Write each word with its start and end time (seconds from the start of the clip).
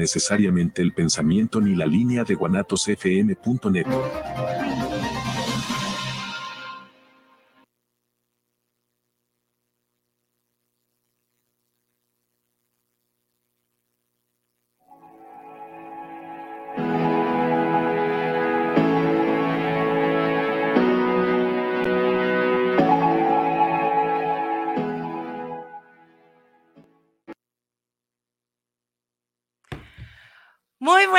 necesariamente 0.00 0.82
el 0.82 0.92
pensamiento 0.92 1.60
ni 1.60 1.76
la 1.76 1.86
línea 1.86 2.24
de 2.24 2.34
guanatosfm.net. 2.34 3.86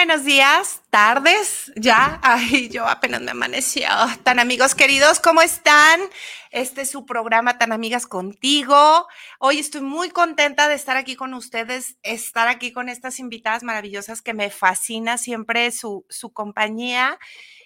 buenos 0.08 0.26
días, 0.26 0.82
tardes, 0.90 1.72
ya. 1.76 2.20
Ay, 2.24 2.70
yo 2.70 2.88
apenas 2.88 3.22
me 3.22 3.30
amaneció. 3.30 3.88
Tan 4.24 4.40
amigos 4.40 4.74
queridos, 4.74 5.20
¿cómo 5.20 5.44
están? 5.44 6.02
Este 6.50 6.82
es 6.82 6.90
su 6.90 7.06
programa 7.06 7.60
Tan 7.60 7.72
Amigas 7.72 8.08
Contigo. 8.08 9.06
Hoy 9.38 9.60
estoy 9.60 9.82
muy 9.82 10.10
contenta 10.10 10.68
de 10.68 10.74
estar 10.74 10.98
aquí 10.98 11.16
con 11.16 11.36
ustedes, 11.36 11.98
estar 12.02 12.48
aquí 12.48 12.74
con 12.74 12.90
estas 12.90 13.20
invitadas 13.20 13.62
maravillosas 13.62 14.24
que 14.24 14.34
me 14.34 14.50
fascina 14.50 15.20
siempre 15.20 15.70
su, 15.70 16.04
su 16.10 16.34
compañía. 16.34 17.20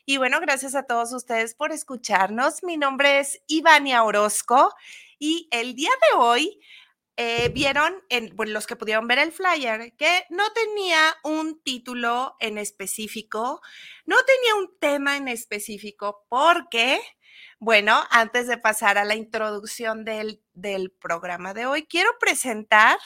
Y 0.05 0.17
bueno, 0.17 0.41
gracias 0.41 0.75
a 0.75 0.83
todos 0.83 1.13
ustedes 1.13 1.55
por 1.55 1.71
escucharnos. 1.71 2.63
Mi 2.63 2.75
nombre 2.75 3.19
es 3.19 3.39
Ivania 3.47 4.03
Orozco 4.03 4.73
y 5.19 5.47
el 5.51 5.73
día 5.73 5.91
de 6.11 6.17
hoy 6.17 6.59
eh, 7.17 7.49
vieron, 7.49 8.03
en, 8.09 8.33
los 8.35 8.67
que 8.67 8.75
pudieron 8.75 9.07
ver 9.07 9.19
el 9.19 9.31
flyer, 9.31 9.93
que 9.97 10.25
no 10.29 10.43
tenía 10.51 11.15
un 11.23 11.61
título 11.63 12.35
en 12.39 12.57
específico, 12.57 13.61
no 14.05 14.17
tenía 14.25 14.55
un 14.55 14.77
tema 14.79 15.15
en 15.15 15.27
específico, 15.27 16.25
porque, 16.27 16.99
bueno, 17.59 18.03
antes 18.11 18.47
de 18.47 18.57
pasar 18.57 18.97
a 18.97 19.05
la 19.05 19.15
introducción 19.15 20.03
del, 20.03 20.41
del 20.53 20.91
programa 20.91 21.53
de 21.53 21.65
hoy, 21.65 21.83
quiero 21.87 22.09
presentar 22.19 22.97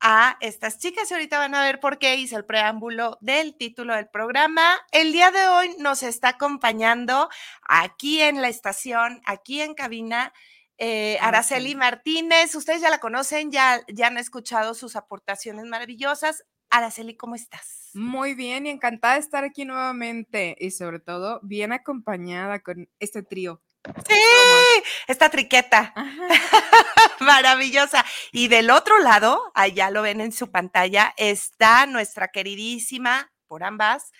a 0.00 0.36
estas 0.40 0.78
chicas 0.78 1.10
ahorita 1.10 1.38
van 1.38 1.54
a 1.54 1.64
ver 1.64 1.80
por 1.80 1.98
qué 1.98 2.14
hice 2.16 2.36
el 2.36 2.44
preámbulo 2.44 3.18
del 3.20 3.56
título 3.56 3.94
del 3.94 4.08
programa. 4.08 4.78
El 4.92 5.12
día 5.12 5.30
de 5.30 5.48
hoy 5.48 5.74
nos 5.78 6.02
está 6.02 6.30
acompañando 6.30 7.28
aquí 7.62 8.22
en 8.22 8.40
la 8.40 8.48
estación, 8.48 9.20
aquí 9.26 9.60
en 9.60 9.74
cabina, 9.74 10.32
eh, 10.78 11.18
Araceli 11.20 11.74
Martínez, 11.74 12.54
ustedes 12.54 12.80
ya 12.80 12.88
la 12.88 13.00
conocen, 13.00 13.50
ya, 13.50 13.80
ya 13.88 14.06
han 14.06 14.16
escuchado 14.16 14.74
sus 14.74 14.94
aportaciones 14.96 15.64
maravillosas. 15.66 16.44
Araceli, 16.70 17.16
¿cómo 17.16 17.34
estás? 17.34 17.90
Muy 17.94 18.34
bien 18.34 18.66
y 18.66 18.70
encantada 18.70 19.14
de 19.14 19.20
estar 19.20 19.42
aquí 19.42 19.64
nuevamente 19.64 20.56
y 20.58 20.70
sobre 20.70 21.00
todo 21.00 21.40
bien 21.42 21.72
acompañada 21.72 22.60
con 22.60 22.88
este 23.00 23.22
trío. 23.22 23.60
Sí, 24.08 24.20
esta 25.06 25.30
triqueta. 25.30 25.94
Maravillosa. 27.20 28.04
Y 28.32 28.48
del 28.48 28.70
otro 28.70 28.98
lado, 28.98 29.50
allá 29.54 29.90
lo 29.90 30.02
ven 30.02 30.20
en 30.20 30.32
su 30.32 30.50
pantalla, 30.50 31.14
está 31.16 31.86
nuestra 31.86 32.28
queridísima, 32.28 33.32
por 33.46 33.64
ambas, 33.64 34.12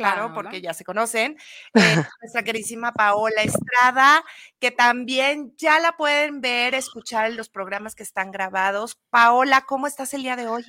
claro, 0.00 0.34
porque 0.34 0.60
ya 0.60 0.74
se 0.74 0.84
conocen, 0.84 1.36
eh, 1.74 2.04
nuestra 2.20 2.42
queridísima 2.42 2.92
Paola 2.92 3.42
Estrada, 3.42 4.24
que 4.58 4.70
también 4.70 5.54
ya 5.56 5.80
la 5.80 5.96
pueden 5.96 6.40
ver, 6.40 6.74
escuchar 6.74 7.30
en 7.30 7.36
los 7.36 7.48
programas 7.48 7.94
que 7.94 8.02
están 8.02 8.30
grabados. 8.30 8.98
Paola, 9.10 9.64
¿cómo 9.66 9.86
estás 9.86 10.14
el 10.14 10.22
día 10.22 10.36
de 10.36 10.48
hoy? 10.48 10.64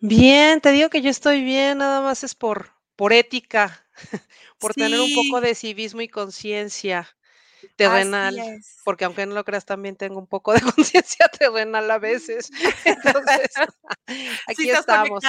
Bien, 0.00 0.60
te 0.60 0.70
digo 0.72 0.90
que 0.90 1.02
yo 1.02 1.10
estoy 1.10 1.42
bien, 1.42 1.78
nada 1.78 2.00
más 2.00 2.24
es 2.24 2.34
por, 2.34 2.70
por 2.96 3.12
ética, 3.12 3.86
por 4.58 4.74
tener 4.74 5.00
un 5.00 5.14
poco 5.14 5.40
de 5.40 5.54
civismo 5.54 6.02
y 6.02 6.08
conciencia 6.08 7.08
terrenal, 7.76 8.36
porque 8.84 9.04
aunque 9.04 9.26
no 9.26 9.34
lo 9.34 9.44
creas, 9.44 9.64
también 9.64 9.96
tengo 9.96 10.18
un 10.18 10.26
poco 10.26 10.52
de 10.52 10.60
conciencia 10.76 11.28
terrenal 11.28 11.90
a 11.90 11.98
veces. 11.98 12.50
Entonces, 12.84 13.50
aquí 14.46 14.70
estamos. 14.70 15.22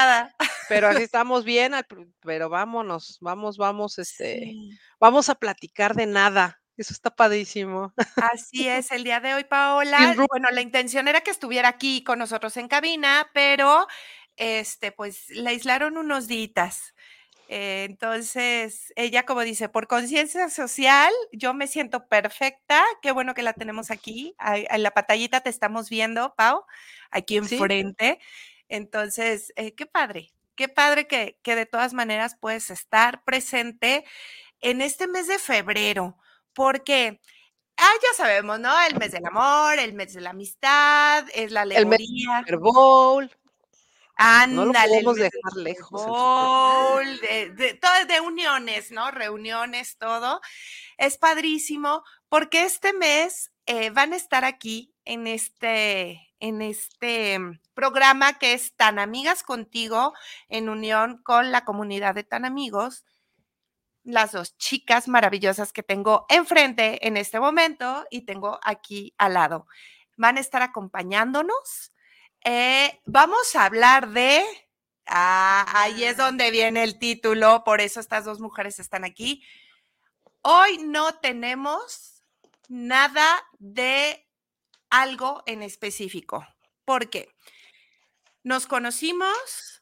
Pero 0.70 0.88
así 0.88 1.04
estamos 1.04 1.46
bien, 1.46 1.74
pero 2.22 2.50
vámonos, 2.50 3.18
vamos, 3.22 3.58
vamos, 3.58 4.00
este, 4.00 4.54
vamos 5.00 5.30
a 5.30 5.36
platicar 5.36 5.96
de 5.96 6.06
nada. 6.06 6.62
Eso 6.78 6.94
está 6.94 7.10
padrísimo. 7.10 7.94
Así 8.34 8.68
es, 8.68 8.92
el 8.92 9.04
día 9.04 9.20
de 9.20 9.34
hoy, 9.34 9.44
Paola. 9.50 10.16
Bueno, 10.30 10.50
la 10.52 10.62
intención 10.62 11.08
era 11.08 11.22
que 11.22 11.32
estuviera 11.32 11.70
aquí 11.70 12.04
con 12.04 12.20
nosotros 12.20 12.58
en 12.58 12.68
cabina, 12.68 13.30
pero 13.34 13.88
este, 14.36 14.92
pues 14.92 15.30
le 15.30 15.50
aislaron 15.50 15.98
unos 15.98 16.28
días. 16.28 16.94
Eh, 17.48 17.86
entonces, 17.88 18.92
ella 18.96 19.24
como 19.26 19.42
dice, 19.42 19.70
por 19.70 19.88
conciencia 19.88 20.50
social, 20.50 21.14
yo 21.32 21.54
me 21.54 21.68
siento 21.68 22.08
perfecta. 22.08 22.84
Qué 23.02 23.12
bueno 23.12 23.34
que 23.34 23.44
la 23.44 23.54
tenemos 23.54 23.92
aquí. 23.92 24.36
En 24.40 24.84
la 24.84 24.92
pantallita 24.92 25.42
te 25.42 25.50
estamos 25.50 25.90
viendo, 25.90 26.34
Pau, 26.36 26.66
aquí 27.12 27.38
enfrente. 27.38 28.20
Entonces, 28.68 29.54
eh, 29.56 29.76
qué 29.76 29.86
padre, 29.86 30.34
qué 30.56 30.68
padre 30.70 31.08
que, 31.08 31.40
que 31.44 31.56
de 31.56 31.66
todas 31.66 31.94
maneras 31.94 32.38
puedes 32.40 32.70
estar 32.70 33.24
presente 33.24 34.06
en 34.62 34.82
este 34.82 35.08
mes 35.08 35.28
de 35.28 35.40
febrero, 35.40 36.18
porque 36.54 37.22
Ah, 37.78 37.92
ya 38.02 38.16
sabemos, 38.16 38.60
¿no? 38.60 38.74
El 38.84 38.96
mes 38.98 39.12
del 39.12 39.26
amor, 39.26 39.78
el 39.80 39.94
mes 39.94 40.14
de 40.14 40.22
la 40.22 40.30
amistad, 40.30 41.26
es 41.34 41.52
la 41.52 41.62
alegoría. 41.62 42.44
El 42.48 42.54
mes 42.54 42.60
Bowl. 42.62 43.30
Ándale, 44.18 44.56
no 44.56 44.66
lo 44.66 44.72
podemos 44.72 45.16
dejar 45.18 45.54
lejos. 45.58 47.22
de, 47.22 47.50
de, 47.50 47.74
todo 47.74 47.92
de 48.08 48.22
uniones, 48.22 48.92
¿no? 48.92 49.12
Reuniones, 49.12 49.98
todo. 49.98 50.40
Es 50.98 51.18
padrísimo 51.18 52.04
porque 52.30 52.64
este 52.64 52.94
mes 52.94 53.52
eh, 53.66 53.90
van 53.90 54.14
a 54.14 54.16
estar 54.16 54.46
aquí 54.46 54.94
en 55.06 55.28
este, 55.28 56.34
en 56.40 56.62
este 56.62 57.40
programa 57.74 58.38
que 58.40 58.54
es 58.54 58.76
Tan 58.76 59.00
Amigas 59.00 59.44
Contigo, 59.44 60.14
en 60.50 60.70
unión 60.70 61.22
con 61.24 61.52
la 61.52 61.66
comunidad 61.66 62.16
de 62.16 62.24
Tan 62.24 62.46
Amigos. 62.46 63.06
Las 64.04 64.34
dos 64.34 64.58
chicas 64.58 65.08
maravillosas 65.08 65.74
que 65.74 65.84
tengo 65.84 66.26
enfrente 66.30 67.08
en 67.08 67.18
este 67.18 67.40
momento 67.40 68.06
y 68.12 68.22
tengo 68.22 68.60
aquí 68.62 69.14
al 69.18 69.34
lado. 69.34 69.68
Van 70.16 70.38
a 70.38 70.42
estar 70.42 70.62
acompañándonos 70.62 71.92
eh, 72.48 73.02
vamos 73.06 73.56
a 73.56 73.66
hablar 73.66 74.10
de, 74.10 74.44
ah, 75.08 75.66
ahí 75.74 76.04
es 76.04 76.16
donde 76.16 76.52
viene 76.52 76.84
el 76.84 77.00
título, 77.00 77.64
por 77.64 77.82
eso 77.82 78.00
estas 78.00 78.24
dos 78.24 78.40
mujeres 78.40 78.78
están 78.78 79.04
aquí. 79.04 79.44
Hoy 80.44 80.78
no 80.78 81.16
tenemos 81.16 82.15
nada 82.70 83.44
de 83.60 84.28
algo 84.90 85.44
en 85.46 85.62
específico. 85.62 86.46
¿Por 86.86 87.10
qué? 87.10 87.30
Nos 88.44 88.68
conocimos 88.68 89.76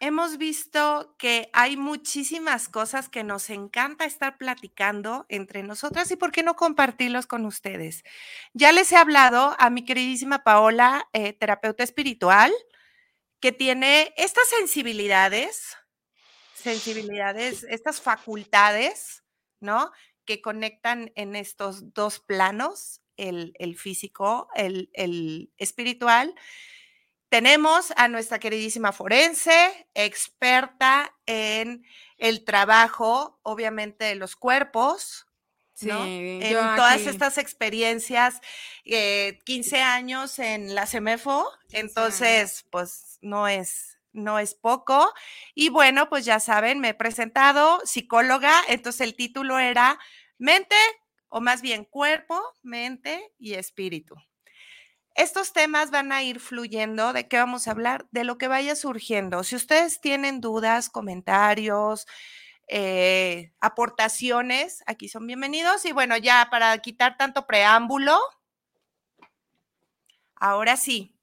hemos 0.00 0.38
visto 0.38 1.14
que 1.18 1.50
hay 1.52 1.76
muchísimas 1.76 2.68
cosas 2.68 3.08
que 3.08 3.22
nos 3.22 3.50
encanta 3.50 4.06
estar 4.06 4.38
platicando 4.38 5.26
entre 5.28 5.62
nosotras 5.62 6.10
y 6.10 6.16
por 6.16 6.32
qué 6.32 6.42
no 6.42 6.56
compartirlos 6.56 7.26
con 7.26 7.44
ustedes. 7.44 8.02
Ya 8.54 8.72
les 8.72 8.90
he 8.92 8.96
hablado 8.96 9.54
a 9.58 9.70
mi 9.70 9.84
queridísima 9.84 10.42
Paola, 10.42 11.08
eh, 11.12 11.34
terapeuta 11.34 11.84
espiritual, 11.84 12.50
que 13.40 13.52
tiene 13.52 14.12
estas 14.16 14.48
sensibilidades, 14.48 15.76
sensibilidades, 16.54 17.64
estas 17.64 18.00
facultades, 18.00 19.22
¿no? 19.60 19.92
Que 20.24 20.40
conectan 20.40 21.12
en 21.14 21.36
estos 21.36 21.94
dos 21.94 22.20
planos, 22.20 23.00
el, 23.16 23.76
físico, 23.76 24.48
el, 24.54 24.90
el 24.94 25.52
espiritual. 25.58 26.34
Tenemos 27.28 27.92
a 27.96 28.08
nuestra 28.08 28.40
queridísima 28.40 28.92
forense, 28.92 29.86
experta 29.94 31.14
en 31.26 31.84
el 32.18 32.44
trabajo, 32.44 33.38
obviamente, 33.42 34.04
de 34.06 34.14
los 34.16 34.34
cuerpos, 34.34 35.26
¿no? 35.82 36.04
en 36.04 36.76
todas 36.76 37.06
estas 37.06 37.38
experiencias, 37.38 38.40
15 38.84 39.76
eh, 39.76 39.82
años 39.82 40.38
en 40.40 40.74
la 40.74 40.86
CEMEFO, 40.86 41.48
entonces, 41.70 42.66
pues 42.70 43.18
no 43.22 43.46
es, 43.46 43.99
no 44.12 44.38
es 44.38 44.54
poco. 44.54 45.12
Y 45.54 45.68
bueno, 45.70 46.08
pues 46.08 46.24
ya 46.24 46.40
saben, 46.40 46.80
me 46.80 46.90
he 46.90 46.94
presentado 46.94 47.80
psicóloga, 47.84 48.52
entonces 48.68 49.02
el 49.02 49.16
título 49.16 49.58
era 49.58 49.98
Mente, 50.38 50.76
o 51.28 51.40
más 51.40 51.62
bien 51.62 51.84
cuerpo, 51.84 52.40
mente 52.62 53.32
y 53.38 53.54
espíritu. 53.54 54.16
Estos 55.14 55.52
temas 55.52 55.90
van 55.90 56.12
a 56.12 56.22
ir 56.22 56.40
fluyendo. 56.40 57.12
¿De 57.12 57.28
qué 57.28 57.36
vamos 57.36 57.68
a 57.68 57.72
hablar? 57.72 58.06
De 58.10 58.24
lo 58.24 58.38
que 58.38 58.48
vaya 58.48 58.74
surgiendo. 58.76 59.44
Si 59.44 59.56
ustedes 59.56 60.00
tienen 60.00 60.40
dudas, 60.40 60.88
comentarios, 60.88 62.06
eh, 62.68 63.52
aportaciones, 63.60 64.82
aquí 64.86 65.08
son 65.08 65.26
bienvenidos. 65.26 65.84
Y 65.84 65.92
bueno, 65.92 66.16
ya 66.16 66.48
para 66.50 66.78
quitar 66.78 67.16
tanto 67.16 67.46
preámbulo, 67.46 68.18
ahora 70.36 70.76
sí, 70.76 71.19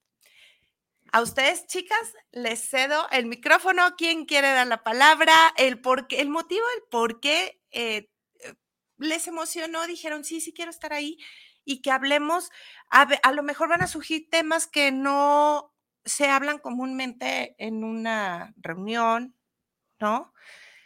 a 1.11 1.21
ustedes, 1.21 1.67
chicas, 1.67 2.13
les 2.31 2.69
cedo 2.69 3.07
el 3.11 3.25
micrófono. 3.25 3.95
¿Quién 3.97 4.25
quiere 4.25 4.51
dar 4.51 4.67
la 4.67 4.83
palabra? 4.83 5.53
El, 5.57 5.81
por 5.81 6.07
el 6.09 6.29
motivo, 6.29 6.65
el 6.75 6.83
por 6.89 7.19
qué 7.19 7.61
eh, 7.71 8.09
eh, 8.39 8.53
les 8.97 9.27
emocionó, 9.27 9.85
dijeron, 9.87 10.23
sí, 10.23 10.41
sí 10.41 10.53
quiero 10.53 10.71
estar 10.71 10.93
ahí 10.93 11.17
y 11.67 11.81
que 11.81 11.91
hablemos, 11.91 12.49
a, 12.89 13.31
lo 13.33 13.43
mejor 13.43 13.67
van 13.67 13.81
a 13.81 13.87
surgir 13.87 14.29
temas 14.29 14.67
que 14.67 14.93
no 14.93 15.75
se 16.05 16.29
hablan 16.29 16.59
comúnmente 16.59 17.55
en 17.57 17.83
una 17.83 18.53
reunión, 18.55 19.35
¿no? 19.99 20.33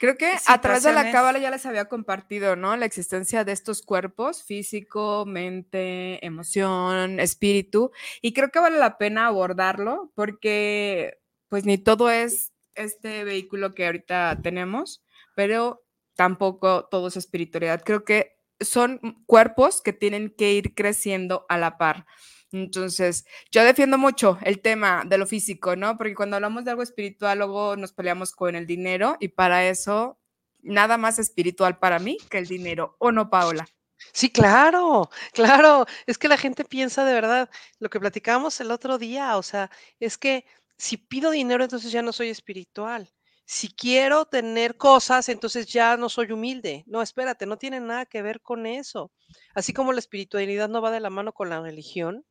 Creo 0.02 0.18
que 0.18 0.34
a 0.48 0.62
través 0.62 0.82
de 0.82 0.94
la 0.94 1.12
cábala 1.12 1.38
ya 1.38 1.52
les 1.52 1.64
había 1.68 1.86
compartido, 1.86 2.56
¿no? 2.56 2.76
La 2.76 2.88
existencia 2.88 3.44
de 3.44 3.52
estos 3.52 3.84
cuerpos, 3.84 4.42
físico, 4.42 5.28
mente, 5.28 6.26
emoción, 6.26 7.20
espíritu, 7.20 7.92
y 8.20 8.34
creo 8.34 8.50
que 8.50 8.58
vale 8.58 8.80
la 8.80 8.98
pena 8.98 9.28
abordarlo 9.28 10.12
porque 10.16 11.20
pues 11.50 11.66
ni 11.66 11.78
todo 11.78 12.10
es 12.10 12.52
este 12.74 13.24
vehículo 13.24 13.76
que 13.76 13.86
ahorita 13.86 14.40
tenemos, 14.42 15.04
pero 15.36 15.84
tampoco 16.16 16.86
todo 16.90 17.10
es 17.10 17.16
espiritualidad. 17.16 17.84
Creo 17.86 18.04
que 18.04 18.40
son 18.60 19.00
cuerpos 19.28 19.84
que 19.84 19.94
tienen 19.94 20.34
que 20.36 20.54
ir 20.54 20.74
creciendo 20.74 21.46
a 21.48 21.60
la 21.60 21.78
par. 21.78 22.08
Entonces, 22.52 23.26
yo 23.52 23.64
defiendo 23.64 23.98
mucho 23.98 24.38
el 24.42 24.62
tema 24.62 25.04
de 25.06 25.18
lo 25.18 25.26
físico, 25.26 25.76
¿no? 25.76 25.98
Porque 25.98 26.16
cuando 26.16 26.36
hablamos 26.36 26.66
de 26.66 26.72
algo 26.72 26.84
espiritual, 26.84 27.38
luego 27.38 27.76
nos 27.78 27.94
peleamos 27.94 28.34
con 28.34 28.56
el 28.56 28.68
dinero 28.68 29.18
y 29.20 29.30
para 29.30 29.68
eso, 29.68 30.20
nada 30.62 30.98
más 30.98 31.20
espiritual 31.20 31.80
para 31.80 32.00
mí 32.00 32.18
que 32.30 32.38
el 32.40 32.48
dinero, 32.48 32.96
¿o 33.00 33.12
no, 33.12 33.30
Paola? 33.30 33.68
Sí, 34.14 34.30
claro, 34.30 35.10
claro. 35.34 35.86
Es 36.06 36.18
que 36.18 36.28
la 36.28 36.38
gente 36.38 36.66
piensa 36.66 37.06
de 37.06 37.14
verdad 37.14 37.50
lo 37.80 37.90
que 37.90 38.00
platicábamos 38.00 38.60
el 38.60 38.72
otro 38.72 38.98
día, 38.98 39.38
o 39.38 39.44
sea, 39.44 39.70
es 40.00 40.18
que 40.18 40.46
si 40.78 40.98
pido 40.98 41.32
dinero, 41.32 41.64
entonces 41.64 41.92
ya 41.92 42.02
no 42.02 42.12
soy 42.12 42.30
espiritual 42.30 43.12
si 43.52 43.68
quiero 43.68 44.26
tener 44.26 44.78
cosas, 44.78 45.28
entonces 45.28 45.68
ya 45.68 45.98
no 45.98 46.08
soy 46.08 46.32
humilde. 46.32 46.86
No, 46.88 47.02
espérate, 47.02 47.46
no 47.46 47.58
tiene 47.58 47.82
nada 47.82 48.06
que 48.06 48.22
ver 48.22 48.40
con 48.40 48.66
eso. 48.66 49.12
Así 49.54 49.74
como 49.74 49.92
la 49.92 50.00
espiritualidad 50.00 50.70
no 50.70 50.82
va 50.82 50.90
de 50.90 51.02
la 51.02 51.10
mano 51.10 51.34
con 51.34 51.50
la 51.50 51.60
religión, 51.60 52.26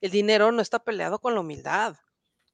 el 0.00 0.10
dinero 0.10 0.52
no 0.52 0.62
está 0.62 0.82
peleado 0.82 1.18
con 1.18 1.34
la 1.34 1.40
humildad. 1.40 1.96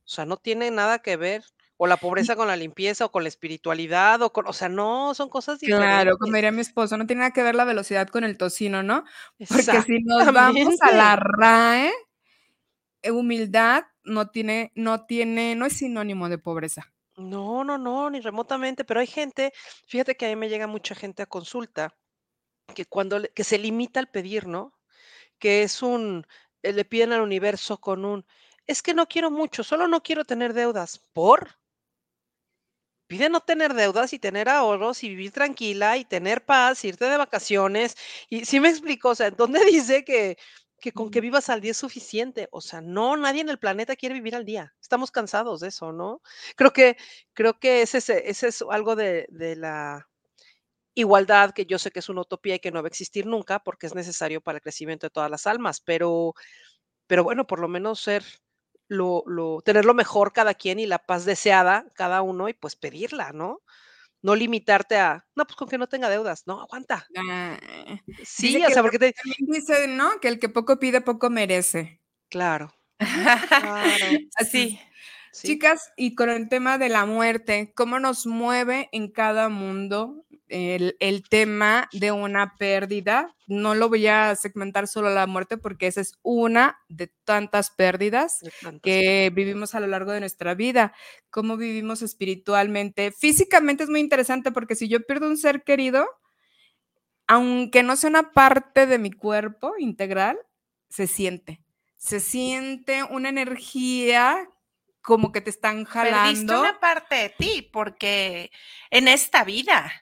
O 0.04 0.08
sea, 0.08 0.24
no 0.24 0.36
tiene 0.36 0.70
nada 0.70 1.00
que 1.00 1.16
ver. 1.16 1.44
O 1.78 1.86
la 1.86 1.98
pobreza 1.98 2.36
con 2.36 2.48
la 2.48 2.56
limpieza, 2.56 3.04
o 3.04 3.12
con 3.12 3.22
la 3.22 3.28
espiritualidad, 3.28 4.22
o 4.22 4.32
con, 4.32 4.46
o 4.46 4.52
sea, 4.54 4.70
no, 4.70 5.12
son 5.12 5.28
cosas 5.28 5.60
diferentes. 5.60 5.86
Claro, 5.86 6.16
como 6.16 6.32
diría 6.34 6.50
mi 6.50 6.62
esposo, 6.62 6.96
no 6.96 7.06
tiene 7.06 7.20
nada 7.20 7.32
que 7.32 7.42
ver 7.42 7.54
la 7.54 7.66
velocidad 7.66 8.08
con 8.08 8.24
el 8.24 8.38
tocino, 8.38 8.82
¿no? 8.82 9.04
Porque 9.36 9.82
si 9.82 9.98
nos 10.04 10.32
vamos 10.32 10.74
a 10.80 10.92
la 10.92 11.16
RAE, 11.16 11.92
humildad 13.10 13.84
no 14.04 14.30
tiene, 14.30 14.72
no 14.74 15.04
tiene, 15.04 15.54
no 15.54 15.66
es 15.66 15.74
sinónimo 15.74 16.28
de 16.28 16.38
pobreza. 16.38 16.92
No, 17.16 17.64
no, 17.64 17.78
no, 17.78 18.10
ni 18.10 18.20
remotamente, 18.20 18.84
pero 18.84 19.00
hay 19.00 19.06
gente, 19.06 19.52
fíjate 19.86 20.16
que 20.16 20.26
a 20.26 20.28
mí 20.28 20.36
me 20.36 20.48
llega 20.48 20.66
mucha 20.66 20.94
gente 20.94 21.22
a 21.22 21.26
consulta 21.26 21.94
que 22.74 22.84
cuando 22.84 23.22
que 23.34 23.44
se 23.44 23.58
limita 23.58 24.00
al 24.00 24.08
pedir, 24.08 24.46
¿no? 24.46 24.74
Que 25.38 25.62
es 25.62 25.82
un, 25.82 26.26
eh, 26.26 26.45
le 26.72 26.84
piden 26.84 27.12
al 27.12 27.22
universo 27.22 27.78
con 27.78 28.04
un, 28.04 28.26
es 28.66 28.82
que 28.82 28.94
no 28.94 29.06
quiero 29.08 29.30
mucho, 29.30 29.64
solo 29.64 29.88
no 29.88 30.02
quiero 30.02 30.24
tener 30.24 30.52
deudas. 30.54 31.00
¿Por? 31.12 31.58
Pide 33.08 33.28
no 33.28 33.40
tener 33.40 33.74
deudas 33.74 34.12
y 34.12 34.18
tener 34.18 34.48
ahorros 34.48 35.04
y 35.04 35.08
vivir 35.08 35.30
tranquila 35.30 35.96
y 35.96 36.04
tener 36.04 36.44
paz, 36.44 36.84
irte 36.84 37.04
de 37.04 37.16
vacaciones. 37.16 37.96
Y 38.28 38.44
sí 38.44 38.58
me 38.58 38.68
explico, 38.68 39.10
o 39.10 39.14
sea, 39.14 39.30
¿dónde 39.30 39.60
dice 39.64 40.04
que 40.04 40.36
que 40.80 40.92
con 40.92 41.10
que 41.10 41.20
vivas 41.20 41.48
al 41.48 41.60
día 41.60 41.70
es 41.72 41.76
suficiente. 41.78 42.48
O 42.52 42.60
sea, 42.60 42.80
no, 42.80 43.16
nadie 43.16 43.40
en 43.40 43.48
el 43.48 43.58
planeta 43.58 43.96
quiere 43.96 44.14
vivir 44.14 44.36
al 44.36 44.44
día. 44.44 44.74
Estamos 44.80 45.10
cansados 45.10 45.60
de 45.60 45.68
eso, 45.68 45.92
¿no? 45.92 46.22
Creo 46.56 46.72
que, 46.72 46.96
creo 47.34 47.58
que 47.58 47.82
ese, 47.82 47.98
ese 47.98 48.48
es 48.48 48.62
algo 48.70 48.96
de, 48.96 49.26
de 49.30 49.56
la 49.56 50.08
igualdad, 50.96 51.52
que 51.52 51.66
yo 51.66 51.78
sé 51.78 51.92
que 51.92 52.00
es 52.00 52.08
una 52.08 52.22
utopía 52.22 52.56
y 52.56 52.58
que 52.58 52.72
no 52.72 52.82
va 52.82 52.86
a 52.86 52.88
existir 52.88 53.26
nunca, 53.26 53.60
porque 53.60 53.86
es 53.86 53.94
necesario 53.94 54.40
para 54.40 54.56
el 54.58 54.62
crecimiento 54.62 55.06
de 55.06 55.10
todas 55.10 55.30
las 55.30 55.46
almas, 55.46 55.80
pero, 55.80 56.34
pero 57.06 57.22
bueno, 57.22 57.46
por 57.46 57.60
lo 57.60 57.68
menos 57.68 58.00
ser 58.00 58.24
lo, 58.88 59.22
lo, 59.26 59.60
tener 59.62 59.84
lo 59.84 59.94
mejor 59.94 60.32
cada 60.32 60.54
quien 60.54 60.80
y 60.80 60.86
la 60.86 60.98
paz 60.98 61.24
deseada 61.24 61.86
cada 61.94 62.22
uno 62.22 62.48
y 62.48 62.54
pues 62.54 62.76
pedirla, 62.76 63.32
¿no? 63.32 63.62
no 64.22 64.34
limitarte 64.34 64.96
a, 64.96 65.24
no, 65.36 65.46
pues 65.46 65.54
con 65.54 65.68
que 65.68 65.78
no 65.78 65.86
tenga 65.86 66.08
deudas, 66.08 66.42
no, 66.46 66.60
aguanta. 66.60 67.06
Ah, 67.16 67.58
sí, 68.24 68.60
o 68.64 68.70
sea, 68.70 68.82
porque 68.82 68.98
te... 68.98 69.14
Dice, 69.38 69.86
¿no? 69.86 70.18
Que 70.20 70.26
el 70.26 70.40
que 70.40 70.48
poco 70.48 70.80
pide, 70.80 71.00
poco 71.00 71.30
merece. 71.30 72.00
Claro. 72.28 72.74
claro. 72.98 73.94
Así. 74.36 74.80
Chicas, 75.32 75.92
y 75.96 76.14
con 76.14 76.30
el 76.30 76.48
tema 76.48 76.78
de 76.78 76.88
la 76.88 77.04
muerte, 77.04 77.72
¿cómo 77.76 78.00
nos 78.00 78.26
mueve 78.26 78.88
en 78.90 79.12
cada 79.12 79.48
mundo 79.48 80.25
el, 80.48 81.22
tema 81.28 81.88
de 81.92 82.12
una 82.12 82.56
pérdida? 82.56 83.34
No 83.46 83.74
lo 83.74 83.88
voy 83.88 84.06
a 84.06 84.34
segmentar 84.36 84.88
solo 84.88 85.08
a 85.08 85.14
la 85.14 85.26
muerte 85.26 85.56
porque 85.56 85.86
esa 85.86 86.00
es 86.00 86.14
una 86.22 86.78
de 86.88 87.08
tantas 87.24 87.70
pérdidas 87.70 88.40
que 88.82 89.30
vivimos 89.34 89.74
a 89.74 89.80
lo 89.80 89.86
largo 89.86 90.12
de 90.12 90.20
nuestra 90.20 90.54
vida. 90.54 90.92
¿Cómo 91.30 91.56
vivimos 91.56 92.02
espiritualmente? 92.02 93.12
Físicamente 93.12 93.84
es 93.84 93.90
muy 93.90 94.00
interesante 94.00 94.52
porque 94.52 94.74
si 94.74 94.88
yo 94.88 95.00
pierdo 95.00 95.28
un 95.28 95.36
ser 95.36 95.62
querido, 95.62 96.06
aunque 97.26 97.82
no 97.82 97.96
sea 97.96 98.10
una 98.10 98.32
parte 98.32 98.86
de 98.86 98.98
mi 98.98 99.10
cuerpo 99.10 99.74
integral, 99.78 100.38
se 100.88 101.06
siente. 101.06 101.60
Se 101.96 102.20
siente 102.20 103.02
una 103.02 103.28
energía 103.28 104.48
como 105.06 105.30
que 105.30 105.40
te 105.40 105.50
están 105.50 105.84
jalando. 105.84 106.18
Perdiste 106.20 106.58
una 106.58 106.80
parte 106.80 107.14
de 107.14 107.28
ti, 107.30 107.68
porque 107.72 108.50
en 108.90 109.08
esta 109.08 109.44
vida. 109.44 109.92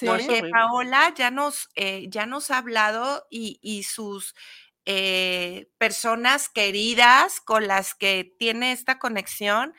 Porque 0.00 0.48
Paola 0.50 1.12
ya 1.16 1.30
nos, 1.30 1.68
eh, 1.74 2.06
ya 2.08 2.26
nos 2.26 2.50
ha 2.50 2.58
hablado 2.58 3.26
y, 3.30 3.82
sus 3.84 4.34
eh, 4.84 5.70
personas 5.78 6.48
queridas 6.48 7.40
con 7.40 7.66
las 7.66 7.94
que 7.94 8.34
tiene 8.38 8.72
esta 8.72 8.98
conexión. 8.98 9.74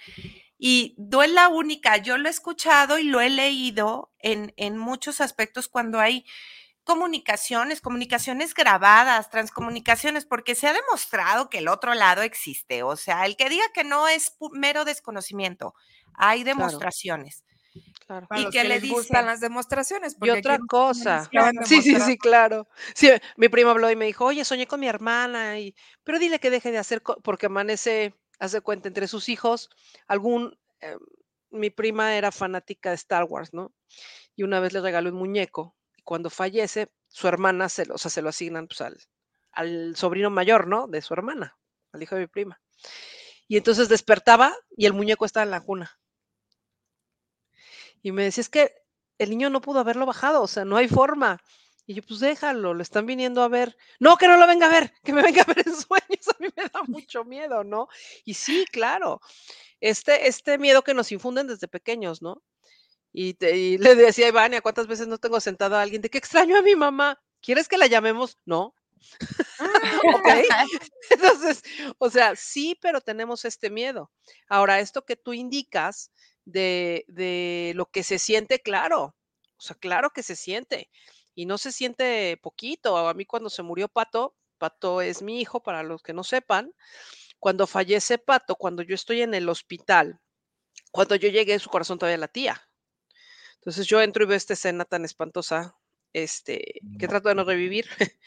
Y 0.57 0.95
no 0.97 1.23
es 1.23 1.31
la 1.31 1.49
única, 1.49 1.97
yo 1.97 2.17
lo 2.17 2.27
he 2.27 2.31
escuchado 2.31 2.97
y 2.97 3.03
lo 3.03 3.19
he 3.19 3.29
leído 3.29 4.13
en, 4.19 4.53
en 4.55 4.77
muchos 4.77 5.19
aspectos 5.19 5.67
cuando 5.67 5.99
hay 5.99 6.25
comunicaciones, 6.83 7.81
comunicaciones 7.81 8.53
grabadas, 8.53 9.29
transcomunicaciones, 9.29 10.25
porque 10.25 10.55
se 10.55 10.67
ha 10.67 10.73
demostrado 10.73 11.49
que 11.49 11.59
el 11.59 11.67
otro 11.67 11.93
lado 11.93 12.21
existe. 12.21 12.83
O 12.83 12.95
sea, 12.95 13.25
el 13.25 13.37
que 13.37 13.49
diga 13.49 13.63
que 13.73 13.83
no 13.83 14.07
es 14.07 14.35
mero 14.51 14.85
desconocimiento, 14.85 15.73
hay 16.13 16.43
demostraciones. 16.43 17.43
Claro. 17.43 17.52
Y 18.35 18.49
que, 18.49 18.63
le 18.63 18.79
gustan 18.79 19.25
las 19.25 19.39
demostraciones. 19.39 20.15
Y 20.21 20.29
otra 20.29 20.59
cosa. 20.67 21.29
Sí, 21.65 21.81
sí, 21.81 21.99
sí, 21.99 22.17
claro. 22.17 22.67
Sí, 22.93 23.09
mi 23.37 23.49
primo 23.49 23.71
habló 23.71 23.89
y 23.89 23.95
me 23.95 24.05
dijo, 24.05 24.25
oye, 24.25 24.43
soñé 24.45 24.67
con 24.67 24.79
mi 24.79 24.87
hermana, 24.87 25.59
y, 25.59 25.75
pero 26.03 26.19
dile 26.19 26.39
que 26.39 26.49
deje 26.49 26.71
de 26.71 26.77
hacer, 26.77 27.01
porque 27.01 27.45
amanece, 27.47 28.13
hace 28.39 28.61
cuenta, 28.61 28.87
entre 28.87 29.07
sus 29.07 29.29
hijos, 29.29 29.69
algún, 30.07 30.57
em, 30.81 30.99
mi 31.51 31.69
prima 31.69 32.15
era 32.15 32.31
fanática 32.31 32.89
de 32.89 32.95
Star 32.95 33.23
Wars, 33.25 33.53
¿no? 33.53 33.73
Y 34.35 34.43
una 34.43 34.59
vez 34.59 34.73
le 34.73 34.81
regaló 34.81 35.09
un 35.11 35.17
muñeco 35.17 35.75
cuando 36.03 36.29
fallece, 36.29 36.91
su 37.07 37.27
hermana 37.27 37.69
se 37.69 37.85
lo, 37.85 37.97
se 37.97 38.21
lo 38.21 38.29
asignan 38.29 38.67
pues, 38.67 38.81
al, 39.51 39.95
sobrino 39.95 40.29
mayor, 40.29 40.67
¿no? 40.67 40.87
De 40.87 41.01
su 41.01 41.13
hermana, 41.13 41.57
al 41.91 42.03
hijo 42.03 42.15
de 42.15 42.21
mi 42.21 42.27
prima. 42.27 42.59
Y 43.47 43.57
entonces 43.57 43.89
despertaba 43.89 44.53
y 44.75 44.85
el 44.85 44.93
muñeco 44.93 45.25
estaba 45.25 45.43
en 45.43 45.51
la 45.51 45.61
cuna. 45.61 45.91
Y 48.03 48.11
me 48.11 48.23
decía, 48.23 48.41
es 48.41 48.49
que 48.49 48.75
el 49.17 49.31
niño 49.31 49.49
no 49.49 49.61
pudo 49.61 49.79
haberlo 49.79 50.05
bajado, 50.05 50.43
o 50.43 50.47
sea, 50.47 50.65
no 50.65 50.77
hay 50.77 50.87
forma. 50.87 51.39
Y 51.85 51.95
yo, 51.95 52.03
pues 52.03 52.19
déjalo, 52.19 52.73
lo 52.73 52.81
están 52.81 53.05
viniendo 53.05 53.41
a 53.41 53.47
ver. 53.47 53.75
No, 53.99 54.17
que 54.17 54.27
no 54.27 54.37
lo 54.37 54.45
venga 54.45 54.67
a 54.67 54.69
ver, 54.69 54.93
que 55.03 55.13
me 55.13 55.21
venga 55.21 55.41
a 55.41 55.45
ver 55.45 55.59
en 55.65 55.75
sueños, 55.75 56.27
a 56.29 56.35
mí 56.39 56.49
me 56.55 56.63
da 56.63 56.83
mucho 56.87 57.23
miedo, 57.23 57.63
¿no? 57.63 57.87
Y 58.23 58.35
sí, 58.35 58.65
claro, 58.71 59.19
este, 59.79 60.27
este 60.27 60.57
miedo 60.57 60.83
que 60.83 60.93
nos 60.93 61.11
infunden 61.11 61.47
desde 61.47 61.67
pequeños, 61.67 62.21
¿no? 62.21 62.43
Y, 63.11 63.37
le 63.77 63.95
decía 63.95 64.25
a 64.25 64.29
Ivania, 64.29 64.61
¿cuántas 64.61 64.87
veces 64.87 65.07
no 65.07 65.19
tengo 65.19 65.39
sentado 65.39 65.75
a 65.75 65.81
alguien 65.81 66.01
de 66.01 66.09
que 66.09 66.17
extraño 66.17 66.57
a 66.57 66.63
mi 66.63 66.75
mamá? 66.75 67.21
¿Quieres 67.41 67.67
que 67.67 67.77
la 67.77 67.87
llamemos? 67.87 68.39
No. 68.45 68.73
Entonces, 71.11 71.63
o 71.99 72.09
sea, 72.09 72.35
sí, 72.35 72.77
pero 72.81 73.01
tenemos 73.01 73.45
este 73.45 73.69
miedo. 73.69 74.11
Ahora, 74.47 74.79
esto 74.79 75.05
que 75.05 75.15
tú 75.15 75.33
indicas 75.33 76.11
de, 76.45 77.05
de 77.07 77.73
lo 77.75 77.85
que 77.87 78.03
se 78.03 78.19
siente, 78.19 78.59
claro. 78.59 79.15
O 79.57 79.61
sea, 79.61 79.75
claro 79.75 80.11
que 80.11 80.23
se 80.23 80.35
siente. 80.35 80.89
Y 81.35 81.45
no 81.45 81.57
se 81.57 81.71
siente 81.71 82.37
poquito. 82.37 82.97
A 82.97 83.13
mí 83.13 83.25
cuando 83.25 83.49
se 83.49 83.63
murió 83.63 83.87
Pato, 83.87 84.35
Pato 84.57 85.01
es 85.01 85.21
mi 85.21 85.41
hijo, 85.41 85.61
para 85.63 85.83
los 85.83 86.01
que 86.03 86.13
no 86.13 86.23
sepan, 86.23 86.73
cuando 87.39 87.67
fallece 87.67 88.17
Pato, 88.17 88.55
cuando 88.55 88.83
yo 88.83 88.95
estoy 88.95 89.21
en 89.21 89.33
el 89.33 89.49
hospital, 89.49 90.21
cuando 90.91 91.15
yo 91.15 91.29
llegué, 91.29 91.59
su 91.59 91.69
corazón 91.69 91.99
todavía 91.99 92.17
latía. 92.17 92.61
Entonces 93.55 93.87
yo 93.87 94.01
entro 94.01 94.23
y 94.23 94.27
veo 94.27 94.37
esta 94.37 94.53
escena 94.53 94.85
tan 94.85 95.05
espantosa, 95.05 95.75
este, 96.13 96.83
que 96.97 97.07
trato 97.07 97.29
de 97.29 97.35
no 97.35 97.43
revivir, 97.43 97.87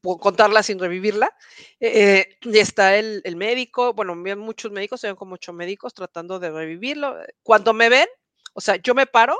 contarla 0.00 0.62
sin 0.62 0.78
revivirla. 0.78 1.34
Eh, 1.80 2.36
y 2.42 2.58
está 2.58 2.96
el, 2.96 3.22
médico, 3.36 3.92
bueno, 3.92 4.14
muchos 4.14 4.70
médicos, 4.72 5.02
eran 5.04 5.16
como 5.16 5.34
ocho 5.34 5.52
médicos 5.52 5.94
tratando 5.94 6.38
de 6.38 6.50
revivirlo. 6.50 7.16
Cuando 7.42 7.72
me 7.72 7.88
ven, 7.88 8.08
o 8.54 8.60
sea, 8.60 8.76
yo 8.76 8.94
me 8.94 9.06
paro 9.06 9.36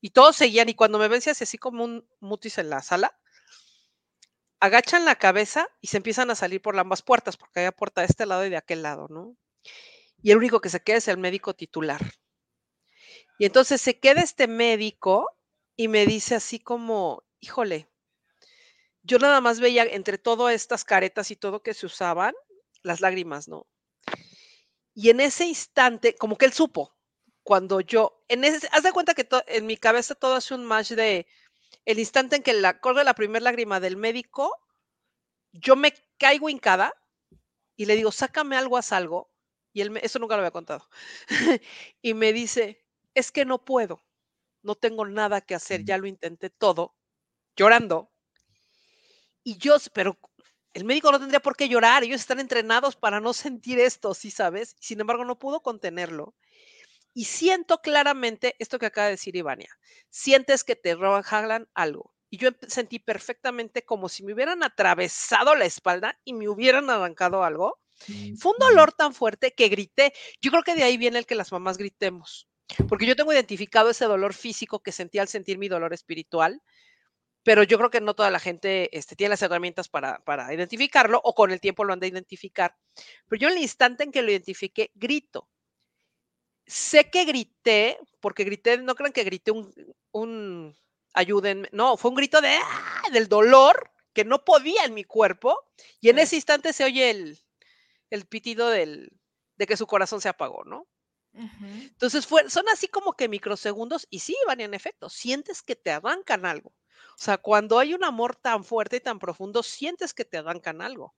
y 0.00 0.10
todos 0.10 0.36
seguían 0.36 0.68
y 0.68 0.74
cuando 0.74 0.98
me 0.98 1.08
ven 1.08 1.20
se 1.20 1.30
hace 1.30 1.44
así 1.44 1.58
como 1.58 1.84
un 1.84 2.08
mutis 2.20 2.58
en 2.58 2.70
la 2.70 2.82
sala, 2.82 3.16
agachan 4.60 5.04
la 5.04 5.16
cabeza 5.16 5.68
y 5.80 5.88
se 5.88 5.96
empiezan 5.96 6.30
a 6.30 6.34
salir 6.34 6.60
por 6.60 6.78
ambas 6.78 7.02
puertas, 7.02 7.36
porque 7.36 7.60
hay 7.60 7.70
puerta 7.70 8.02
de 8.02 8.08
este 8.08 8.26
lado 8.26 8.44
y 8.46 8.50
de 8.50 8.56
aquel 8.56 8.82
lado, 8.82 9.08
¿no? 9.08 9.36
Y 10.22 10.30
el 10.30 10.36
único 10.36 10.60
que 10.60 10.68
se 10.68 10.80
queda 10.80 10.98
es 10.98 11.08
el 11.08 11.16
médico 11.16 11.54
titular. 11.54 12.00
Y 13.38 13.46
entonces 13.46 13.80
se 13.80 13.98
queda 13.98 14.20
este 14.20 14.48
médico 14.48 15.26
y 15.76 15.88
me 15.88 16.04
dice 16.04 16.34
así 16.34 16.60
como, 16.60 17.24
híjole, 17.40 17.89
yo 19.10 19.18
nada 19.18 19.40
más 19.40 19.58
veía 19.58 19.82
entre 19.82 20.18
todas 20.18 20.54
estas 20.54 20.84
caretas 20.84 21.32
y 21.32 21.36
todo 21.36 21.64
que 21.64 21.74
se 21.74 21.84
usaban, 21.84 22.32
las 22.84 23.00
lágrimas, 23.00 23.48
¿no? 23.48 23.66
Y 24.94 25.10
en 25.10 25.18
ese 25.18 25.46
instante, 25.46 26.14
como 26.14 26.38
que 26.38 26.46
él 26.46 26.52
supo, 26.52 26.96
cuando 27.42 27.80
yo, 27.80 28.22
en 28.28 28.44
ese, 28.44 28.68
haz 28.70 28.84
de 28.84 28.92
cuenta 28.92 29.14
que 29.14 29.26
en 29.48 29.66
mi 29.66 29.76
cabeza 29.76 30.14
todo 30.14 30.36
hace 30.36 30.54
un 30.54 30.64
match 30.64 30.92
de 30.92 31.26
el 31.86 31.98
instante 31.98 32.36
en 32.36 32.44
que 32.44 32.52
la, 32.52 32.78
corre 32.78 33.02
la 33.02 33.14
primera 33.14 33.42
lágrima 33.42 33.80
del 33.80 33.96
médico, 33.96 34.56
yo 35.50 35.74
me 35.74 35.92
caigo 36.16 36.48
hincada 36.48 36.94
y 37.74 37.86
le 37.86 37.96
digo, 37.96 38.12
sácame 38.12 38.56
algo, 38.56 38.76
haz 38.76 38.92
algo. 38.92 39.32
Y 39.72 39.80
él, 39.80 39.96
eso 40.04 40.20
nunca 40.20 40.36
lo 40.36 40.42
había 40.42 40.52
contado. 40.52 40.88
y 42.00 42.14
me 42.14 42.32
dice, 42.32 42.84
es 43.14 43.32
que 43.32 43.44
no 43.44 43.64
puedo, 43.64 44.04
no 44.62 44.76
tengo 44.76 45.04
nada 45.04 45.40
que 45.40 45.56
hacer, 45.56 45.84
ya 45.84 45.98
lo 45.98 46.06
intenté 46.06 46.48
todo, 46.48 46.94
llorando. 47.56 48.12
Y 49.50 49.58
yo, 49.58 49.74
pero 49.92 50.16
el 50.74 50.84
médico 50.84 51.10
no 51.10 51.18
tendría 51.18 51.40
por 51.40 51.56
qué 51.56 51.68
llorar, 51.68 52.04
ellos 52.04 52.20
están 52.20 52.38
entrenados 52.38 52.94
para 52.94 53.18
no 53.18 53.32
sentir 53.32 53.80
esto, 53.80 54.14
¿sí 54.14 54.30
sabes? 54.30 54.76
Sin 54.78 55.00
embargo, 55.00 55.24
no 55.24 55.40
pudo 55.40 55.60
contenerlo. 55.60 56.36
Y 57.14 57.24
siento 57.24 57.78
claramente 57.78 58.54
esto 58.60 58.78
que 58.78 58.86
acaba 58.86 59.06
de 59.06 59.14
decir 59.14 59.34
Ivania, 59.34 59.76
sientes 60.08 60.62
que 60.62 60.76
te 60.76 60.96
jalan 61.24 61.68
algo. 61.74 62.14
Y 62.30 62.36
yo 62.36 62.50
sentí 62.68 63.00
perfectamente 63.00 63.84
como 63.84 64.08
si 64.08 64.22
me 64.22 64.34
hubieran 64.34 64.62
atravesado 64.62 65.56
la 65.56 65.64
espalda 65.64 66.16
y 66.22 66.32
me 66.32 66.48
hubieran 66.48 66.88
arrancado 66.88 67.42
algo. 67.42 67.80
Fue 68.38 68.52
un 68.52 68.58
dolor 68.60 68.92
tan 68.92 69.14
fuerte 69.14 69.52
que 69.52 69.68
grité. 69.68 70.12
Yo 70.40 70.52
creo 70.52 70.62
que 70.62 70.76
de 70.76 70.84
ahí 70.84 70.96
viene 70.96 71.18
el 71.18 71.26
que 71.26 71.34
las 71.34 71.50
mamás 71.50 71.76
gritemos, 71.76 72.46
porque 72.88 73.04
yo 73.04 73.16
tengo 73.16 73.32
identificado 73.32 73.90
ese 73.90 74.04
dolor 74.04 74.32
físico 74.32 74.80
que 74.80 74.92
sentí 74.92 75.18
al 75.18 75.26
sentir 75.26 75.58
mi 75.58 75.66
dolor 75.66 75.92
espiritual, 75.92 76.62
pero 77.50 77.64
yo 77.64 77.78
creo 77.78 77.90
que 77.90 78.00
no 78.00 78.14
toda 78.14 78.30
la 78.30 78.38
gente 78.38 78.96
este, 78.96 79.16
tiene 79.16 79.30
las 79.30 79.42
herramientas 79.42 79.88
para, 79.88 80.20
para, 80.20 80.54
identificarlo 80.54 81.20
o 81.24 81.34
con 81.34 81.50
el 81.50 81.60
tiempo 81.60 81.82
lo 81.82 81.92
han 81.92 81.98
de 81.98 82.06
identificar. 82.06 82.76
Pero 83.26 83.40
yo 83.40 83.48
en 83.48 83.56
el 83.56 83.62
instante 83.62 84.04
en 84.04 84.12
que 84.12 84.22
lo 84.22 84.30
identifiqué, 84.30 84.92
grito. 84.94 85.48
Sé 86.64 87.10
que 87.10 87.24
grité, 87.24 87.98
porque 88.20 88.44
grité, 88.44 88.78
no 88.78 88.94
crean 88.94 89.12
que 89.12 89.24
grité 89.24 89.50
un, 89.50 89.74
un 90.12 90.76
ayúdenme, 91.12 91.68
no, 91.72 91.96
fue 91.96 92.12
un 92.12 92.14
grito 92.14 92.40
de, 92.40 92.50
¡ah! 92.50 93.02
del 93.12 93.26
dolor 93.26 93.90
que 94.12 94.24
no 94.24 94.44
podía 94.44 94.84
en 94.84 94.94
mi 94.94 95.02
cuerpo 95.02 95.58
y 96.00 96.10
en 96.10 96.20
ese 96.20 96.36
instante 96.36 96.72
se 96.72 96.84
oye 96.84 97.10
el, 97.10 97.40
el 98.10 98.26
pitido 98.26 98.70
del, 98.70 99.10
de 99.56 99.66
que 99.66 99.76
su 99.76 99.88
corazón 99.88 100.20
se 100.20 100.28
apagó, 100.28 100.62
¿no? 100.62 100.86
Entonces 101.32 102.26
fue, 102.26 102.48
son 102.50 102.68
así 102.68 102.88
como 102.88 103.12
que 103.12 103.28
microsegundos 103.28 104.06
y 104.10 104.20
sí, 104.20 104.36
van 104.46 104.60
en 104.60 104.74
efecto, 104.74 105.08
sientes 105.08 105.62
que 105.62 105.76
te 105.76 105.90
arrancan 105.90 106.44
algo. 106.44 106.70
O 106.70 107.22
sea, 107.22 107.38
cuando 107.38 107.78
hay 107.78 107.94
un 107.94 108.04
amor 108.04 108.36
tan 108.36 108.64
fuerte 108.64 108.96
y 108.96 109.00
tan 109.00 109.18
profundo, 109.18 109.62
sientes 109.62 110.14
que 110.14 110.24
te 110.24 110.38
arrancan 110.38 110.82
algo. 110.82 111.14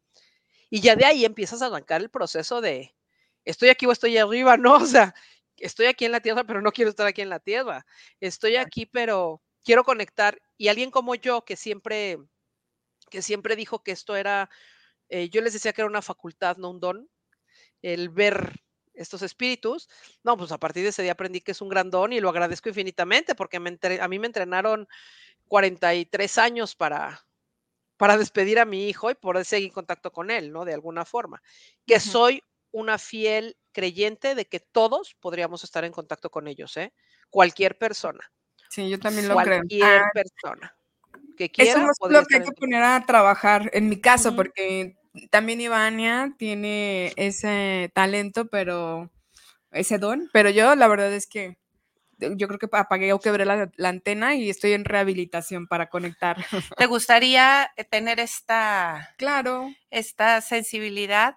Y 0.71 0.81
ya 0.81 0.97
de 0.97 1.05
ahí 1.05 1.25
empiezas 1.25 1.63
a 1.63 1.67
arrancar 1.67 2.01
el 2.01 2.11
proceso 2.11 2.61
de, 2.61 2.95
estoy 3.45 3.69
aquí 3.69 3.87
o 3.87 3.93
estoy 3.93 4.19
arriba, 4.19 4.57
¿no? 4.57 4.75
O 4.83 4.87
sea, 4.87 5.15
estoy 5.59 5.87
aquí 5.87 6.05
en 6.05 6.13
la 6.13 6.21
tierra, 6.21 6.45
pero 6.45 6.61
no 6.63 6.73
quiero 6.73 6.91
estar 6.91 7.07
aquí 7.07 7.23
en 7.23 7.29
la 7.29 7.41
tierra. 7.41 7.87
Estoy 8.21 8.57
aquí, 8.57 8.87
pero 8.87 9.43
quiero 9.65 9.85
conectar. 9.85 10.41
Y 10.57 10.69
alguien 10.69 10.91
como 10.91 11.15
yo, 11.15 11.45
que 11.45 11.57
siempre, 11.57 12.19
que 13.11 13.23
siempre 13.23 13.57
dijo 13.57 13.83
que 13.83 13.93
esto 13.93 14.17
era, 14.17 14.51
eh, 15.09 15.29
yo 15.31 15.41
les 15.43 15.53
decía 15.53 15.73
que 15.73 15.83
era 15.83 15.91
una 15.91 16.03
facultad, 16.03 16.57
no 16.57 16.71
un 16.71 16.81
don, 16.81 17.09
el 17.83 18.09
ver 18.09 18.63
estos 19.03 19.23
espíritus. 19.23 19.89
No, 20.23 20.37
pues 20.37 20.53
a 20.53 20.59
partir 20.59 20.83
de 20.83 20.91
ese 20.91 21.03
día 21.03 21.13
aprendí 21.13 21.41
que 21.41 21.53
es 21.53 21.61
un 21.61 21.69
gran 21.69 21.91
don 21.91 22.13
y 22.13 22.21
lo 22.21 22.29
agradezco 22.29 22.69
infinitamente 22.69 23.35
porque 23.35 23.61
me 23.61 23.79
a 24.01 24.09
mí 24.09 24.19
me 24.19 24.27
entrenaron 24.27 24.89
43 25.49 26.39
años 26.39 26.75
para, 26.75 27.25
para 27.97 28.17
despedir 28.17 28.59
a 28.59 28.65
mi 28.65 28.89
hijo 28.89 29.11
y 29.11 29.15
poder 29.15 29.45
seguir 29.45 29.69
en 29.69 29.75
contacto 29.75 30.13
con 30.13 30.31
él, 30.31 30.53
¿no? 30.53 30.65
De 30.65 30.75
alguna 30.75 31.05
forma. 31.05 31.43
Que 31.87 32.01
soy 32.01 32.43
una 32.71 32.99
fiel 32.99 33.57
creyente 33.73 34.35
de 34.35 34.47
que 34.47 34.61
todos 34.61 35.15
podríamos 35.21 35.65
estar 35.65 35.85
en 35.85 35.93
contacto 35.93 36.31
con 36.31 36.49
ellos, 36.49 36.77
¿eh? 36.77 36.93
Cualquier 37.31 37.79
persona. 37.79 38.33
Sí, 38.69 38.89
yo 38.89 38.99
también 38.99 39.29
lo 39.29 39.37
creo. 39.37 39.59
Cualquier 39.59 39.85
ah, 39.85 40.11
persona 40.15 40.75
que 41.37 41.51
quiera. 41.51 41.71
Eso 41.73 41.81
es 41.81 42.13
lo 42.13 42.25
que 42.25 42.37
hay 42.37 42.43
que 42.45 42.53
poner 42.53 42.83
a 42.83 43.05
trabajar, 43.07 43.71
en 43.73 43.89
mi 43.89 44.01
caso, 44.01 44.35
porque 44.35 44.97
también 45.31 45.61
Ivania 45.61 46.35
tiene 46.39 47.13
ese 47.17 47.91
talento, 47.95 48.47
pero 48.47 49.11
ese 49.71 49.99
don, 49.99 50.29
pero 50.33 50.51
yo 50.51 50.75
la 50.75 50.89
verdad 50.89 51.13
es 51.13 51.27
que 51.27 51.57
yo 52.19 52.47
creo 52.47 52.59
que 52.59 52.69
apagué 52.73 53.13
o 53.13 53.21
quebré 53.21 53.45
la, 53.45 53.71
antena 53.85 54.35
y 54.35 54.49
estoy 54.49 54.73
en 54.73 54.85
rehabilitación 54.85 55.67
para 55.67 55.89
conectar. 55.89 56.37
¿Te 56.77 56.87
gustaría 56.87 57.71
eh, 57.77 57.85
tener 57.85 58.21
esta, 58.21 59.15
claro, 59.19 59.69
esta 59.91 60.41
sensibilidad? 60.41 61.37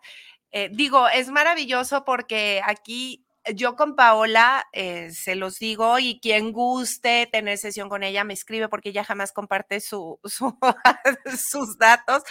Eh, 0.51 0.69
digo, 0.71 1.07
es 1.09 1.29
maravilloso 1.29 2.05
porque 2.05 2.61
aquí 2.63 3.24
yo 3.53 3.75
con 3.75 3.95
Paola 3.95 4.65
eh, 4.71 5.11
se 5.11 5.35
los 5.35 5.59
digo 5.59 5.99
y 5.99 6.19
quien 6.19 6.51
guste 6.51 7.27
tener 7.31 7.57
sesión 7.57 7.89
con 7.89 8.03
ella 8.03 8.23
me 8.23 8.33
escribe 8.33 8.69
porque 8.69 8.89
ella 8.89 9.03
jamás 9.03 9.31
comparte 9.31 9.79
su, 9.79 10.19
sus 11.37 11.77
datos 11.77 12.23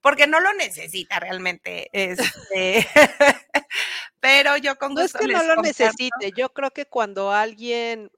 porque 0.00 0.26
no 0.26 0.40
lo 0.40 0.52
necesita 0.54 1.20
realmente. 1.20 1.88
Este, 1.92 2.86
pero 4.20 4.56
yo 4.56 4.76
con 4.76 4.94
gusto. 4.94 5.18
No 5.18 5.24
es 5.24 5.26
que 5.26 5.32
no 5.32 5.54
lo 5.54 5.62
necesite, 5.62 6.32
yo 6.36 6.52
creo 6.52 6.70
que 6.70 6.86
cuando 6.86 7.32
alguien, 7.32 8.10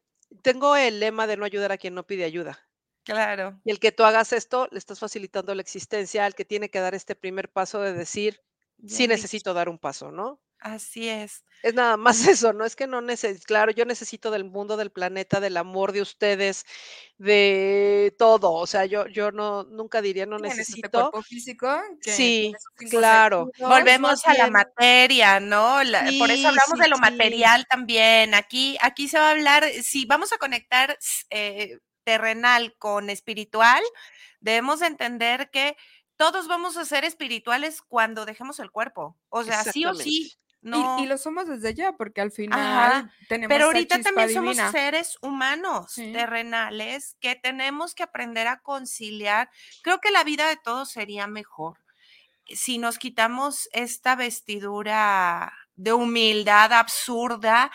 tengo 0.42 0.76
el 0.76 1.00
lema 1.00 1.26
de 1.26 1.37
no 1.37 1.45
ayudar 1.45 1.73
a 1.73 1.78
quien 1.78 1.95
no 1.95 2.07
pide 2.07 2.25
ayuda. 2.25 2.59
Claro. 3.04 3.61
Y 3.64 3.71
el 3.71 3.80
que 3.80 3.92
tú 3.92 4.04
hagas 4.04 4.33
esto, 4.33 4.69
le 4.71 4.78
estás 4.78 4.99
facilitando 4.99 5.54
la 5.54 5.62
existencia 5.62 6.25
al 6.25 6.35
que 6.35 6.45
tiene 6.45 6.71
que 6.71 6.80
dar 6.80 6.95
este 6.95 7.16
primer 7.16 7.50
paso 7.50 7.80
de 7.80 7.92
decir, 7.92 8.42
sí 8.87 9.09
necesito 9.09 9.54
dar 9.54 9.69
un 9.69 9.78
paso, 9.78 10.11
¿no? 10.11 10.40
Así 10.61 11.09
es. 11.09 11.45
Es 11.62 11.75
nada 11.75 11.97
más 11.97 12.26
eso, 12.26 12.52
no 12.52 12.64
es 12.64 12.75
que 12.75 12.87
no 12.87 13.00
necesito, 13.00 13.45
claro, 13.47 13.71
yo 13.73 13.85
necesito 13.85 14.31
del 14.31 14.45
mundo, 14.45 14.76
del 14.76 14.90
planeta, 14.90 15.40
del 15.40 15.57
amor 15.57 15.93
de 15.93 16.00
ustedes, 16.00 16.64
de 17.19 18.14
todo, 18.19 18.52
o 18.52 18.67
sea, 18.67 18.87
yo, 18.87 19.07
yo 19.09 19.31
no, 19.31 19.64
nunca 19.64 20.00
diría 20.00 20.25
no 20.25 20.38
necesito. 20.38 20.90
cuerpo 20.90 21.23
físico. 21.23 21.69
sí, 22.00 22.55
claro. 22.88 23.50
Volvemos 23.59 24.26
a 24.26 24.35
la 24.35 24.50
materia, 24.50 25.38
¿no? 25.40 25.81
por 26.19 26.31
eso 26.31 26.49
hablamos 26.49 26.79
de 26.79 26.88
lo 26.88 26.99
material 26.99 27.67
también. 27.69 28.35
Aquí, 28.35 28.79
aquí 28.81 29.09
se 29.09 29.19
va 29.19 29.29
a 29.29 29.33
hablar, 29.33 29.64
si 29.83 30.07
vamos 30.07 30.33
a 30.33 30.38
conectar 30.38 30.99
eh, 31.29 31.79
terrenal 32.05 32.75
con 32.79 33.11
espiritual, 33.11 33.83
debemos 34.40 34.81
entender 34.81 35.50
que 35.50 35.76
todos 36.17 36.49
vamos 36.49 36.76
a 36.76 36.85
ser 36.85 37.05
espirituales 37.05 37.83
cuando 37.83 38.26
dejemos 38.26 38.61
el 38.61 38.71
cuerpo. 38.71 39.17
O 39.29 39.45
sea, 39.45 39.64
sí 39.64 39.85
o 39.85 39.95
sí. 39.95 40.35
Y, 40.62 41.07
lo 41.07 41.17
somos 41.17 41.49
desde 41.49 41.75
ya, 41.75 41.93
porque 41.93 42.21
al 42.21 42.33
final 42.33 43.11
tenemos. 43.29 43.49
Pero 43.55 43.67
ahorita 43.67 44.00
también 44.02 44.33
somos 44.33 44.57
seres 44.71 45.17
humanos, 45.23 45.95
terrenales, 45.95 47.17
que 47.21 47.35
tenemos 47.35 47.95
que 47.95 48.02
aprender 48.02 48.47
a 48.47 48.61
conciliar. 48.61 49.50
Creo 49.83 50.00
que 50.00 50.11
la 50.11 50.25
vida 50.25 50.49
de 50.49 50.57
todos 50.57 50.90
sería 50.90 51.26
mejor 51.26 51.79
si 52.47 52.79
nos 52.79 52.99
quitamos 52.99 53.69
esta 53.73 54.17
vestidura 54.17 55.52
de 55.76 55.93
humildad 55.93 56.73
absurda. 56.73 57.71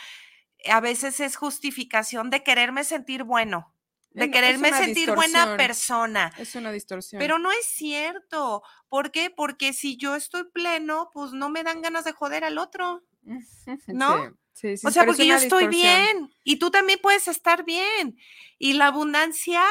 A 0.72 0.80
veces 0.80 1.20
es 1.20 1.36
justificación 1.36 2.30
de 2.30 2.44
quererme 2.44 2.84
sentir 2.84 3.24
bueno 3.24 3.75
de 4.16 4.32
quererme 4.32 4.72
sentir 4.72 5.14
buena 5.14 5.58
persona. 5.58 6.32
Es 6.38 6.56
una 6.56 6.72
distorsión. 6.72 7.20
Pero 7.20 7.38
no 7.38 7.52
es 7.52 7.66
cierto. 7.66 8.64
¿Por 8.88 9.12
qué? 9.12 9.30
Porque 9.30 9.74
si 9.74 9.98
yo 9.98 10.16
estoy 10.16 10.46
pleno, 10.46 11.10
pues 11.14 11.34
no 11.34 11.50
me 11.50 11.64
dan 11.64 11.82
ganas 11.82 12.06
de 12.06 12.14
joder 12.14 12.44
al 12.44 12.58
otro. 12.58 13.04
¿No? 13.88 14.38
Sí, 14.54 14.78
sí, 14.78 14.88
o 14.88 14.92
sea, 14.92 15.06
porque 15.06 15.28
yo 15.28 15.36
estoy 15.36 15.68
bien 15.68 16.34
y 16.46 16.60
tú 16.60 16.72
también 16.72 17.00
puedes 17.02 17.28
estar 17.28 17.66
bien. 17.66 18.18
Y 18.58 18.74
la 18.74 18.88
abundancia 18.88 19.62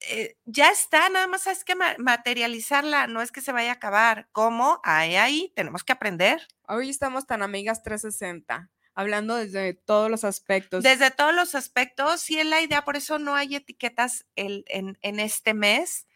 eh, 0.00 0.36
ya 0.44 0.70
está, 0.70 1.08
nada 1.08 1.28
más 1.28 1.46
hay 1.46 1.54
que 1.64 1.76
materializarla, 1.98 3.06
no 3.06 3.22
es 3.22 3.30
que 3.30 3.40
se 3.40 3.52
vaya 3.52 3.70
a 3.70 3.74
acabar. 3.74 4.28
¿Cómo? 4.32 4.80
Ahí, 4.82 5.14
ahí, 5.14 5.52
tenemos 5.54 5.84
que 5.84 5.92
aprender. 5.92 6.48
Hoy 6.66 6.90
estamos 6.90 7.26
tan 7.26 7.42
amigas 7.42 7.84
360 7.84 8.68
hablando 8.94 9.36
desde 9.36 9.74
todos 9.74 10.10
los 10.10 10.24
aspectos. 10.24 10.82
Desde 10.82 11.10
todos 11.10 11.34
los 11.34 11.54
aspectos, 11.54 12.20
sí 12.20 12.38
es 12.38 12.46
la 12.46 12.60
idea, 12.60 12.84
por 12.84 12.96
eso 12.96 13.18
no 13.18 13.34
hay 13.34 13.56
etiquetas 13.56 14.26
el, 14.36 14.64
en, 14.68 14.98
en, 15.02 15.20
este 15.20 15.54
mes. 15.54 16.06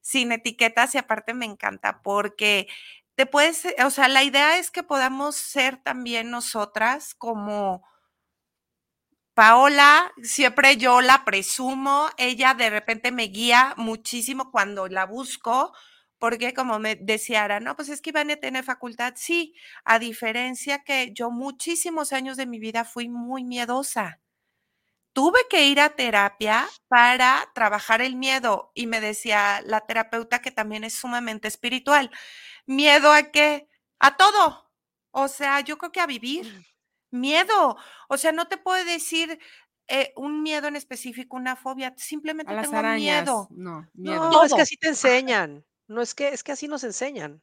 sin 0.00 0.32
etiquetas 0.32 0.94
y 0.94 0.98
aparte 0.98 1.32
me 1.34 1.46
encanta 1.46 2.02
porque 2.02 2.66
te 3.14 3.26
puedes, 3.26 3.66
o 3.84 3.90
sea, 3.90 4.08
la 4.08 4.24
idea 4.24 4.58
es 4.58 4.70
que 4.70 4.82
podamos 4.82 5.36
ser 5.36 5.76
también 5.76 6.30
nosotras 6.30 7.14
como 7.14 7.86
Paola, 9.34 10.12
siempre 10.22 10.76
yo 10.76 11.00
la 11.00 11.24
presumo, 11.24 12.08
ella 12.18 12.54
de 12.54 12.68
repente 12.68 13.12
me 13.12 13.24
guía 13.24 13.74
muchísimo 13.76 14.50
cuando 14.50 14.88
la 14.88 15.06
busco, 15.06 15.72
porque 16.22 16.54
como 16.54 16.78
me 16.78 16.94
decía 16.94 17.58
no, 17.58 17.74
pues 17.74 17.88
es 17.88 18.00
que 18.00 18.10
Ivania 18.10 18.38
tiene 18.38 18.62
facultad, 18.62 19.14
sí, 19.16 19.56
a 19.84 19.98
diferencia 19.98 20.84
que 20.84 21.12
yo 21.12 21.32
muchísimos 21.32 22.12
años 22.12 22.36
de 22.36 22.46
mi 22.46 22.60
vida 22.60 22.84
fui 22.84 23.08
muy 23.08 23.42
miedosa. 23.42 24.20
Tuve 25.12 25.40
que 25.50 25.66
ir 25.66 25.80
a 25.80 25.96
terapia 25.96 26.68
para 26.86 27.50
trabajar 27.56 28.02
el 28.02 28.14
miedo 28.14 28.70
y 28.72 28.86
me 28.86 29.00
decía 29.00 29.62
la 29.66 29.80
terapeuta 29.80 30.40
que 30.40 30.52
también 30.52 30.84
es 30.84 30.94
sumamente 30.94 31.48
espiritual. 31.48 32.08
¿Miedo 32.66 33.10
a 33.12 33.24
qué? 33.32 33.68
A 33.98 34.16
todo. 34.16 34.70
O 35.10 35.26
sea, 35.26 35.58
yo 35.58 35.76
creo 35.76 35.90
que 35.90 36.00
a 36.00 36.06
vivir 36.06 36.46
mm 36.46 36.64
miedo. 37.10 37.76
O 38.08 38.16
sea, 38.16 38.30
no 38.32 38.46
te 38.46 38.56
puedo 38.56 38.82
decir 38.84 39.38
eh, 39.88 40.14
un 40.16 40.42
miedo 40.42 40.68
en 40.68 40.76
específico, 40.76 41.36
una 41.36 41.56
fobia, 41.56 41.92
simplemente 41.98 42.54
tengo 42.56 42.82
miedo. 42.94 43.48
No, 43.50 43.86
miedo. 43.92 44.30
No, 44.30 44.44
es 44.44 44.54
que 44.54 44.62
así 44.62 44.76
te 44.76 44.88
enseñan. 44.88 45.62
No 45.86 46.02
es 46.02 46.14
que 46.14 46.28
es 46.28 46.42
que 46.42 46.52
así 46.52 46.68
nos 46.68 46.84
enseñan. 46.84 47.42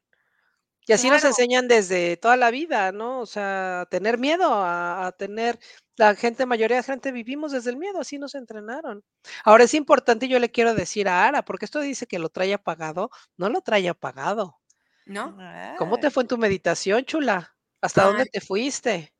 Y 0.90 0.94
así 0.94 1.08
nos 1.08 1.24
enseñan 1.24 1.68
desde 1.68 2.18
toda 2.18 2.36
la 2.36 2.50
vida, 2.50 2.92
¿no? 2.92 3.20
O 3.20 3.28
sea, 3.28 3.88
tener 3.92 4.18
miedo, 4.18 4.50
a, 4.52 5.14
tener, 5.20 5.60
la 5.98 6.16
gente, 6.16 6.48
mayoría 6.48 6.78
de 6.78 6.84
gente 6.84 7.12
vivimos 7.12 7.52
desde 7.52 7.70
el 7.70 7.78
miedo, 7.78 8.00
así 8.00 8.18
nos 8.18 8.34
entrenaron. 8.34 9.04
Ahora 9.44 9.66
es 9.66 9.76
importante, 9.76 10.28
yo 10.28 10.40
le 10.40 10.50
quiero 10.50 10.74
decir 10.74 11.08
a 11.08 11.28
Ara, 11.28 11.46
porque 11.46 11.66
esto 11.66 11.80
dice 11.80 12.08
que 12.08 12.18
lo 12.18 12.30
trae 12.30 12.56
apagado, 12.56 13.12
no 13.38 13.50
lo 13.50 13.62
trae 13.62 13.88
apagado. 13.88 14.58
¿No? 15.06 15.38
¿Cómo 15.78 16.00
te 16.00 16.10
fue 16.10 16.24
en 16.24 16.28
tu 16.28 16.40
meditación, 16.40 17.06
chula? 17.06 17.56
¿Hasta 17.82 18.06
dónde 18.06 18.26
te 18.26 18.42
fuiste? 18.42 19.14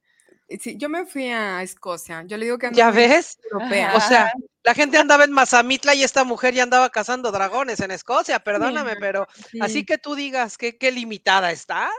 Sí, 0.60 0.76
yo 0.78 0.90
me 0.90 1.06
fui 1.06 1.28
a 1.30 1.62
Escocia. 1.62 2.24
Yo 2.24 2.38
le 2.38 2.46
digo 2.46 2.58
que 2.58 2.72
¿Ya 2.72 2.90
ves? 2.90 3.38
O 3.54 4.00
sea, 4.00 4.32
la 4.70 4.76
gente 4.76 5.00
andaba 5.00 5.24
en 5.24 5.32
Mazamitla 5.32 5.96
y 5.96 6.04
esta 6.04 6.24
mujer 6.24 6.54
ya 6.54 6.62
andaba 6.62 6.92
cazando 6.92 7.32
dragones 7.32 7.80
en 7.80 7.90
Escocia, 7.90 8.38
perdóname, 8.38 8.98
pero 8.98 9.28
así 9.62 9.84
que 9.84 9.98
tú 9.98 10.14
digas 10.14 10.60
que 10.60 10.78
qué 10.78 10.92
limitada 10.92 11.52
está. 11.52 11.90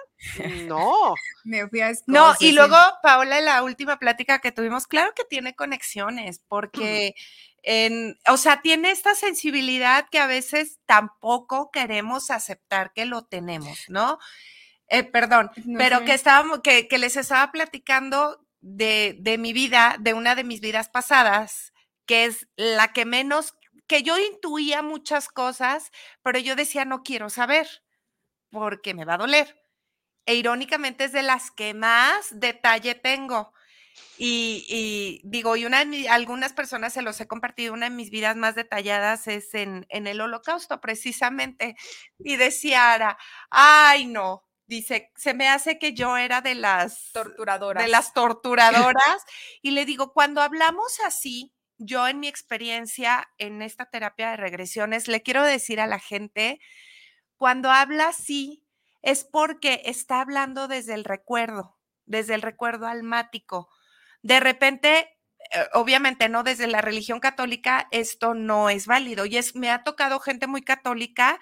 No. 0.69 1.15
me 1.45 1.67
fui 1.67 1.81
a 1.81 1.91
Escocia. 1.91 2.21
No, 2.21 2.33
y 2.39 2.53
luego, 2.53 2.77
Paola, 3.03 3.41
en 3.41 3.47
la 3.47 3.65
última 3.65 3.99
plática 3.99 4.39
que 4.39 4.53
tuvimos, 4.53 4.87
claro 4.87 5.13
que 5.17 5.25
tiene 5.25 5.57
conexiones, 5.57 6.45
porque 6.47 7.17
en, 7.65 8.17
o 8.29 8.37
sea, 8.37 8.63
tiene 8.63 8.93
esta 8.93 9.17
sensibilidad 9.17 10.07
que 10.09 10.21
a 10.21 10.29
veces 10.29 10.79
tampoco 10.87 11.73
queremos 11.73 12.31
aceptar 12.31 12.93
que 12.93 13.05
lo 13.05 13.25
tenemos, 13.25 13.87
¿no? 13.89 14.21
Eh, 14.87 15.03
perdón, 15.03 15.51
pero 15.77 16.05
que 16.05 16.15
estábamos, 16.15 16.61
que, 16.61 16.87
les 17.01 17.17
estaba 17.17 17.51
platicando 17.51 18.47
de, 18.61 19.17
de, 19.19 19.39
mi 19.39 19.53
vida, 19.53 19.97
de 19.99 20.15
una 20.15 20.37
de 20.37 20.45
mis 20.45 20.61
vidas 20.61 20.89
pasadas, 20.89 21.70
que 22.11 22.25
es 22.25 22.49
la 22.57 22.93
que 22.93 23.05
menos, 23.05 23.55
que 23.87 24.03
yo 24.03 24.19
intuía 24.19 24.83
muchas 24.83 25.29
cosas, 25.29 25.93
pero 26.25 26.41
yo 26.41 26.57
decía, 26.57 26.85
no 26.85 27.05
quiero 27.05 27.31
saber, 27.31 27.69
porque 28.51 28.95
me 28.95 29.05
va 29.05 29.15
a 29.15 29.19
doler. 29.19 29.63
E 30.27 30.35
irónicamente 30.35 31.05
es 31.05 31.13
de 31.13 31.23
las 31.23 31.53
que 31.53 31.73
más 31.73 32.27
detalle 32.33 32.97
tengo. 32.97 33.53
Y, 34.19 35.21
digo, 35.23 35.55
y 35.55 35.67
una 35.67 35.85
de 35.85 36.09
algunas 36.09 36.53
personas 36.53 36.95
se 36.95 37.03
los 37.03 37.21
he 37.21 37.29
compartido, 37.29 37.75
una 37.75 37.89
de 37.89 37.95
mis 37.95 38.11
vidas 38.11 38.35
más 38.35 38.57
detalladas 38.57 39.29
es 39.29 39.55
en, 39.55 39.87
en 39.89 40.09
el 40.09 40.21
holocausto, 40.21 40.81
precisamente. 40.81 41.77
Y 42.19 42.35
decía 42.35 42.93
Ara, 42.93 43.19
ay 43.51 44.07
no, 44.07 44.49
dice, 44.67 45.13
se 45.15 45.33
me 45.33 45.49
hace 45.49 45.79
que 45.79 45.93
yo 45.93 46.17
era 46.17 46.41
de 46.41 46.57
las 46.57 47.13
torturadoras. 47.13 47.85
De 47.85 47.89
las 47.89 48.13
torturadoras. 48.15 49.25
y 49.63 49.71
le 49.71 49.87
digo, 49.87 50.13
cuando 50.13 50.43
hablamos 50.43 50.99
así, 51.05 51.53
yo 51.81 52.07
en 52.07 52.21
mi 52.21 52.29
experiencia 52.29 53.29
en 53.39 53.63
esta 53.63 53.87
terapia 53.87 54.31
de 54.31 54.37
regresiones, 54.37 55.09
le 55.09 55.23
quiero 55.23 55.43
decir 55.43 55.81
a 55.81 55.87
la 55.87 55.99
gente, 55.99 56.61
cuando 57.37 57.71
habla 57.71 58.09
así, 58.09 58.65
es 59.03 59.25
porque 59.25 59.83
está 59.87 60.21
hablando 60.21 60.69
desde 60.69 60.95
el 60.95 61.05
recuerdo, 61.05 61.79
desde 62.05 62.35
el 62.35 62.43
recuerdo 62.43 62.87
almático. 62.87 63.71
De 64.23 64.41
repente, 64.41 65.19
eh, 65.53 65.67
obviamente 65.73 66.29
no 66.29 66.43
desde 66.43 66.67
la 66.67 66.83
religión 66.83 67.19
católica, 67.19 67.89
esto 67.93 68.35
no 68.35 68.69
es 68.69 68.87
válido. 68.87 69.25
Y 69.27 69.39
es, 69.39 69.57
me 69.57 69.71
ha 69.71 69.83
tocado 69.85 70.21
gente 70.21 70.47
muy 70.47 70.63
católica 70.63 71.41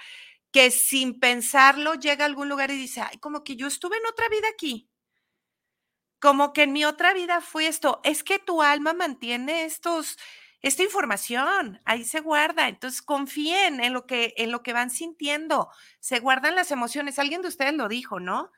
que 0.53 0.71
sin 0.71 1.21
pensarlo 1.21 1.95
llega 1.95 2.25
a 2.25 2.27
algún 2.29 2.49
lugar 2.49 2.71
y 2.71 2.77
dice, 2.77 3.01
ay, 3.03 3.19
como 3.19 3.45
que 3.45 3.57
yo 3.57 3.67
estuve 3.67 3.97
en 3.97 4.07
otra 4.07 4.29
vida 4.29 4.49
aquí. 4.49 4.89
Como 6.21 6.53
que 6.53 6.63
en 6.65 6.73
mi 6.73 6.85
otra 6.85 7.15
vida 7.15 7.41
fue 7.41 7.67
esto. 7.69 8.01
Es 8.05 8.25
que 8.25 8.39
tu 8.39 8.63
alma 8.63 8.93
mantiene 8.93 9.65
estos, 9.65 10.19
esta 10.63 10.83
información, 10.83 11.81
ahí 11.85 12.05
se 12.05 12.21
guarda. 12.21 12.69
Entonces 12.69 13.03
confíen 13.03 13.81
en 13.83 13.93
lo 13.93 14.07
que, 14.07 14.35
en 14.37 14.51
lo 14.51 14.63
que 14.63 14.73
van 14.73 14.91
sintiendo. 14.91 15.69
Se 16.01 16.19
guardan 16.21 16.57
las 16.57 16.71
emociones. 16.73 17.19
Alguien 17.19 17.43
de 17.43 17.49
ustedes 17.49 17.75
lo 17.75 17.89
dijo, 17.89 18.19
¿no? 18.21 18.51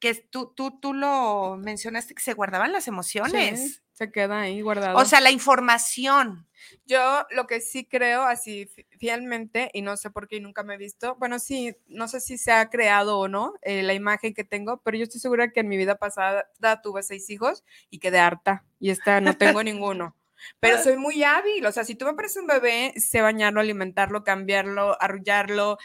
Que 0.00 0.14
tú, 0.14 0.52
tú, 0.54 0.78
tú 0.80 0.94
lo 0.94 1.56
mencionaste, 1.56 2.14
que 2.14 2.22
se 2.22 2.34
guardaban 2.34 2.72
las 2.72 2.88
emociones. 2.88 3.82
se 3.92 4.12
queda 4.12 4.42
ahí 4.42 4.60
guardado. 4.62 4.96
O 4.96 5.04
sea, 5.04 5.20
la 5.20 5.32
información. 5.32 6.46
Yo 6.86 7.26
lo 7.30 7.46
que 7.46 7.60
sí 7.60 7.84
creo 7.84 8.22
así 8.22 8.70
fielmente, 8.98 9.70
y 9.72 9.82
no 9.82 9.96
sé 9.96 10.10
por 10.10 10.28
qué 10.28 10.40
nunca 10.40 10.62
me 10.62 10.74
he 10.74 10.78
visto, 10.78 11.16
bueno, 11.16 11.38
sí, 11.38 11.76
no 11.86 12.08
sé 12.08 12.20
si 12.20 12.38
se 12.38 12.52
ha 12.52 12.68
creado 12.68 13.18
o 13.18 13.28
no 13.28 13.54
eh, 13.62 13.82
la 13.82 13.94
imagen 13.94 14.34
que 14.34 14.44
tengo, 14.44 14.80
pero 14.82 14.96
yo 14.96 15.04
estoy 15.04 15.20
segura 15.20 15.50
que 15.50 15.60
en 15.60 15.68
mi 15.68 15.76
vida 15.76 15.96
pasada 15.96 16.46
tuve 16.82 17.02
seis 17.02 17.28
hijos 17.30 17.64
y 17.90 17.98
quedé 17.98 18.18
harta, 18.18 18.64
y 18.78 18.90
esta 18.90 19.20
no 19.20 19.36
tengo 19.36 19.62
ninguno. 19.62 20.14
Pero 20.60 20.82
soy 20.82 20.96
muy 20.96 21.22
hábil, 21.24 21.66
o 21.66 21.72
sea, 21.72 21.84
si 21.84 21.94
tú 21.94 22.04
me 22.04 22.14
pareces 22.14 22.38
un 22.38 22.46
bebé, 22.46 22.94
sé 22.96 23.20
bañarlo, 23.20 23.60
alimentarlo, 23.60 24.22
cambiarlo, 24.22 25.00
arrullarlo, 25.00 25.78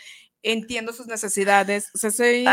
entiendo 0.43 0.93
sus 0.93 1.07
necesidades, 1.07 1.89
o 1.95 1.97
sea, 1.97 2.11
soy 2.11 2.45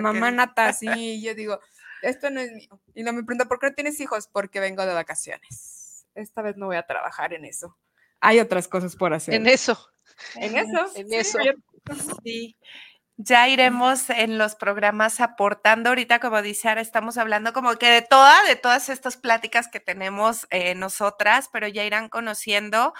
mamá 0.00 0.30
nata, 0.30 0.68
así, 0.68 0.88
y 0.88 1.22
yo 1.22 1.34
digo, 1.34 1.58
esto 2.02 2.30
no 2.30 2.40
es 2.40 2.52
mío. 2.52 2.80
Y 2.94 3.02
no 3.02 3.12
me 3.12 3.24
pregunta, 3.24 3.46
¿por 3.46 3.58
qué 3.58 3.70
no 3.70 3.74
tienes 3.74 3.98
hijos? 3.98 4.28
Porque 4.32 4.60
vengo 4.60 4.86
de 4.86 4.94
vacaciones 4.94 5.78
esta 6.20 6.42
vez 6.42 6.56
no 6.56 6.66
voy 6.66 6.76
a 6.76 6.86
trabajar 6.86 7.32
en 7.32 7.44
eso. 7.44 7.76
Hay 8.20 8.40
otras 8.40 8.68
cosas 8.68 8.96
por 8.96 9.14
hacer. 9.14 9.34
En 9.34 9.46
eso. 9.46 9.88
En 10.34 10.56
eso. 10.56 10.86
En 10.96 11.12
eso. 11.12 11.38
Sí. 12.24 12.56
Ya 13.16 13.48
iremos 13.48 14.10
en 14.10 14.38
los 14.38 14.54
programas 14.54 15.20
aportando. 15.20 15.88
Ahorita, 15.88 16.20
como 16.20 16.40
dice 16.42 16.68
Ara, 16.68 16.80
estamos 16.80 17.18
hablando 17.18 17.52
como 17.52 17.74
que 17.76 17.88
de 17.88 18.02
toda, 18.02 18.42
de 18.44 18.56
todas 18.56 18.88
estas 18.88 19.16
pláticas 19.16 19.68
que 19.68 19.80
tenemos 19.80 20.46
eh, 20.50 20.74
nosotras, 20.74 21.48
pero 21.52 21.66
ya 21.66 21.84
irán 21.84 22.08
conociendo. 22.08 22.94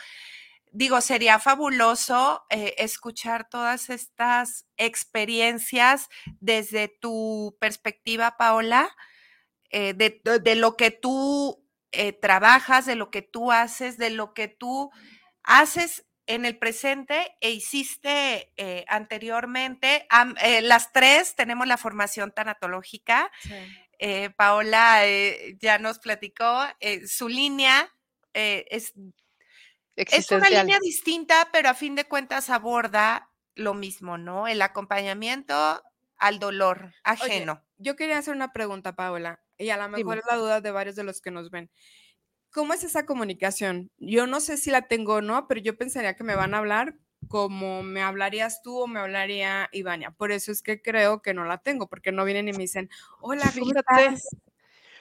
Digo, 0.72 1.00
sería 1.00 1.38
fabuloso 1.38 2.44
eh, 2.50 2.74
escuchar 2.78 3.48
todas 3.48 3.90
estas 3.90 4.66
experiencias 4.76 6.08
desde 6.40 6.88
tu 6.88 7.56
perspectiva, 7.60 8.36
Paola, 8.36 8.94
eh, 9.70 9.94
de, 9.94 10.20
de, 10.40 10.54
lo 10.54 10.76
que 10.76 10.90
tú 10.90 11.64
eh, 11.92 12.12
trabajas, 12.12 12.86
de 12.86 12.96
lo 12.96 13.10
que 13.10 13.22
tú 13.22 13.52
haces, 13.52 13.98
de 13.98 14.10
lo 14.10 14.34
que 14.34 14.48
tú 14.48 14.90
haces 15.42 16.06
en 16.26 16.44
el 16.44 16.58
presente 16.58 17.36
e 17.40 17.50
hiciste 17.50 18.52
anteriormente. 18.86 20.06
Las 20.60 20.92
tres 20.92 21.34
tenemos 21.34 21.66
la 21.66 21.78
formación 21.78 22.32
tanatológica. 22.32 23.30
Paola 24.36 25.04
ya 25.58 25.78
nos 25.78 25.98
platicó, 25.98 26.66
su 27.06 27.28
línea 27.28 27.90
es, 28.34 28.92
es 30.02 30.30
una 30.30 30.50
línea 30.50 30.78
distinta, 30.80 31.48
pero 31.52 31.68
a 31.68 31.74
fin 31.74 31.94
de 31.94 32.04
cuentas 32.04 32.50
aborda 32.50 33.30
lo 33.54 33.74
mismo, 33.74 34.18
¿no? 34.18 34.48
El 34.48 34.62
acompañamiento 34.62 35.82
al 36.16 36.38
dolor 36.38 36.94
ajeno. 37.04 37.64
yo 37.76 37.96
quería 37.96 38.18
hacer 38.18 38.34
una 38.34 38.52
pregunta, 38.52 38.96
Paola 38.96 39.40
y 39.58 39.70
a 39.70 39.76
lo 39.76 39.88
mejor 39.88 40.18
es 40.18 40.24
la 40.30 40.36
duda 40.36 40.60
de 40.60 40.70
varios 40.70 40.96
de 40.96 41.04
los 41.04 41.20
que 41.20 41.30
nos 41.30 41.50
ven. 41.50 41.70
¿Cómo 42.50 42.72
es 42.72 42.84
esa 42.84 43.04
comunicación? 43.04 43.90
Yo 43.98 44.26
no 44.26 44.40
sé 44.40 44.56
si 44.56 44.70
la 44.70 44.82
tengo 44.88 45.16
o 45.16 45.20
no, 45.20 45.46
pero 45.48 45.60
yo 45.60 45.76
pensaría 45.76 46.16
que 46.16 46.24
me 46.24 46.36
van 46.36 46.54
a 46.54 46.58
hablar 46.58 46.94
como 47.26 47.82
me 47.82 48.00
hablarías 48.00 48.62
tú 48.62 48.78
o 48.78 48.86
me 48.86 49.00
hablaría 49.00 49.68
Ivania. 49.72 50.12
Por 50.12 50.32
eso 50.32 50.52
es 50.52 50.62
que 50.62 50.80
creo 50.80 51.20
que 51.20 51.34
no 51.34 51.44
la 51.44 51.58
tengo, 51.58 51.88
porque 51.88 52.12
no 52.12 52.24
vienen 52.24 52.48
y 52.48 52.52
me 52.52 52.58
dicen, 52.58 52.88
hola, 53.20 53.44
fíjate, 53.46 54.16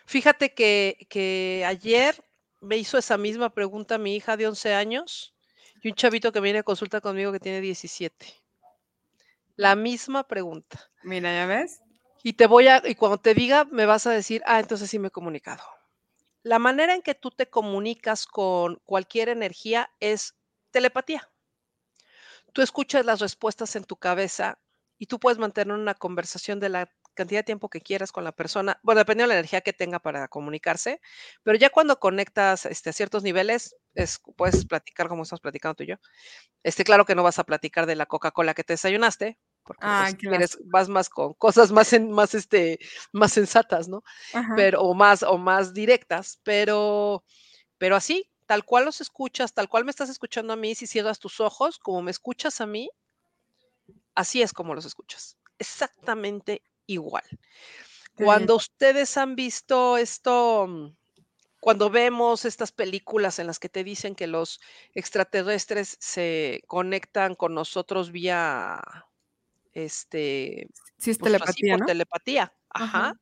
fíjate 0.06 0.54
que, 0.54 1.08
que 1.10 1.64
ayer 1.66 2.22
me 2.62 2.78
hizo 2.78 2.98
esa 2.98 3.18
misma 3.18 3.50
pregunta 3.54 3.98
mi 3.98 4.16
hija 4.16 4.38
de 4.38 4.48
11 4.48 4.74
años 4.74 5.36
y 5.82 5.90
un 5.90 5.96
chavito 5.96 6.32
que 6.32 6.40
viene 6.40 6.60
a 6.60 6.64
consulta 6.64 7.02
conmigo 7.02 7.32
que 7.32 7.40
tiene 7.40 7.62
17. 7.62 8.34
La 9.56 9.76
misma 9.76 10.28
pregunta. 10.28 10.90
Mira, 11.04 11.34
¿ya 11.34 11.46
ves? 11.46 11.82
Y 12.24 12.34
te 12.34 12.48
voy 12.48 12.68
a, 12.68 12.82
y 12.86 12.96
cuando 12.96 13.20
te 13.20 13.34
diga, 13.34 13.66
me 13.66 13.86
vas 13.86 14.08
a 14.08 14.12
decir, 14.12 14.42
ah, 14.46 14.60
entonces 14.60 14.90
sí 14.90 15.00
me 15.00 15.08
he 15.08 15.12
comunicado. 15.12 15.64
La 16.44 16.60
manera 16.60 16.94
en 16.94 17.02
que 17.02 17.16
tú 17.16 17.32
te 17.32 17.50
comunicas 17.50 18.26
con 18.26 18.82
cualquier 18.86 19.30
energía 19.30 19.90
es 20.00 20.36
telepatía. 20.72 21.30
tú 22.54 22.62
escuchas 22.62 23.06
las 23.06 23.20
respuestas 23.20 23.76
en 23.76 23.84
tu 23.84 23.98
cabeza 23.98 24.60
y 24.98 25.06
tú 25.06 25.20
puedes 25.20 25.38
mantener 25.38 25.76
una 25.76 25.94
conversación 25.94 26.60
de 26.60 26.70
la 26.70 26.90
cantidad 27.18 27.40
de 27.40 27.44
tiempo 27.44 27.70
que 27.70 27.82
quieras 27.82 28.14
con 28.14 28.24
la 28.24 28.32
persona, 28.32 28.80
bueno, 28.84 29.00
dependiendo 29.00 29.30
de 29.30 29.36
la 29.36 29.40
energía 29.40 29.60
que 29.60 29.74
tenga 29.74 30.00
para 30.00 30.30
comunicarse, 30.30 31.02
pero 31.44 31.58
ya 31.58 31.70
cuando 31.70 32.00
conectas 32.00 32.66
este, 32.66 32.92
a 32.92 32.94
ciertos 32.94 33.24
niveles, 33.24 33.76
es, 33.94 34.22
puedes 34.38 34.66
platicar 34.66 35.10
como 35.10 35.24
estamos 35.24 35.42
platicando 35.42 35.76
tú 35.76 35.84
y 35.84 35.88
yo. 35.88 35.96
Este, 36.64 36.86
claro 36.86 37.06
que 37.06 37.16
no 37.16 37.24
vas 37.24 37.40
a 37.40 37.44
platicar 37.44 37.86
de 37.86 37.96
la 37.96 38.06
Coca-Cola 38.06 38.54
que 38.54 38.64
te 38.64 38.74
desayunaste, 38.74 39.38
porque 39.64 39.86
pues, 40.24 40.58
vas 40.66 40.88
más 40.88 41.10
con 41.10 41.34
cosas 41.34 41.72
más, 41.72 41.92
en, 41.92 42.12
más, 42.12 42.34
este, 42.34 42.80
más 43.12 43.34
sensatas, 43.34 43.90
¿no? 43.90 44.04
Pero, 44.56 44.82
o 44.82 44.94
más, 44.94 45.24
o 45.24 45.38
más 45.38 45.74
directas, 45.74 46.40
pero, 46.44 47.24
pero 47.78 47.98
así, 47.98 48.32
tal 48.46 48.64
cual 48.64 48.86
los 48.86 49.02
escuchas, 49.02 49.54
tal 49.54 49.68
cual 49.68 49.84
me 49.84 49.92
estás 49.92 50.10
escuchando 50.10 50.54
a 50.54 50.56
mí, 50.56 50.74
si 50.76 50.88
cierras 50.88 51.20
tus 51.20 51.42
ojos, 51.42 51.80
como 51.80 52.02
me 52.02 52.12
escuchas 52.12 52.62
a 52.62 52.66
mí, 52.66 52.90
así 54.16 54.42
es 54.42 54.54
como 54.54 54.74
los 54.74 54.86
escuchas. 54.86 55.38
Exactamente 55.60 56.64
igual. 56.88 57.24
Cuando 58.16 58.56
ustedes 58.56 59.16
han 59.18 59.36
visto 59.36 59.98
esto, 59.98 60.66
mm, 60.68 60.96
cuando 61.60 61.90
vemos 61.90 62.46
estas 62.46 62.72
películas 62.72 63.40
en 63.40 63.48
las 63.48 63.60
que 63.60 63.70
te 63.70 63.84
dicen 63.84 64.16
que 64.16 64.28
los 64.28 64.60
extraterrestres 64.94 65.98
se 66.00 66.62
conectan 66.68 67.36
con 67.36 67.54
nosotros 67.54 68.12
vía 68.12 68.82
este 69.74 70.68
sí, 70.98 71.12
es 71.12 71.18
pues, 71.20 71.32
telepatía, 71.32 71.78
telepatía. 71.86 72.54
Ajá. 72.70 73.14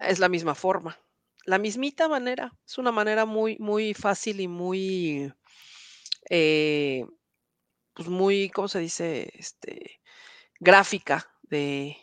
Es 0.00 0.18
la 0.18 0.28
misma 0.28 0.54
forma. 0.54 0.98
La 1.44 1.58
mismita 1.58 2.08
manera. 2.08 2.52
Es 2.66 2.78
una 2.78 2.92
manera 2.92 3.26
muy, 3.26 3.56
muy 3.58 3.94
fácil 3.94 4.40
y 4.40 4.48
muy, 4.48 5.32
eh, 6.30 7.04
pues 7.94 8.08
muy, 8.08 8.50
¿cómo 8.50 8.68
se 8.68 8.80
dice? 8.80 9.30
Este, 9.34 10.00
gráfica 10.58 11.30
de, 11.42 11.96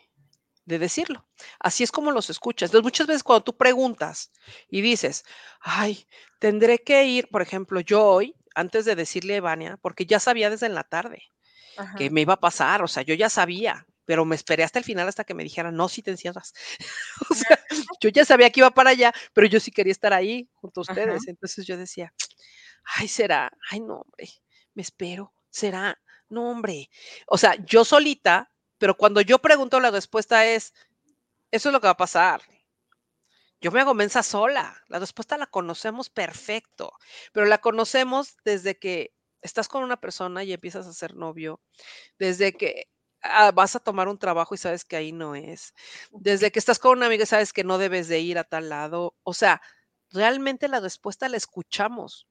de 0.68 0.78
decirlo. 0.78 1.26
Así 1.58 1.82
es 1.82 1.90
como 1.90 2.10
los 2.12 2.28
escuchas. 2.28 2.68
Entonces, 2.68 2.84
muchas 2.84 3.06
veces 3.06 3.22
cuando 3.22 3.42
tú 3.42 3.56
preguntas 3.56 4.30
y 4.68 4.82
dices, 4.82 5.24
ay, 5.60 6.06
tendré 6.38 6.78
que 6.78 7.04
ir, 7.06 7.28
por 7.28 7.40
ejemplo, 7.40 7.80
yo 7.80 8.04
hoy, 8.04 8.36
antes 8.54 8.84
de 8.84 8.94
decirle 8.94 9.34
a 9.34 9.36
Evania, 9.38 9.78
porque 9.80 10.04
ya 10.04 10.20
sabía 10.20 10.50
desde 10.50 10.66
en 10.66 10.74
la 10.74 10.84
tarde 10.84 11.22
que 11.96 12.10
me 12.10 12.22
iba 12.22 12.34
a 12.34 12.40
pasar, 12.40 12.82
o 12.82 12.88
sea, 12.88 13.04
yo 13.04 13.14
ya 13.14 13.30
sabía, 13.30 13.86
pero 14.04 14.24
me 14.24 14.34
esperé 14.34 14.64
hasta 14.64 14.80
el 14.80 14.84
final 14.84 15.06
hasta 15.06 15.22
que 15.22 15.32
me 15.32 15.44
dijeran, 15.44 15.76
no, 15.76 15.88
si 15.88 16.02
te 16.02 16.10
encierras. 16.10 16.52
o 17.30 17.34
sea, 17.34 17.58
yo 18.00 18.10
ya 18.10 18.24
sabía 18.24 18.50
que 18.50 18.60
iba 18.60 18.70
para 18.70 18.90
allá, 18.90 19.12
pero 19.32 19.46
yo 19.46 19.60
sí 19.60 19.70
quería 19.70 19.92
estar 19.92 20.12
ahí 20.12 20.50
junto 20.54 20.80
a 20.80 20.82
ustedes. 20.82 21.28
Entonces 21.28 21.64
yo 21.66 21.76
decía, 21.76 22.12
ay, 22.96 23.06
será, 23.06 23.50
ay, 23.70 23.80
no, 23.80 24.00
hombre, 24.00 24.28
me 24.74 24.82
espero, 24.82 25.32
será, 25.50 25.96
no, 26.28 26.50
hombre. 26.50 26.90
O 27.28 27.38
sea, 27.38 27.54
yo 27.64 27.84
solita 27.84 28.50
pero 28.78 28.96
cuando 28.96 29.20
yo 29.20 29.38
pregunto, 29.38 29.80
la 29.80 29.90
respuesta 29.90 30.46
es, 30.46 30.72
eso 31.50 31.68
es 31.68 31.72
lo 31.72 31.80
que 31.80 31.86
va 31.86 31.92
a 31.92 31.96
pasar. 31.96 32.42
Yo 33.60 33.72
me 33.72 33.80
hago 33.80 33.94
mensa 33.94 34.22
sola. 34.22 34.82
La 34.88 34.98
respuesta 34.98 35.36
la 35.36 35.46
conocemos 35.46 36.10
perfecto, 36.10 36.92
pero 37.32 37.46
la 37.46 37.58
conocemos 37.58 38.36
desde 38.44 38.78
que 38.78 39.12
estás 39.42 39.68
con 39.68 39.82
una 39.82 40.00
persona 40.00 40.44
y 40.44 40.52
empiezas 40.52 40.86
a 40.86 40.92
ser 40.92 41.14
novio, 41.14 41.60
desde 42.18 42.52
que 42.52 42.88
ah, 43.22 43.50
vas 43.52 43.76
a 43.76 43.80
tomar 43.80 44.08
un 44.08 44.18
trabajo 44.18 44.54
y 44.54 44.58
sabes 44.58 44.84
que 44.84 44.96
ahí 44.96 45.12
no 45.12 45.34
es, 45.34 45.74
desde 46.10 46.50
que 46.52 46.58
estás 46.58 46.78
con 46.78 46.98
una 46.98 47.06
amiga 47.06 47.24
y 47.24 47.26
sabes 47.26 47.52
que 47.52 47.64
no 47.64 47.78
debes 47.78 48.08
de 48.08 48.20
ir 48.20 48.38
a 48.38 48.44
tal 48.44 48.68
lado. 48.68 49.16
O 49.24 49.34
sea, 49.34 49.60
realmente 50.10 50.68
la 50.68 50.80
respuesta 50.80 51.28
la 51.28 51.36
escuchamos. 51.36 52.26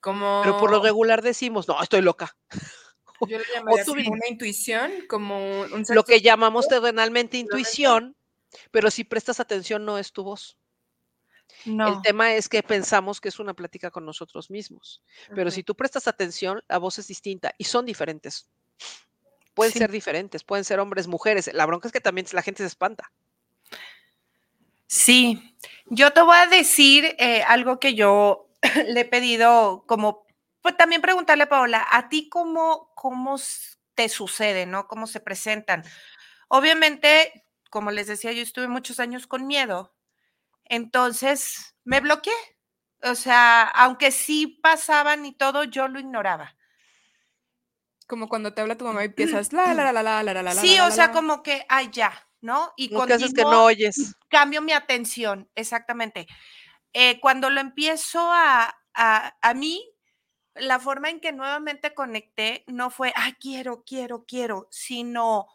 Como... 0.00 0.40
Pero 0.42 0.58
por 0.58 0.70
lo 0.70 0.82
regular 0.82 1.22
decimos, 1.22 1.68
no, 1.68 1.80
estoy 1.82 2.02
loca. 2.02 2.36
Yo 3.28 3.38
le 3.38 3.44
llamaría 3.54 3.84
como 3.84 4.12
una 4.12 4.28
intuición, 4.28 4.92
como 5.08 5.62
un 5.62 5.84
Lo 5.88 6.04
que 6.04 6.20
llamamos 6.20 6.68
terrenalmente 6.68 7.38
intuición, 7.38 8.16
pero 8.70 8.90
si 8.90 9.04
prestas 9.04 9.40
atención 9.40 9.84
no 9.84 9.98
es 9.98 10.12
tu 10.12 10.24
voz. 10.24 10.56
No. 11.64 11.88
El 11.88 12.02
tema 12.02 12.34
es 12.34 12.48
que 12.48 12.62
pensamos 12.62 13.20
que 13.20 13.28
es 13.28 13.38
una 13.38 13.54
plática 13.54 13.90
con 13.90 14.04
nosotros 14.04 14.50
mismos, 14.50 15.02
pero 15.34 15.50
si 15.50 15.62
tú 15.62 15.74
prestas 15.74 16.06
atención, 16.06 16.62
la 16.68 16.78
voz 16.78 16.98
es 16.98 17.08
distinta 17.08 17.54
y 17.58 17.64
son 17.64 17.86
diferentes. 17.86 18.48
Pueden 19.54 19.72
ser 19.72 19.90
diferentes, 19.90 20.44
pueden 20.44 20.64
ser 20.64 20.80
hombres, 20.80 21.06
mujeres. 21.06 21.50
La 21.54 21.64
bronca 21.64 21.88
es 21.88 21.92
que 21.92 22.00
también 22.00 22.26
la 22.32 22.42
gente 22.42 22.62
se 22.62 22.68
espanta. 22.68 23.10
Sí, 24.86 25.56
yo 25.86 26.12
te 26.12 26.20
voy 26.20 26.36
a 26.36 26.46
decir 26.46 27.16
eh, 27.18 27.42
algo 27.42 27.80
que 27.80 27.94
yo 27.94 28.48
le 28.86 29.00
he 29.00 29.04
pedido 29.04 29.84
como 29.86 30.25
pues 30.66 30.76
también 30.76 31.00
preguntarle 31.00 31.44
a 31.44 31.48
Paola, 31.48 31.86
¿a 31.92 32.08
ti 32.08 32.28
cómo, 32.28 32.90
cómo 32.96 33.36
te 33.94 34.08
sucede, 34.08 34.66
no? 34.66 34.88
¿Cómo 34.88 35.06
se 35.06 35.20
presentan? 35.20 35.84
Obviamente, 36.48 37.44
como 37.70 37.92
les 37.92 38.08
decía, 38.08 38.32
yo 38.32 38.42
estuve 38.42 38.66
muchos 38.66 38.98
años 38.98 39.28
con 39.28 39.46
miedo, 39.46 39.94
entonces 40.64 41.76
me 41.84 42.00
bloqueé. 42.00 42.34
O 43.04 43.14
sea, 43.14 43.62
aunque 43.62 44.10
sí 44.10 44.58
pasaban 44.60 45.24
y 45.24 45.36
todo, 45.36 45.62
yo 45.62 45.86
lo 45.86 46.00
ignoraba. 46.00 46.56
Como 48.08 48.28
cuando 48.28 48.52
te 48.52 48.60
habla 48.60 48.76
tu 48.76 48.86
mamá 48.86 49.04
y 49.04 49.06
empiezas 49.14 49.52
la 49.52 49.72
la 49.72 49.92
la 49.92 50.02
la 50.02 50.24
la 50.24 50.34
la 50.34 50.42
la 50.42 50.52
Sí, 50.52 50.80
o 50.80 50.90
sea, 50.90 51.12
como 51.12 51.44
que 51.44 51.64
ay 51.68 51.90
ya, 51.92 52.28
¿no? 52.40 52.72
Y 52.76 52.88
cuando 52.88 53.14
haces 53.14 53.32
que 53.32 53.42
no 53.42 53.66
oyes. 53.66 54.16
Cambio 54.28 54.62
mi 54.62 54.72
atención, 54.72 55.48
exactamente. 55.54 56.26
Eh, 56.92 57.20
cuando 57.20 57.50
lo 57.50 57.60
empiezo 57.60 58.32
a, 58.32 58.76
a, 58.94 59.36
a 59.40 59.54
mí, 59.54 59.92
la 60.58 60.78
forma 60.80 61.10
en 61.10 61.20
que 61.20 61.32
nuevamente 61.32 61.94
conecté 61.94 62.64
no 62.66 62.90
fue, 62.90 63.12
ay, 63.16 63.34
quiero, 63.34 63.84
quiero, 63.84 64.24
quiero, 64.26 64.68
sino 64.70 65.46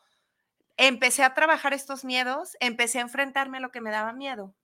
empecé 0.77 1.23
a 1.23 1.33
trabajar 1.33 1.73
estos 1.73 2.03
miedos, 2.03 2.57
empecé 2.59 2.99
a 2.99 3.03
enfrentarme 3.03 3.57
a 3.57 3.61
lo 3.61 3.71
que 3.71 3.81
me 3.81 3.91
daba 3.91 4.13
miedo. 4.13 4.55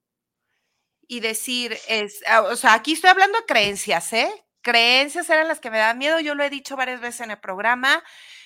Y 1.07 1.21
decir, 1.21 1.77
es, 1.87 2.21
ah, 2.27 2.41
o 2.41 2.55
sea, 2.55 2.73
aquí 2.73 2.93
estoy 2.93 3.09
hablando 3.09 3.39
de 3.39 3.45
creencias, 3.45 4.11
¿eh? 4.13 4.29
Creencias 4.61 5.29
eran 5.29 5.47
las 5.47 5.59
que 5.59 5.71
me 5.71 5.77
daban 5.77 5.97
miedo, 5.97 6.19
yo 6.19 6.35
lo 6.35 6.43
he 6.43 6.49
dicho 6.49 6.75
varias 6.75 6.99
veces 6.99 7.21
en 7.21 7.31
el 7.31 7.39
programa. 7.39 8.03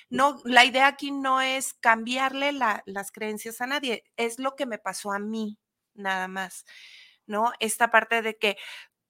No, 0.09 0.41
la 0.43 0.65
idea 0.65 0.87
aquí 0.87 1.11
no 1.11 1.41
es 1.41 1.73
cambiarle 1.73 2.51
las 2.51 3.11
creencias 3.11 3.61
a 3.61 3.67
nadie, 3.67 4.03
es 4.17 4.37
lo 4.37 4.55
que 4.55 4.65
me 4.65 4.77
pasó 4.77 5.11
a 5.11 5.19
mí, 5.19 5.57
nada 5.93 6.27
más. 6.27 6.65
¿no? 7.25 7.53
Esta 7.59 7.89
parte 7.89 8.21
de 8.21 8.37
que 8.37 8.57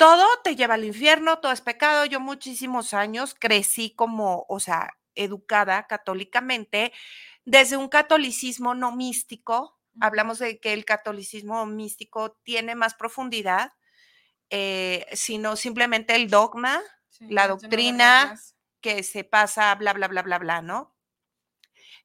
todo 0.01 0.25
te 0.43 0.55
lleva 0.55 0.73
al 0.73 0.83
infierno, 0.83 1.37
todo 1.37 1.51
es 1.51 1.61
pecado. 1.61 2.05
Yo 2.05 2.19
muchísimos 2.19 2.95
años 2.95 3.35
crecí 3.39 3.93
como, 3.95 4.47
o 4.49 4.59
sea, 4.59 4.89
educada 5.13 5.85
católicamente, 5.85 6.91
desde 7.45 7.77
un 7.77 7.87
catolicismo 7.87 8.73
no 8.73 8.95
místico. 8.95 9.79
Hablamos 9.99 10.39
de 10.39 10.59
que 10.59 10.73
el 10.73 10.85
catolicismo 10.85 11.67
místico 11.67 12.31
tiene 12.43 12.73
más 12.73 12.95
profundidad, 12.95 13.73
eh, 14.49 15.05
sino 15.13 15.55
simplemente 15.55 16.15
el 16.15 16.31
dogma, 16.31 16.81
la 17.19 17.47
doctrina 17.47 18.41
que 18.81 19.03
se 19.03 19.23
pasa, 19.23 19.75
bla, 19.75 19.93
bla, 19.93 20.07
bla, 20.07 20.23
bla, 20.23 20.39
bla, 20.39 20.61
¿no? 20.63 20.95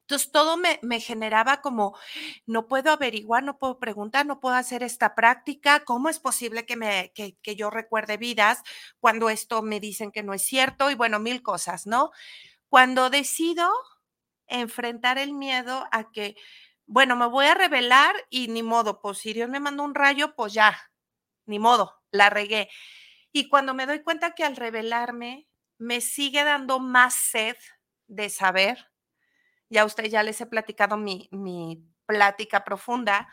Entonces 0.07 0.31
todo 0.31 0.55
me, 0.55 0.79
generaba 1.01 1.59
como, 1.59 1.97
no 2.45 2.65
puedo 2.67 2.91
averiguar, 2.91 3.43
no 3.43 3.57
puedo 3.57 3.77
preguntar, 3.77 4.25
no 4.25 4.39
puedo 4.39 4.55
hacer 4.55 4.81
esta 4.81 5.15
práctica, 5.15 5.83
¿cómo 5.83 6.07
es 6.07 6.19
posible 6.21 6.65
que, 6.65 6.77
me, 6.77 7.11
que, 7.13 7.35
que 7.41 7.57
yo 7.57 7.69
recuerde 7.69 8.15
vidas 8.15 8.63
cuando 9.01 9.29
esto 9.29 9.61
me 9.61 9.81
dicen 9.81 10.13
que 10.13 10.23
no 10.23 10.33
es 10.33 10.43
cierto? 10.43 10.89
Y 10.89 10.95
bueno, 10.95 11.19
mil 11.19 11.43
cosas, 11.43 11.85
¿no? 11.87 12.11
Cuando 12.69 13.09
decido 13.09 13.69
enfrentar 14.47 15.17
el 15.17 15.33
miedo 15.33 15.85
a 15.91 16.09
que, 16.09 16.37
bueno, 16.85 17.17
me 17.17 17.27
voy 17.27 17.47
a 17.47 17.53
revelar 17.53 18.15
y 18.29 18.47
ni 18.47 18.63
modo, 18.63 19.01
pues 19.01 19.17
si 19.17 19.33
Dios 19.33 19.49
me 19.49 19.59
manda 19.59 19.83
un 19.83 19.93
rayo, 19.93 20.35
pues 20.35 20.53
ya, 20.53 20.77
ni 21.45 21.59
modo, 21.59 22.01
la 22.11 22.29
regué. 22.29 22.69
Y 23.33 23.49
cuando 23.49 23.73
me 23.73 23.85
doy 23.85 24.03
cuenta 24.03 24.35
que 24.35 24.45
al 24.45 24.55
revelarme 24.55 25.49
me 25.77 25.99
sigue 25.99 26.45
dando 26.45 26.79
más 26.79 27.13
sed 27.13 27.57
de 28.07 28.29
saber, 28.29 28.87
ya 29.69 29.85
usted 29.85 30.05
ya 30.05 30.23
les 30.23 30.39
he 30.41 30.45
platicado 30.45 30.97
mi, 30.97 31.29
mi 31.31 31.83
plática 32.05 32.63
profunda, 32.63 33.27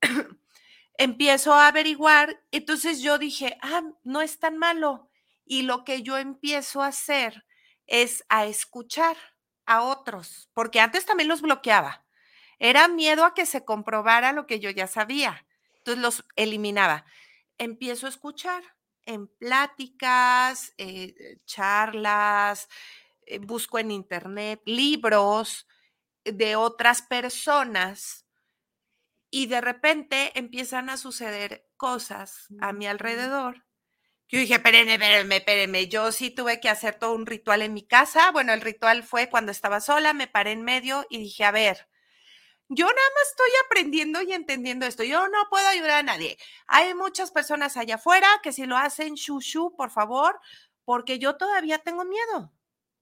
empiezo 0.98 1.54
a 1.54 1.68
averiguar, 1.68 2.42
entonces 2.50 3.00
yo 3.00 3.18
dije, 3.18 3.58
ah, 3.62 3.82
no 4.04 4.20
es 4.20 4.38
tan 4.38 4.58
malo. 4.58 5.10
Y 5.44 5.62
lo 5.62 5.84
que 5.84 6.02
yo 6.02 6.18
empiezo 6.18 6.82
a 6.82 6.88
hacer 6.88 7.46
es 7.86 8.24
a 8.28 8.44
escuchar 8.46 9.16
a 9.64 9.82
otros, 9.82 10.50
porque 10.52 10.80
antes 10.80 11.06
también 11.06 11.28
los 11.28 11.40
bloqueaba. 11.40 12.04
Era 12.58 12.88
miedo 12.88 13.24
a 13.24 13.34
que 13.34 13.46
se 13.46 13.64
comprobara 13.64 14.32
lo 14.32 14.46
que 14.46 14.60
yo 14.60 14.70
ya 14.70 14.86
sabía. 14.86 15.46
Entonces 15.76 16.02
los 16.02 16.24
eliminaba. 16.36 17.06
Empiezo 17.56 18.06
a 18.06 18.10
escuchar 18.10 18.62
en 19.06 19.28
pláticas, 19.28 20.74
eh, 20.76 21.38
charlas, 21.46 22.68
eh, 23.28 23.38
busco 23.40 23.78
en 23.78 23.90
internet 23.90 24.60
libros 24.66 25.66
de 26.24 26.56
otras 26.56 27.02
personas 27.02 28.26
y 29.30 29.46
de 29.46 29.60
repente 29.60 30.32
empiezan 30.38 30.90
a 30.90 30.96
suceder 30.96 31.66
cosas 31.76 32.48
a 32.60 32.72
mi 32.72 32.86
alrededor 32.86 33.64
Yo 34.28 34.38
dije, 34.40 34.54
espérenme, 34.54 34.94
espérenme, 34.94 35.36
espérenme. 35.38 35.88
Yo 35.88 36.12
sí 36.12 36.30
tuve 36.30 36.60
que 36.60 36.68
hacer 36.70 36.96
todo 36.96 37.14
un 37.14 37.26
ritual 37.26 37.62
en 37.62 37.74
mi 37.74 37.86
casa. 37.86 38.30
Bueno, 38.32 38.52
el 38.54 38.60
ritual 38.62 39.02
fue 39.04 39.30
cuando 39.30 39.52
estaba 39.52 39.80
sola, 39.80 40.14
me 40.14 40.28
paré 40.28 40.52
en 40.52 40.62
medio 40.64 41.06
y 41.10 41.18
dije, 41.18 41.44
a 41.44 41.50
ver, 41.52 41.88
yo 42.68 42.86
nada 42.86 43.08
más 43.14 43.28
estoy 43.30 43.50
aprendiendo 43.66 44.22
y 44.22 44.32
entendiendo 44.32 44.86
esto. 44.86 45.04
Yo 45.04 45.28
no 45.28 45.48
puedo 45.50 45.66
ayudar 45.68 45.90
a 45.92 46.02
nadie. 46.02 46.38
Hay 46.66 46.94
muchas 46.94 47.30
personas 47.30 47.76
allá 47.76 47.96
afuera 47.96 48.28
que 48.42 48.52
si 48.52 48.66
lo 48.66 48.76
hacen, 48.76 49.14
shushu, 49.14 49.74
por 49.76 49.90
favor, 49.90 50.40
porque 50.84 51.18
yo 51.18 51.36
todavía 51.36 51.78
tengo 51.78 52.04
miedo. 52.04 52.52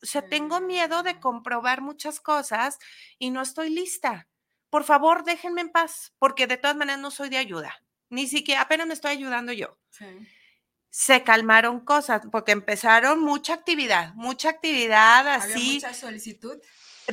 O 0.02 0.06
sea, 0.06 0.28
tengo 0.28 0.60
miedo 0.60 1.02
de 1.02 1.18
comprobar 1.20 1.80
muchas 1.80 2.20
cosas 2.20 2.78
y 3.18 3.30
no 3.30 3.42
estoy 3.42 3.70
lista. 3.70 4.28
Por 4.70 4.84
favor, 4.84 5.24
déjenme 5.24 5.62
en 5.62 5.70
paz, 5.70 6.12
porque 6.18 6.46
de 6.46 6.56
todas 6.56 6.76
maneras 6.76 7.00
no 7.00 7.10
soy 7.10 7.28
de 7.28 7.38
ayuda. 7.38 7.74
Ni 8.08 8.26
siquiera 8.26 8.62
apenas 8.62 8.86
me 8.86 8.94
estoy 8.94 9.12
ayudando 9.12 9.52
yo. 9.52 9.78
Sí 9.90 10.04
se 10.96 11.22
calmaron 11.22 11.80
cosas, 11.80 12.22
porque 12.32 12.52
empezaron 12.52 13.20
mucha 13.20 13.52
actividad, 13.52 14.14
mucha 14.14 14.48
actividad 14.48 15.28
así. 15.28 15.74
mucha 15.74 15.92
solicitud? 15.92 16.58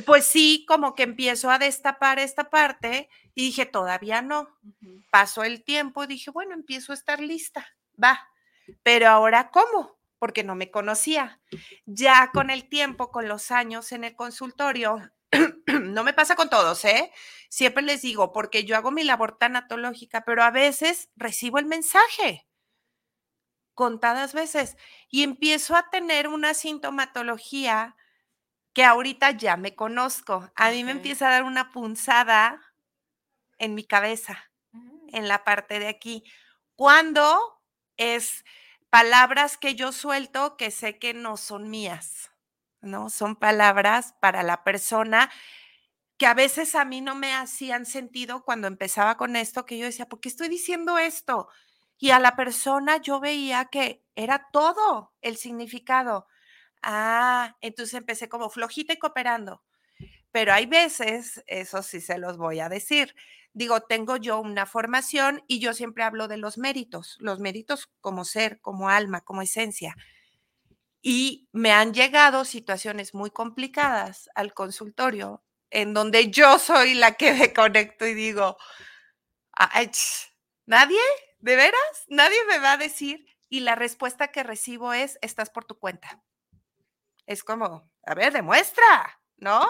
Pues 0.06 0.24
sí, 0.24 0.64
como 0.66 0.94
que 0.94 1.02
empiezo 1.02 1.50
a 1.50 1.58
destapar 1.58 2.18
esta 2.18 2.48
parte 2.48 3.10
y 3.34 3.44
dije, 3.44 3.66
todavía 3.66 4.22
no. 4.22 4.48
Pasó 5.10 5.44
el 5.44 5.64
tiempo 5.64 6.02
y 6.02 6.06
dije, 6.06 6.30
bueno, 6.30 6.54
empiezo 6.54 6.92
a 6.92 6.94
estar 6.94 7.20
lista, 7.20 7.66
va. 8.02 8.26
Pero 8.82 9.08
ahora, 9.08 9.50
¿cómo? 9.50 9.93
Porque 10.24 10.42
no 10.42 10.54
me 10.54 10.70
conocía. 10.70 11.38
Ya 11.84 12.30
con 12.32 12.48
el 12.48 12.66
tiempo, 12.70 13.10
con 13.10 13.28
los 13.28 13.50
años 13.50 13.92
en 13.92 14.04
el 14.04 14.16
consultorio, 14.16 14.96
no 15.66 16.02
me 16.02 16.14
pasa 16.14 16.34
con 16.34 16.48
todos, 16.48 16.82
¿eh? 16.86 17.12
Siempre 17.50 17.82
les 17.82 18.00
digo, 18.00 18.32
porque 18.32 18.64
yo 18.64 18.74
hago 18.74 18.90
mi 18.90 19.04
labor 19.04 19.36
tanatológica, 19.36 20.24
pero 20.24 20.42
a 20.42 20.50
veces 20.50 21.10
recibo 21.14 21.58
el 21.58 21.66
mensaje 21.66 22.48
contadas 23.74 24.32
veces 24.32 24.78
y 25.10 25.24
empiezo 25.24 25.76
a 25.76 25.90
tener 25.90 26.28
una 26.28 26.54
sintomatología 26.54 27.94
que 28.72 28.82
ahorita 28.82 29.32
ya 29.32 29.58
me 29.58 29.74
conozco. 29.74 30.50
A 30.54 30.70
mí 30.70 30.84
me 30.84 30.92
empieza 30.92 31.28
a 31.28 31.32
dar 31.32 31.42
una 31.42 31.70
punzada 31.70 32.62
en 33.58 33.74
mi 33.74 33.84
cabeza, 33.84 34.50
mm. 34.72 35.08
en 35.12 35.28
la 35.28 35.44
parte 35.44 35.80
de 35.80 35.88
aquí, 35.88 36.24
cuando 36.76 37.60
es 37.98 38.42
palabras 38.94 39.58
que 39.58 39.74
yo 39.74 39.90
suelto 39.90 40.56
que 40.56 40.70
sé 40.70 41.00
que 41.00 41.14
no 41.14 41.36
son 41.36 41.68
mías, 41.68 42.30
¿no? 42.80 43.10
Son 43.10 43.34
palabras 43.34 44.14
para 44.20 44.44
la 44.44 44.62
persona 44.62 45.32
que 46.16 46.26
a 46.26 46.34
veces 46.34 46.76
a 46.76 46.84
mí 46.84 47.00
no 47.00 47.16
me 47.16 47.34
hacían 47.34 47.86
sentido 47.86 48.44
cuando 48.44 48.68
empezaba 48.68 49.16
con 49.16 49.34
esto, 49.34 49.66
que 49.66 49.78
yo 49.78 49.86
decía, 49.86 50.08
¿por 50.08 50.20
qué 50.20 50.28
estoy 50.28 50.48
diciendo 50.48 50.96
esto? 50.96 51.48
Y 51.98 52.10
a 52.10 52.20
la 52.20 52.36
persona 52.36 52.98
yo 52.98 53.18
veía 53.18 53.64
que 53.64 54.04
era 54.14 54.48
todo 54.52 55.12
el 55.22 55.38
significado. 55.38 56.28
Ah, 56.80 57.56
entonces 57.62 57.94
empecé 57.94 58.28
como 58.28 58.48
flojita 58.48 58.92
y 58.92 58.98
cooperando. 59.00 59.64
Pero 60.34 60.52
hay 60.52 60.66
veces, 60.66 61.44
eso 61.46 61.80
sí 61.84 62.00
se 62.00 62.18
los 62.18 62.38
voy 62.38 62.58
a 62.58 62.68
decir, 62.68 63.14
digo, 63.52 63.82
tengo 63.82 64.16
yo 64.16 64.40
una 64.40 64.66
formación 64.66 65.44
y 65.46 65.60
yo 65.60 65.74
siempre 65.74 66.02
hablo 66.02 66.26
de 66.26 66.38
los 66.38 66.58
méritos, 66.58 67.16
los 67.20 67.38
méritos 67.38 67.88
como 68.00 68.24
ser, 68.24 68.60
como 68.60 68.88
alma, 68.88 69.20
como 69.20 69.42
esencia. 69.42 69.94
Y 71.02 71.48
me 71.52 71.70
han 71.70 71.94
llegado 71.94 72.44
situaciones 72.44 73.14
muy 73.14 73.30
complicadas 73.30 74.28
al 74.34 74.54
consultorio 74.54 75.44
en 75.70 75.94
donde 75.94 76.32
yo 76.32 76.58
soy 76.58 76.94
la 76.94 77.12
que 77.12 77.32
me 77.32 77.52
conecto 77.52 78.04
y 78.04 78.14
digo, 78.14 78.56
¿nadie? 80.66 80.98
¿De 81.38 81.54
veras? 81.54 82.06
Nadie 82.08 82.38
me 82.48 82.58
va 82.58 82.72
a 82.72 82.76
decir 82.76 83.24
y 83.48 83.60
la 83.60 83.76
respuesta 83.76 84.32
que 84.32 84.42
recibo 84.42 84.94
es, 84.94 85.16
estás 85.22 85.50
por 85.50 85.64
tu 85.64 85.78
cuenta. 85.78 86.24
Es 87.24 87.44
como, 87.44 87.88
a 88.04 88.14
ver, 88.16 88.32
demuestra, 88.32 89.20
¿no? 89.36 89.64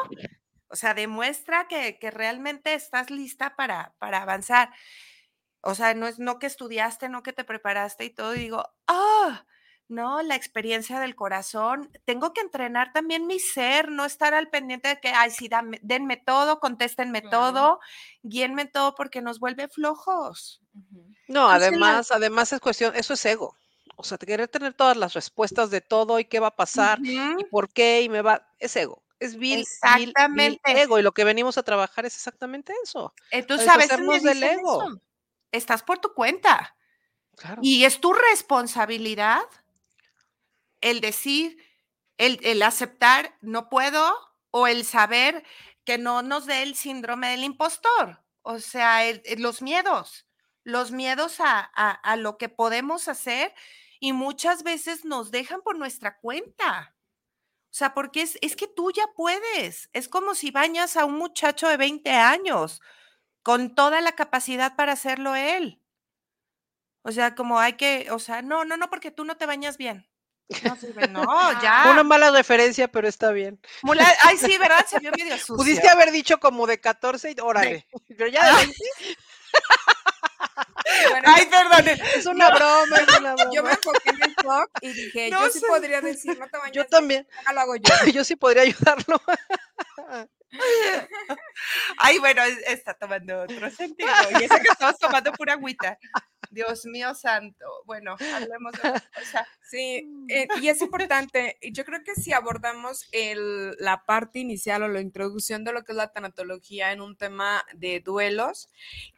O 0.74 0.76
sea, 0.76 0.92
demuestra 0.92 1.68
que, 1.68 1.96
realmente 2.10 2.74
estás 2.74 3.08
lista 3.08 3.54
para, 3.54 3.94
para 4.00 4.22
avanzar. 4.22 4.70
O 5.60 5.76
sea, 5.76 5.94
no 5.94 6.08
es 6.08 6.18
no 6.18 6.40
que 6.40 6.48
estudiaste, 6.48 7.08
no 7.08 7.22
que 7.22 7.32
te 7.32 7.44
preparaste 7.44 8.04
y 8.04 8.10
todo, 8.10 8.34
y 8.34 8.40
digo, 8.40 8.64
ah, 8.88 9.46
no, 9.86 10.20
la 10.22 10.34
experiencia 10.34 10.98
del 10.98 11.14
corazón. 11.14 11.92
Tengo 12.04 12.32
que 12.32 12.40
entrenar 12.40 12.92
también 12.92 13.28
mi 13.28 13.38
ser, 13.38 13.88
no 13.92 14.04
estar 14.04 14.34
al 14.34 14.50
pendiente 14.50 14.88
de 14.88 14.98
que, 14.98 15.10
ay, 15.10 15.30
sí, 15.30 15.48
denme 15.80 16.16
todo, 16.16 16.58
contéstenme 16.58 17.22
todo, 17.22 17.78
guíenme 18.24 18.64
todo, 18.64 18.96
porque 18.96 19.22
nos 19.22 19.38
vuelve 19.38 19.68
flojos. 19.68 20.60
No, 21.28 21.48
además, 21.48 22.10
además 22.10 22.52
es 22.52 22.58
cuestión, 22.58 22.96
eso 22.96 23.14
es 23.14 23.24
ego. 23.24 23.56
O 23.94 24.02
sea, 24.02 24.18
te 24.18 24.26
querer 24.26 24.48
tener 24.48 24.74
todas 24.74 24.96
las 24.96 25.12
respuestas 25.12 25.70
de 25.70 25.80
todo 25.80 26.18
y 26.18 26.24
qué 26.24 26.40
va 26.40 26.48
a 26.48 26.56
pasar 26.56 26.98
y 27.00 27.44
por 27.44 27.72
qué 27.72 28.02
y 28.02 28.08
me 28.08 28.22
va, 28.22 28.44
es 28.58 28.74
ego. 28.74 29.03
Es 29.20 29.36
vil, 29.36 29.60
exactamente. 29.60 30.60
ego 30.82 30.98
y 30.98 31.02
lo 31.02 31.12
que 31.12 31.24
venimos 31.24 31.56
a 31.56 31.62
trabajar 31.62 32.04
es 32.06 32.14
exactamente 32.14 32.72
eso. 32.82 33.14
Entonces, 33.30 33.68
a 33.68 33.76
veces 33.76 34.22
del 34.22 34.42
ego. 34.42 35.00
Estás 35.52 35.82
por 35.82 35.98
tu 35.98 36.12
cuenta. 36.14 36.76
Y 37.62 37.84
es 37.84 38.00
tu 38.00 38.12
responsabilidad 38.12 39.42
el 40.80 41.00
decir, 41.00 41.56
el, 42.18 42.38
el 42.42 42.62
aceptar, 42.62 43.36
no 43.40 43.68
puedo, 43.68 44.14
o 44.50 44.66
el 44.66 44.84
saber 44.84 45.44
que 45.84 45.98
no 45.98 46.22
nos 46.22 46.46
dé 46.46 46.62
el 46.62 46.74
síndrome 46.74 47.30
del 47.30 47.44
impostor. 47.44 48.22
O 48.42 48.58
sea, 48.58 49.00
los 49.36 49.62
miedos 49.62 50.26
los 50.64 50.90
miedos 50.90 51.36
a, 51.38 52.16
lo 52.16 52.38
que 52.38 52.48
podemos 52.48 53.08
hacer 53.08 53.54
y 54.00 54.12
muchas 54.12 54.62
veces 54.62 55.04
nos 55.04 55.30
dejan 55.30 55.60
por 55.60 55.78
nuestra 55.78 56.18
cuenta. 56.18 56.96
O 57.74 57.76
sea, 57.76 57.92
porque 57.92 58.22
es, 58.22 58.38
es 58.40 58.54
que 58.54 58.68
tú 58.68 58.92
ya 58.92 59.02
puedes. 59.16 59.90
Es 59.92 60.08
como 60.08 60.36
si 60.36 60.52
bañas 60.52 60.96
a 60.96 61.06
un 61.06 61.18
muchacho 61.18 61.66
de 61.66 61.76
20 61.76 62.08
años 62.08 62.80
con 63.42 63.74
toda 63.74 64.00
la 64.00 64.12
capacidad 64.12 64.76
para 64.76 64.92
hacerlo 64.92 65.34
él. 65.34 65.82
O 67.02 67.10
sea, 67.10 67.34
como 67.34 67.58
hay 67.58 67.72
que, 67.72 68.06
o 68.12 68.20
sea, 68.20 68.42
no, 68.42 68.64
no, 68.64 68.76
no, 68.76 68.88
porque 68.90 69.10
tú 69.10 69.24
no 69.24 69.36
te 69.36 69.46
bañas 69.46 69.76
bien. 69.76 70.08
No, 71.10 71.24
no, 71.24 71.24
ya. 71.62 71.90
Una 71.90 72.04
mala 72.04 72.30
referencia, 72.30 72.86
pero 72.86 73.08
está 73.08 73.32
bien. 73.32 73.58
ay, 74.22 74.36
sí, 74.36 74.56
¿verdad? 74.56 74.86
Se 74.88 75.00
vio 75.00 75.10
medio 75.10 75.36
sucio. 75.36 75.56
Pudiste 75.56 75.88
haber 75.88 76.12
dicho 76.12 76.38
como 76.38 76.68
de 76.68 76.78
14 76.78 77.32
y 77.32 77.40
órale. 77.40 77.88
Pero 78.06 78.28
ya 78.28 78.46
de 78.46 78.66
20. 78.66 78.76
Ay, 81.24 81.46
perdón. 81.46 82.00
Es 82.14 82.26
una 82.26 82.50
broma, 82.50 82.96
es 82.96 83.18
una 83.18 83.34
broma. 83.34 83.50
Yo 83.54 83.62
me 83.62 83.70
enfoqué 83.70 84.10
en 84.10 84.22
el 84.22 84.34
talk 84.36 84.70
y 84.80 84.92
dije, 84.92 85.30
yo 85.30 85.48
sí 85.48 85.60
podría 85.66 86.00
decir, 86.02 86.38
no 86.38 86.48
te 86.48 86.58
bañes. 86.58 86.76
Yo 86.76 86.86
también. 86.86 87.26
Lo 87.52 87.60
hago 87.60 87.76
yo. 87.76 87.92
yo 88.12 88.24
sí 88.24 88.36
podría 88.36 88.62
ayudarlo. 88.62 89.20
Ay, 91.98 92.18
bueno, 92.18 92.42
está 92.66 92.94
tomando 92.94 93.42
otro 93.42 93.70
sentido. 93.70 94.10
Y 94.38 94.44
eso 94.44 94.54
que 94.56 94.68
estamos 94.70 94.98
tomando 94.98 95.32
pura 95.32 95.54
agüita. 95.54 95.98
Dios 96.50 96.86
mío 96.86 97.14
santo. 97.14 97.66
Bueno, 97.84 98.16
hablemos 98.34 98.72
de 98.72 98.92
cosa. 99.14 99.46
Sí, 99.62 100.08
eh, 100.28 100.46
y 100.60 100.68
es 100.68 100.80
importante. 100.82 101.58
Yo 101.72 101.84
creo 101.84 102.02
que 102.04 102.14
si 102.14 102.32
abordamos 102.32 103.08
el, 103.12 103.76
la 103.78 104.04
parte 104.04 104.38
inicial 104.38 104.82
o 104.82 104.88
la 104.88 105.00
introducción 105.00 105.64
de 105.64 105.72
lo 105.72 105.82
que 105.84 105.92
es 105.92 105.96
la 105.96 106.12
tanatología 106.12 106.92
en 106.92 107.00
un 107.00 107.16
tema 107.16 107.64
de 107.74 108.00
duelos, 108.00 108.68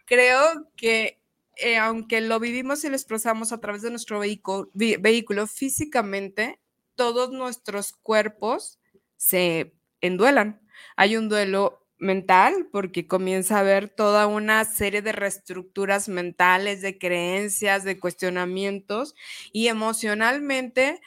creo 0.06 0.70
que 0.76 1.20
eh, 1.56 1.76
aunque 1.78 2.20
lo 2.20 2.38
vivimos 2.38 2.84
y 2.84 2.88
lo 2.88 2.96
expresamos 2.96 3.52
a 3.52 3.60
través 3.60 3.82
de 3.82 3.90
nuestro 3.90 4.20
vehículo, 4.20 5.46
físicamente, 5.46 6.60
todos 6.94 7.30
nuestros 7.32 7.92
cuerpos 7.92 8.78
se 9.16 9.74
enduelan. 10.00 10.60
Hay 10.96 11.16
un 11.16 11.28
duelo 11.28 11.86
mental 11.98 12.68
porque 12.70 13.06
comienza 13.06 13.56
a 13.56 13.60
haber 13.60 13.88
toda 13.88 14.26
una 14.26 14.64
serie 14.66 15.00
de 15.00 15.12
reestructuras 15.12 16.08
mentales, 16.08 16.82
de 16.82 16.98
creencias, 16.98 17.84
de 17.84 17.98
cuestionamientos 17.98 19.14
y 19.52 19.68
emocionalmente 19.68 21.00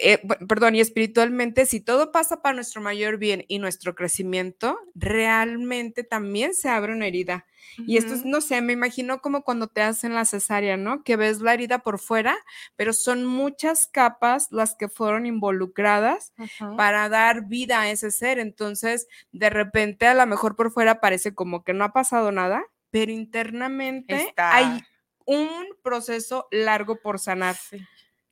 eh, 0.00 0.20
perdón, 0.48 0.74
y 0.74 0.80
espiritualmente, 0.80 1.66
si 1.66 1.80
todo 1.80 2.12
pasa 2.12 2.42
para 2.42 2.54
nuestro 2.54 2.80
mayor 2.80 3.18
bien 3.18 3.44
y 3.48 3.58
nuestro 3.58 3.94
crecimiento, 3.94 4.78
realmente 4.94 6.04
también 6.04 6.54
se 6.54 6.68
abre 6.68 6.92
una 6.92 7.06
herida. 7.06 7.46
Y 7.86 7.96
esto 7.96 8.14
es, 8.14 8.24
no 8.24 8.40
sé, 8.40 8.60
me 8.60 8.72
imagino 8.72 9.20
como 9.20 9.42
cuando 9.42 9.66
te 9.66 9.82
hacen 9.82 10.14
la 10.14 10.24
cesárea, 10.24 10.76
¿no? 10.76 11.02
Que 11.02 11.16
ves 11.16 11.40
la 11.40 11.54
herida 11.54 11.80
por 11.80 11.98
fuera, 11.98 12.36
pero 12.76 12.92
son 12.92 13.24
muchas 13.24 13.86
capas 13.86 14.48
las 14.50 14.76
que 14.76 14.88
fueron 14.88 15.26
involucradas 15.26 16.32
para 16.76 17.08
dar 17.08 17.48
vida 17.48 17.80
a 17.80 17.90
ese 17.90 18.10
ser. 18.10 18.38
Entonces, 18.38 19.08
de 19.32 19.50
repente, 19.50 20.06
a 20.06 20.14
lo 20.14 20.26
mejor 20.26 20.56
por 20.56 20.70
fuera 20.70 21.00
parece 21.00 21.34
como 21.34 21.64
que 21.64 21.72
no 21.72 21.84
ha 21.84 21.92
pasado 21.92 22.30
nada, 22.30 22.64
pero 22.90 23.10
internamente 23.10 24.32
hay 24.36 24.82
un 25.24 25.48
proceso 25.82 26.46
largo 26.52 27.00
por 27.00 27.18
sanar. 27.18 27.56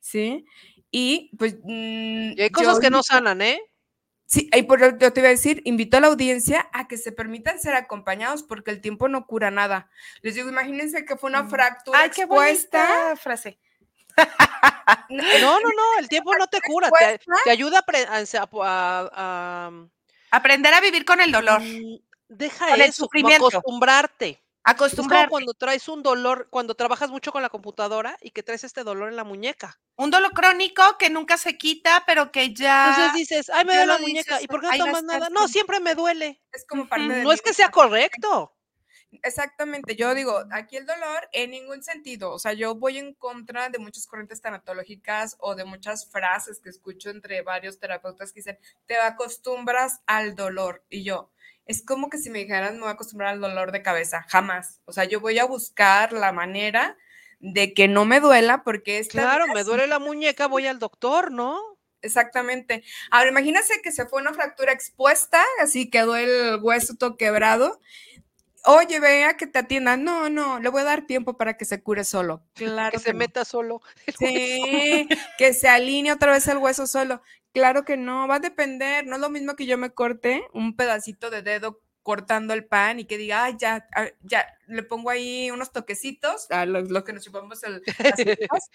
¿sí? 0.03 0.45
Y 0.95 1.31
pues... 1.39 1.55
Mm, 1.63 2.39
hay 2.39 2.51
cosas 2.51 2.79
que 2.79 2.91
no 2.91 3.01
sanan, 3.01 3.41
¿eh? 3.41 3.59
Sí, 4.27 4.47
ahí 4.53 4.61
por 4.61 4.79
yo 4.99 5.11
te 5.11 5.19
iba 5.19 5.27
a 5.27 5.31
decir, 5.31 5.63
invito 5.65 5.97
a 5.97 5.99
la 5.99 6.07
audiencia 6.07 6.69
a 6.71 6.87
que 6.87 6.97
se 6.97 7.11
permitan 7.11 7.59
ser 7.59 7.73
acompañados 7.73 8.43
porque 8.43 8.69
el 8.69 8.79
tiempo 8.79 9.07
no 9.09 9.25
cura 9.25 9.49
nada. 9.49 9.89
Les 10.21 10.35
digo, 10.35 10.49
imagínense 10.49 11.03
que 11.03 11.17
fue 11.17 11.31
una 11.31 11.47
fractura 11.47 11.99
Ay, 11.99 12.11
qué 12.11 12.21
expuesta. 12.21 13.15
frase. 13.15 13.57
no, 15.09 15.59
no, 15.59 15.69
no, 15.69 15.99
el 15.99 16.07
tiempo 16.09 16.35
no 16.37 16.45
te 16.45 16.61
cura, 16.61 16.91
te, 17.43 17.49
ayuda 17.49 17.83
a, 18.61 19.71
aprender 20.29 20.73
a 20.75 20.81
vivir 20.81 21.05
con 21.05 21.21
el 21.21 21.31
dolor. 21.31 21.59
Mm, 21.59 21.97
deja 22.29 22.75
eso, 22.75 23.09
acostumbrarte. 23.35 24.42
Acostumbrarte. 24.63 25.29
cuando 25.29 25.53
traes 25.53 25.87
un 25.89 26.03
dolor, 26.03 26.47
cuando 26.49 26.75
trabajas 26.75 27.09
mucho 27.09 27.31
con 27.31 27.41
la 27.41 27.49
computadora 27.49 28.17
y 28.21 28.31
que 28.31 28.43
traes 28.43 28.63
este 28.63 28.83
dolor 28.83 29.09
en 29.09 29.17
la 29.17 29.23
muñeca. 29.23 29.79
Un 29.95 30.09
dolor 30.09 30.31
crónico 30.31 30.83
que 30.97 31.09
nunca 31.09 31.37
se 31.37 31.57
quita, 31.57 32.03
pero 32.07 32.31
que 32.31 32.53
ya. 32.53 32.89
Entonces 32.89 33.13
dices, 33.13 33.49
ay, 33.49 33.65
me 33.65 33.73
duele 33.75 33.87
la 33.87 33.97
muñeca. 33.99 34.41
¿Y 34.41 34.47
por 34.47 34.61
qué 34.61 34.67
no 34.77 34.85
tomas 34.85 35.03
nada? 35.03 35.29
No, 35.29 35.47
siempre 35.47 35.79
me 35.79 35.95
duele. 35.95 36.41
Es 36.51 36.65
como 36.65 36.87
parte 36.87 37.07
de 37.07 37.23
No 37.23 37.31
es 37.31 37.41
que 37.41 37.53
sea 37.53 37.69
correcto. 37.69 38.53
Exactamente, 39.21 39.95
yo 39.95 40.15
digo, 40.15 40.43
aquí 40.51 40.77
el 40.77 40.85
dolor 40.85 41.29
en 41.33 41.51
ningún 41.51 41.83
sentido, 41.83 42.31
o 42.31 42.39
sea, 42.39 42.53
yo 42.53 42.75
voy 42.75 42.97
en 42.97 43.13
contra 43.13 43.69
de 43.69 43.77
muchas 43.77 44.07
corrientes 44.07 44.41
tanatológicas 44.41 45.35
o 45.39 45.55
de 45.55 45.65
muchas 45.65 46.09
frases 46.09 46.59
que 46.59 46.69
escucho 46.69 47.11
entre 47.11 47.41
varios 47.43 47.79
terapeutas 47.79 48.31
que 48.31 48.39
dicen, 48.39 48.57
te 48.87 48.97
acostumbras 48.97 50.01
al 50.07 50.35
dolor 50.35 50.83
y 50.89 51.03
yo, 51.03 51.31
es 51.65 51.83
como 51.85 52.09
que 52.09 52.17
si 52.17 52.29
me 52.29 52.39
dijeran, 52.39 52.75
me 52.75 52.81
voy 52.81 52.89
a 52.89 52.93
acostumbrar 52.93 53.33
al 53.33 53.41
dolor 53.41 53.71
de 53.71 53.81
cabeza, 53.81 54.25
jamás, 54.27 54.81
o 54.85 54.93
sea, 54.93 55.05
yo 55.05 55.19
voy 55.19 55.39
a 55.39 55.45
buscar 55.45 56.13
la 56.13 56.31
manera 56.31 56.97
de 57.39 57.73
que 57.73 57.87
no 57.87 58.05
me 58.05 58.19
duela 58.19 58.63
porque 58.63 58.99
es... 58.99 59.09
Claro, 59.09 59.47
me 59.47 59.63
duele 59.63 59.87
la 59.87 59.99
muñeca, 59.99 60.47
voy 60.47 60.67
al 60.67 60.79
doctor, 60.79 61.31
¿no? 61.31 61.59
Exactamente. 62.01 62.83
Ahora, 63.11 63.29
imagínese 63.29 63.81
que 63.81 63.91
se 63.91 64.05
fue 64.05 64.21
una 64.21 64.33
fractura 64.33 64.71
expuesta, 64.71 65.43
así 65.61 65.89
quedó 65.89 66.15
el 66.15 66.59
hueso 66.61 66.95
todo 66.95 67.17
quebrado 67.17 67.79
oye, 68.65 68.99
vea 68.99 69.37
que 69.37 69.47
te 69.47 69.59
atiendan. 69.59 70.03
No, 70.03 70.29
no, 70.29 70.59
le 70.59 70.69
voy 70.69 70.81
a 70.81 70.85
dar 70.85 71.05
tiempo 71.05 71.37
para 71.37 71.57
que 71.57 71.65
se 71.65 71.81
cure 71.81 72.03
solo. 72.03 72.43
Claro. 72.53 72.91
Que, 72.91 72.99
se 72.99 73.13
meta 73.13 73.45
solo. 73.45 73.81
Sí, 74.17 75.07
que 75.37 75.53
se 75.53 75.67
alinee 75.67 76.13
otra 76.13 76.31
vez 76.31 76.47
el 76.47 76.57
hueso 76.57 76.87
solo. 76.87 77.21
Claro 77.53 77.85
que 77.85 77.97
no, 77.97 78.27
va 78.27 78.35
a 78.35 78.39
depender. 78.39 79.05
No 79.05 79.15
es 79.15 79.21
lo 79.21 79.29
mismo 79.29 79.55
que 79.55 79.67
yo 79.67 79.77
me 79.77 79.91
corte 79.91 80.43
un 80.53 80.75
pedacito 80.75 81.29
de 81.29 81.43
dedo 81.43 81.81
cortando 82.01 82.53
el 82.53 82.65
pan 82.65 82.99
y 82.99 83.05
que 83.05 83.17
diga, 83.17 83.45
ay, 83.45 83.55
ya, 83.57 83.87
ya, 84.23 84.45
le 84.67 84.83
pongo 84.83 85.09
ahí 85.09 85.49
unos 85.51 85.71
toquecitos, 85.71 86.51
a 86.51 86.65
lo, 86.65 87.03
que 87.05 87.13
nos 87.13 87.23
chupamos 87.23 87.63
el, 87.63 87.81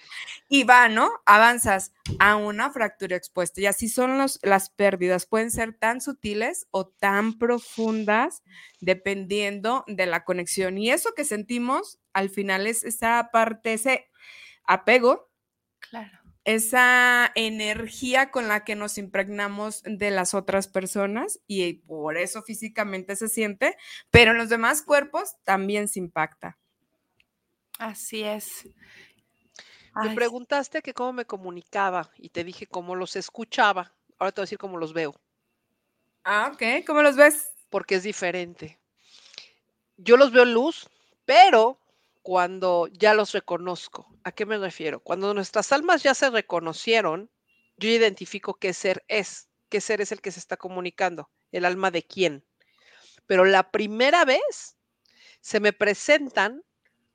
y 0.49 0.65
va, 0.65 0.89
¿no? 0.89 1.11
Avanzas 1.27 1.93
a 2.21 2.37
una 2.37 2.71
fractura 2.71 3.17
expuesta. 3.17 3.61
Y 3.61 3.67
así 3.67 3.89
son 3.89 4.17
los, 4.17 4.39
las 4.43 4.71
pérdidas. 4.71 5.27
Pueden 5.27 5.51
ser 5.51 5.75
tan 5.75 6.01
sutiles 6.01 6.69
o 6.71 6.87
tan 6.87 7.37
profundas 7.39 8.43
dependiendo 8.81 9.85
de 9.89 10.07
la 10.07 10.25
conexión. 10.25 10.79
Y 10.79 10.91
eso 10.91 11.15
que 11.15 11.25
sentimos 11.25 11.99
al 12.13 12.31
final 12.31 12.67
es 12.67 12.85
esa 12.85 13.29
parte, 13.31 13.75
ese 13.75 14.09
apego. 14.65 15.29
Claro 15.81 16.28
esa 16.45 17.31
energía 17.35 18.31
con 18.31 18.49
la 18.49 18.65
que 18.65 18.75
nos 18.75 18.99
impregnamos 18.99 19.83
de 19.85 20.11
las 20.11 20.35
otras 20.35 20.69
personas 20.69 21.41
y 21.47 21.75
por 21.75 22.17
eso 22.17 22.43
físicamente 22.43 23.17
se 23.17 23.29
siente, 23.29 23.77
pero 24.11 24.31
en 24.31 24.39
los 24.39 24.49
demás 24.49 24.83
cuerpos 24.83 25.37
también 25.45 25.89
se 25.89 25.99
impacta. 25.99 26.59
Así 27.79 28.23
es. 28.23 28.69
Me 30.03 30.15
preguntaste 30.15 30.81
que 30.81 30.95
cómo 30.95 31.13
me 31.13 31.25
comunicaba 31.25 32.11
y 32.17 32.29
te 32.29 32.45
dije 32.45 32.67
cómo 32.67 32.95
los 32.95 33.17
escuchaba. 33.17 33.93
Ahora 34.19 34.33
te 34.33 34.41
voy 34.41 34.45
a 34.45 34.47
decir 34.47 34.59
cómo 34.59 34.79
los 34.79 34.93
veo. 34.93 35.21
Ah, 36.25 36.53
ok. 36.53 36.85
¿Cómo 36.87 37.03
los 37.03 37.17
ves? 37.17 37.51
Porque 37.71 37.97
es 37.97 38.03
diferente. 38.03 38.79
Yo 39.97 40.17
los 40.17 40.31
veo 40.31 40.45
en 40.45 40.55
luz, 40.55 40.89
pero 41.25 41.81
cuando 42.29 42.89
ya 42.93 43.15
los 43.15 43.33
reconozco. 43.33 44.07
¿A 44.23 44.33
qué 44.33 44.45
me 44.45 44.59
refiero? 44.59 45.01
Cuando 45.01 45.33
nuestras 45.33 45.73
almas 45.73 46.03
ya 46.03 46.13
se 46.13 46.29
reconocieron, 46.29 47.31
yo 47.79 47.89
identifico 47.89 48.53
qué 48.53 48.75
ser 48.75 49.03
es, 49.09 49.49
qué 49.71 49.81
ser 49.81 50.03
es 50.03 50.13
el 50.13 50.21
que 50.21 50.31
se 50.31 50.39
está 50.39 50.59
comunicando, 50.59 51.31
el 51.53 51.65
alma 51.65 51.91
de 51.91 52.03
quién. 52.03 52.45
Pero 53.27 53.47
la 53.47 53.71
primera 53.71 54.27
vez 54.27 54.77
se 55.41 55.59
me 55.59 55.73
presentan 55.73 56.63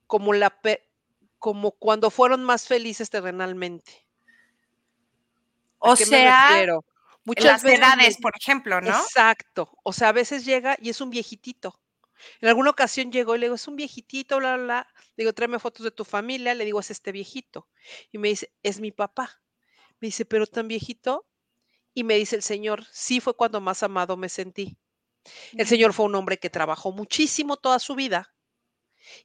como 0.08 0.34
la 0.34 0.60
como 1.38 1.74
cuando 1.74 2.10
fueron 2.10 2.44
más 2.44 2.68
felices 2.68 3.12
terrenalmente. 3.12 4.08
O 5.78 5.96
sea, 5.96 6.66
muchas 7.24 7.64
edades, 7.66 8.18
por 8.18 8.34
ejemplo, 8.36 8.82
¿no? 8.82 8.90
Exacto. 8.90 9.78
O 9.84 9.94
sea, 9.94 10.10
a 10.10 10.14
veces 10.14 10.44
llega 10.44 10.76
y 10.82 10.90
es 10.90 11.02
un 11.02 11.12
viejitito. 11.12 11.80
En 12.42 12.50
alguna 12.50 12.70
ocasión 12.70 13.12
llegó 13.12 13.36
y 13.36 13.40
le 13.40 13.46
digo, 13.48 13.56
es 13.56 13.68
un 13.68 13.76
viejitito, 13.76 14.38
bla, 14.38 14.56
bla, 14.56 14.64
bla. 14.64 14.88
Le 15.16 15.24
digo, 15.24 15.34
tráeme 15.34 15.60
fotos 15.60 15.84
de 15.84 15.92
tu 15.92 16.06
familia. 16.06 16.54
Le 16.54 16.66
digo, 16.66 16.80
es 16.80 16.92
este 16.92 17.12
viejito. 17.12 17.68
Y 18.12 18.18
me 18.18 18.30
dice, 18.30 18.54
es 18.64 18.80
mi 18.80 18.92
papá. 18.92 19.42
Me 20.00 20.08
dice, 20.08 20.26
pero 20.26 20.48
tan 20.48 20.68
viejito. 20.68 21.28
Y 21.94 22.04
me 22.04 22.16
dice 22.16 22.36
el 22.36 22.44
Señor, 22.44 22.86
sí 22.92 23.20
fue 23.20 23.36
cuando 23.36 23.62
más 23.62 23.84
amado 23.84 24.18
me 24.18 24.30
sentí. 24.30 24.78
El 25.54 25.68
Señor 25.68 25.94
fue 25.94 26.06
un 26.06 26.16
hombre 26.16 26.38
que 26.40 26.50
trabajó 26.50 26.92
muchísimo 26.92 27.58
toda 27.58 27.80
su 27.80 27.96
vida. 27.96 28.34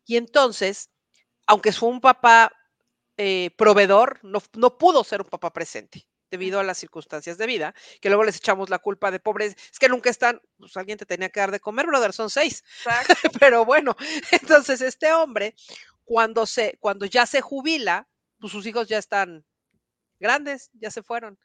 Y 0.05 0.17
entonces, 0.17 0.91
aunque 1.47 1.73
fue 1.73 1.89
un 1.89 2.01
papá 2.01 2.53
eh, 3.17 3.51
proveedor, 3.57 4.21
no, 4.23 4.43
no 4.57 4.79
pudo 4.79 5.05
ser 5.05 5.23
un 5.23 5.29
papá 5.29 5.53
presente 5.53 6.08
debido 6.31 6.61
a 6.61 6.65
las 6.65 6.79
circunstancias 6.79 7.39
de 7.39 7.47
vida, 7.47 7.75
que 8.01 8.09
luego 8.09 8.25
les 8.25 8.37
echamos 8.37 8.71
la 8.71 8.79
culpa 8.79 9.11
de 9.11 9.21
pobres, 9.21 9.57
es 9.71 9.79
que 9.79 9.89
nunca 9.89 10.11
están, 10.11 10.41
pues 10.59 10.77
alguien 10.77 10.99
te 10.99 11.07
tenía 11.07 11.31
que 11.31 11.41
dar 11.41 11.51
de 11.51 11.61
comer, 11.61 11.87
brother, 11.87 12.13
son 12.13 12.31
seis. 12.31 12.65
Pero 13.41 13.65
bueno, 13.65 13.97
entonces 14.31 14.81
este 14.81 15.13
hombre, 15.13 15.55
cuando, 16.05 16.47
se, 16.47 16.77
cuando 16.81 17.07
ya 17.07 17.27
se 17.27 17.41
jubila, 17.41 18.09
pues 18.39 18.53
sus 18.53 18.67
hijos 18.67 18.89
ya 18.89 18.99
están 18.99 19.45
grandes, 20.19 20.71
ya 20.75 20.91
se 20.91 21.03
fueron. 21.03 21.39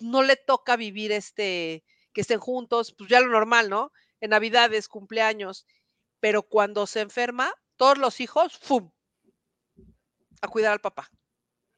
No 0.00 0.22
le 0.22 0.36
toca 0.36 0.76
vivir 0.76 1.12
este, 1.12 1.84
que 2.12 2.20
estén 2.20 2.40
juntos, 2.40 2.94
pues 2.96 3.10
ya 3.10 3.20
lo 3.20 3.28
normal, 3.28 3.68
¿no? 3.68 3.92
En 4.20 4.30
Navidades, 4.30 4.88
cumpleaños, 4.88 5.66
pero 6.20 6.42
cuando 6.42 6.86
se 6.86 7.00
enferma, 7.00 7.52
todos 7.76 7.98
los 7.98 8.20
hijos, 8.20 8.58
¡fum! 8.58 8.90
A 10.40 10.48
cuidar 10.48 10.72
al 10.72 10.80
papá. 10.80 11.10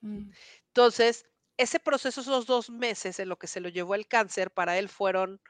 Mm. 0.01 0.31
Entonces, 0.69 1.27
ese 1.57 1.81
proceso, 1.81 2.21
esos 2.21 2.47
dos 2.47 2.71
meses 2.71 3.19
en 3.19 3.29
lo 3.29 3.39
que 3.39 3.47
se 3.47 3.61
lo 3.61 3.69
llevó 3.69 3.95
el 3.95 4.07
cáncer, 4.07 4.51
para 4.51 4.79
él 4.79 4.89
fueron 4.89 5.41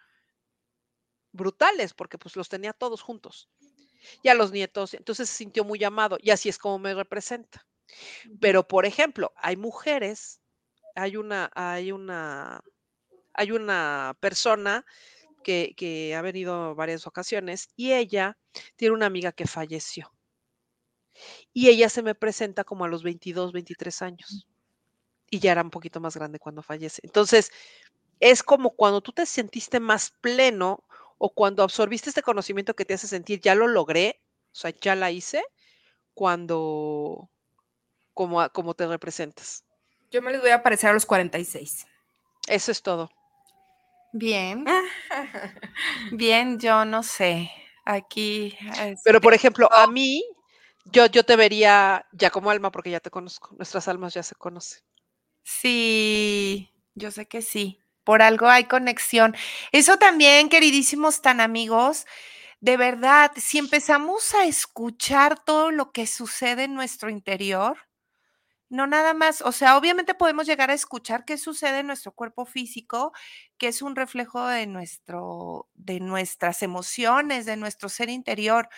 brutales, 1.32 1.94
porque 1.94 2.18
pues 2.18 2.36
los 2.36 2.48
tenía 2.48 2.72
todos 2.72 3.02
juntos. 3.02 3.48
Y 4.22 4.28
a 4.28 4.34
los 4.34 4.52
nietos, 4.52 4.94
entonces 4.94 5.28
se 5.28 5.36
sintió 5.36 5.64
muy 5.64 5.82
amado 5.82 6.16
y 6.20 6.30
así 6.30 6.48
es 6.48 6.58
como 6.58 6.78
me 6.78 6.94
representa. 6.94 7.66
Pero, 8.40 8.66
por 8.66 8.86
ejemplo, 8.86 9.32
hay 9.36 9.56
mujeres, 9.56 10.40
hay 10.94 11.16
una, 11.16 11.50
hay 11.54 11.92
una, 11.92 12.62
hay 13.34 13.52
una 13.52 14.16
persona 14.20 14.84
que, 15.44 15.74
que 15.76 16.14
ha 16.14 16.22
venido 16.22 16.74
varias 16.74 17.06
ocasiones 17.06 17.68
y 17.76 17.92
ella 17.92 18.38
tiene 18.76 18.94
una 18.94 19.06
amiga 19.06 19.32
que 19.32 19.46
falleció. 19.46 20.12
Y 21.52 21.68
ella 21.68 21.88
se 21.88 22.02
me 22.02 22.14
presenta 22.14 22.64
como 22.64 22.84
a 22.84 22.88
los 22.88 23.02
22, 23.02 23.52
23 23.52 24.02
años 24.02 24.46
y 25.30 25.40
ya 25.40 25.52
era 25.52 25.62
un 25.62 25.70
poquito 25.70 26.00
más 26.00 26.16
grande 26.16 26.38
cuando 26.38 26.62
fallece. 26.62 27.00
Entonces, 27.04 27.52
es 28.20 28.42
como 28.42 28.70
cuando 28.70 29.00
tú 29.00 29.12
te 29.12 29.26
sentiste 29.26 29.80
más 29.80 30.12
pleno 30.20 30.84
o 31.18 31.30
cuando 31.30 31.62
absorbiste 31.62 32.10
este 32.10 32.22
conocimiento 32.22 32.74
que 32.74 32.84
te 32.84 32.94
hace 32.94 33.08
sentir, 33.08 33.40
ya 33.40 33.54
lo 33.54 33.68
logré, 33.68 34.20
o 34.52 34.54
sea, 34.56 34.72
ya 34.80 34.94
la 34.94 35.10
hice, 35.10 35.44
cuando, 36.14 37.30
como, 38.14 38.48
como 38.50 38.74
te 38.74 38.86
representas. 38.86 39.64
Yo 40.10 40.22
me 40.22 40.32
les 40.32 40.40
voy 40.40 40.50
a 40.50 40.56
aparecer 40.56 40.90
a 40.90 40.94
los 40.94 41.06
46. 41.06 41.86
Eso 42.48 42.72
es 42.72 42.82
todo. 42.82 43.10
Bien. 44.12 44.64
Bien, 46.12 46.58
yo 46.58 46.84
no 46.84 47.02
sé. 47.02 47.50
Aquí. 47.84 48.56
Pero, 49.04 49.20
por 49.20 49.34
ejemplo, 49.34 49.72
a 49.72 49.86
mí, 49.86 50.24
yo, 50.86 51.06
yo 51.06 51.24
te 51.24 51.36
vería 51.36 52.06
ya 52.12 52.30
como 52.30 52.50
alma 52.50 52.70
porque 52.72 52.90
ya 52.90 53.00
te 53.00 53.10
conozco. 53.10 53.54
Nuestras 53.56 53.88
almas 53.88 54.14
ya 54.14 54.22
se 54.22 54.34
conocen. 54.34 54.80
Sí, 55.48 56.72
yo 56.96 57.12
sé 57.12 57.28
que 57.28 57.40
sí. 57.40 57.78
Por 58.02 58.20
algo 58.20 58.48
hay 58.48 58.64
conexión. 58.64 59.34
Eso 59.70 59.96
también, 59.96 60.48
queridísimos 60.48 61.22
tan 61.22 61.40
amigos, 61.40 62.04
de 62.60 62.76
verdad, 62.76 63.32
si 63.36 63.58
empezamos 63.58 64.34
a 64.34 64.46
escuchar 64.46 65.44
todo 65.44 65.70
lo 65.70 65.92
que 65.92 66.06
sucede 66.08 66.64
en 66.64 66.74
nuestro 66.74 67.10
interior, 67.10 67.78
no 68.70 68.86
nada 68.86 69.14
más, 69.14 69.42
o 69.42 69.52
sea, 69.52 69.76
obviamente 69.78 70.14
podemos 70.14 70.46
llegar 70.46 70.70
a 70.70 70.74
escuchar 70.74 71.24
qué 71.24 71.38
sucede 71.38 71.80
en 71.80 71.88
nuestro 71.88 72.12
cuerpo 72.12 72.46
físico, 72.46 73.12
que 73.58 73.68
es 73.68 73.82
un 73.82 73.96
reflejo 73.96 74.46
de 74.48 74.66
nuestro, 74.66 75.68
de 75.74 76.00
nuestras 76.00 76.62
emociones, 76.62 77.46
de 77.46 77.56
nuestro 77.56 77.88
ser 77.90 78.10
interior, 78.10 78.68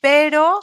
pero 0.00 0.60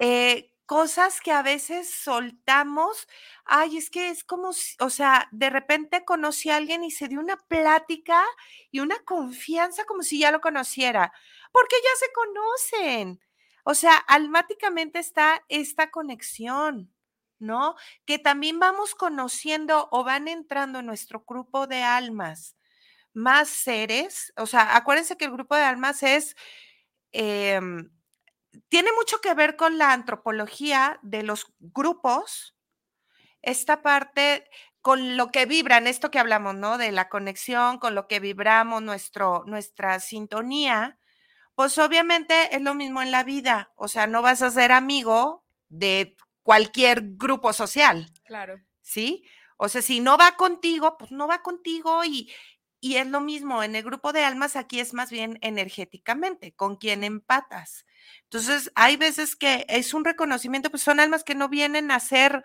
eh, 0.00 0.53
cosas 0.66 1.20
que 1.20 1.32
a 1.32 1.42
veces 1.42 1.90
soltamos, 1.90 3.06
ay, 3.44 3.76
es 3.78 3.90
que 3.90 4.08
es 4.10 4.24
como, 4.24 4.50
o 4.80 4.90
sea, 4.90 5.28
de 5.32 5.50
repente 5.50 6.04
conocí 6.04 6.50
a 6.50 6.56
alguien 6.56 6.84
y 6.84 6.90
se 6.90 7.08
dio 7.08 7.20
una 7.20 7.36
plática 7.36 8.22
y 8.70 8.80
una 8.80 8.98
confianza 9.04 9.84
como 9.84 10.02
si 10.02 10.18
ya 10.20 10.30
lo 10.30 10.40
conociera, 10.40 11.12
porque 11.52 11.76
ya 11.82 12.06
se 12.06 12.12
conocen. 12.12 13.20
O 13.64 13.74
sea, 13.74 13.96
almáticamente 13.96 14.98
está 14.98 15.44
esta 15.48 15.90
conexión. 15.90 16.90
¿no? 17.40 17.74
Que 18.06 18.18
también 18.18 18.58
vamos 18.58 18.94
conociendo 18.94 19.88
o 19.92 20.04
van 20.04 20.28
entrando 20.28 20.78
en 20.78 20.86
nuestro 20.86 21.24
grupo 21.26 21.66
de 21.66 21.82
almas 21.82 22.56
más 23.14 23.48
seres. 23.50 24.32
O 24.36 24.46
sea, 24.46 24.76
acuérdense 24.76 25.16
que 25.16 25.26
el 25.26 25.32
grupo 25.32 25.56
de 25.56 25.62
almas 25.62 26.02
es, 26.02 26.36
em, 27.12 27.90
tiene 28.68 28.90
mucho 28.92 29.20
que 29.20 29.34
ver 29.34 29.56
con 29.56 29.78
la 29.78 29.92
antropología 29.92 30.98
de 31.02 31.22
los 31.22 31.46
grupos, 31.58 32.56
esta 33.42 33.82
parte 33.82 34.48
con 34.80 35.16
lo 35.16 35.30
que 35.30 35.46
vibran, 35.46 35.86
esto 35.86 36.10
que 36.10 36.18
hablamos, 36.18 36.54
¿no? 36.54 36.76
De 36.78 36.92
la 36.92 37.08
conexión, 37.08 37.78
con 37.78 37.94
lo 37.94 38.06
que 38.06 38.20
vibramos, 38.20 38.82
nuestro, 38.82 39.44
nuestra 39.46 39.98
sintonía, 40.00 40.98
pues 41.54 41.78
obviamente 41.78 42.54
es 42.54 42.60
lo 42.60 42.74
mismo 42.74 43.00
en 43.00 43.10
la 43.10 43.24
vida, 43.24 43.72
o 43.76 43.88
sea, 43.88 44.06
no 44.06 44.22
vas 44.22 44.42
a 44.42 44.50
ser 44.50 44.72
amigo 44.72 45.44
de 45.68 46.16
cualquier 46.42 47.02
grupo 47.16 47.52
social. 47.52 48.10
Claro. 48.24 48.60
¿Sí? 48.82 49.24
O 49.56 49.68
sea, 49.68 49.82
si 49.82 50.00
no 50.00 50.18
va 50.18 50.36
contigo, 50.36 50.98
pues 50.98 51.12
no 51.12 51.26
va 51.26 51.42
contigo 51.42 52.04
y, 52.04 52.30
y 52.84 52.98
es 52.98 53.06
lo 53.06 53.22
mismo, 53.22 53.62
en 53.62 53.74
el 53.76 53.82
grupo 53.82 54.12
de 54.12 54.24
almas 54.24 54.56
aquí 54.56 54.78
es 54.78 54.92
más 54.92 55.10
bien 55.10 55.38
energéticamente, 55.40 56.52
con 56.52 56.76
quien 56.76 57.02
empatas. 57.02 57.86
Entonces, 58.24 58.70
hay 58.74 58.98
veces 58.98 59.36
que 59.36 59.64
es 59.70 59.94
un 59.94 60.04
reconocimiento, 60.04 60.68
pues 60.68 60.82
son 60.82 61.00
almas 61.00 61.24
que 61.24 61.34
no 61.34 61.48
vienen 61.48 61.90
a 61.90 61.94
hacer 61.94 62.44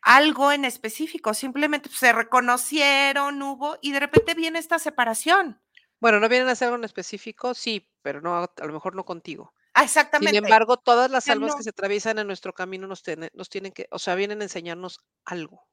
algo 0.00 0.50
en 0.50 0.64
específico, 0.64 1.34
simplemente 1.34 1.88
pues, 1.88 2.00
se 2.00 2.12
reconocieron, 2.12 3.40
hubo, 3.42 3.78
y 3.80 3.92
de 3.92 4.00
repente 4.00 4.34
viene 4.34 4.58
esta 4.58 4.80
separación. 4.80 5.62
Bueno, 6.00 6.18
no 6.18 6.28
vienen 6.28 6.48
a 6.48 6.52
hacer 6.52 6.66
algo 6.66 6.78
en 6.78 6.84
específico, 6.84 7.54
sí, 7.54 7.88
pero 8.02 8.20
no, 8.20 8.34
a 8.36 8.66
lo 8.66 8.72
mejor 8.72 8.96
no 8.96 9.04
contigo. 9.04 9.54
Ah, 9.74 9.84
exactamente. 9.84 10.34
Sin 10.34 10.44
embargo, 10.44 10.78
todas 10.78 11.12
las 11.12 11.28
almas 11.28 11.54
que 11.54 11.62
se 11.62 11.70
atraviesan 11.70 12.18
en 12.18 12.26
nuestro 12.26 12.54
camino 12.54 12.88
nos, 12.88 13.04
nos, 13.34 13.48
tienen 13.48 13.70
que, 13.70 13.86
o 13.92 14.00
sea, 14.00 14.16
vienen 14.16 14.40
a 14.40 14.44
enseñarnos 14.46 14.98
algo, 15.24 15.64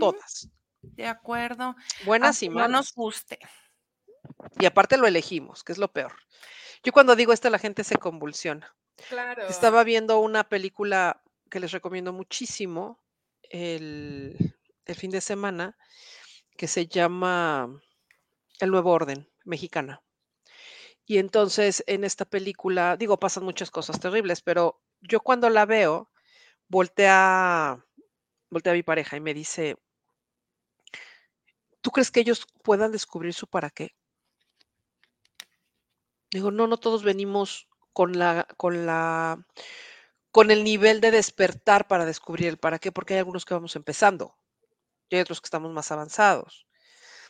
todas. 0.00 0.50
De 0.94 1.06
acuerdo. 1.06 1.74
Buenas 2.04 2.42
y 2.42 2.50
malas. 2.50 2.70
No 2.70 2.76
nos 2.78 2.94
guste. 2.94 3.38
Y 4.58 4.66
aparte 4.66 4.96
lo 4.96 5.06
elegimos, 5.06 5.64
que 5.64 5.72
es 5.72 5.78
lo 5.78 5.92
peor. 5.92 6.12
Yo 6.82 6.92
cuando 6.92 7.16
digo 7.16 7.32
esto, 7.32 7.50
la 7.50 7.58
gente 7.58 7.84
se 7.84 7.96
convulsiona. 7.96 8.74
Claro. 9.08 9.46
Estaba 9.46 9.84
viendo 9.84 10.18
una 10.18 10.44
película 10.44 11.22
que 11.50 11.60
les 11.60 11.72
recomiendo 11.72 12.12
muchísimo 12.12 13.00
el, 13.42 14.56
el 14.84 14.94
fin 14.94 15.10
de 15.10 15.20
semana, 15.20 15.76
que 16.56 16.66
se 16.66 16.86
llama 16.86 17.80
El 18.60 18.70
Nuevo 18.70 18.92
Orden 18.92 19.28
Mexicana. 19.44 20.02
Y 21.04 21.18
entonces 21.18 21.84
en 21.86 22.02
esta 22.04 22.24
película, 22.24 22.96
digo, 22.96 23.18
pasan 23.18 23.44
muchas 23.44 23.70
cosas 23.70 24.00
terribles, 24.00 24.42
pero 24.42 24.80
yo 25.00 25.20
cuando 25.20 25.48
la 25.50 25.66
veo, 25.66 26.10
voltea, 26.68 27.84
voltea 28.50 28.72
a 28.72 28.76
mi 28.76 28.82
pareja 28.82 29.16
y 29.16 29.20
me 29.20 29.34
dice, 29.34 29.76
¿tú 31.86 31.92
crees 31.92 32.10
que 32.10 32.18
ellos 32.18 32.48
puedan 32.64 32.90
descubrir 32.90 33.32
su 33.32 33.46
para 33.46 33.70
qué? 33.70 33.94
Digo, 36.32 36.50
no, 36.50 36.66
no 36.66 36.78
todos 36.78 37.04
venimos 37.04 37.68
con 37.92 38.18
la, 38.18 38.48
con 38.56 38.86
la, 38.86 39.46
con 40.32 40.50
el 40.50 40.64
nivel 40.64 41.00
de 41.00 41.12
despertar 41.12 41.86
para 41.86 42.04
descubrir 42.04 42.48
el 42.48 42.58
para 42.58 42.80
qué, 42.80 42.90
porque 42.90 43.14
hay 43.14 43.18
algunos 43.18 43.44
que 43.44 43.54
vamos 43.54 43.76
empezando 43.76 44.36
y 45.08 45.14
hay 45.14 45.20
otros 45.20 45.40
que 45.40 45.46
estamos 45.46 45.72
más 45.72 45.92
avanzados. 45.92 46.66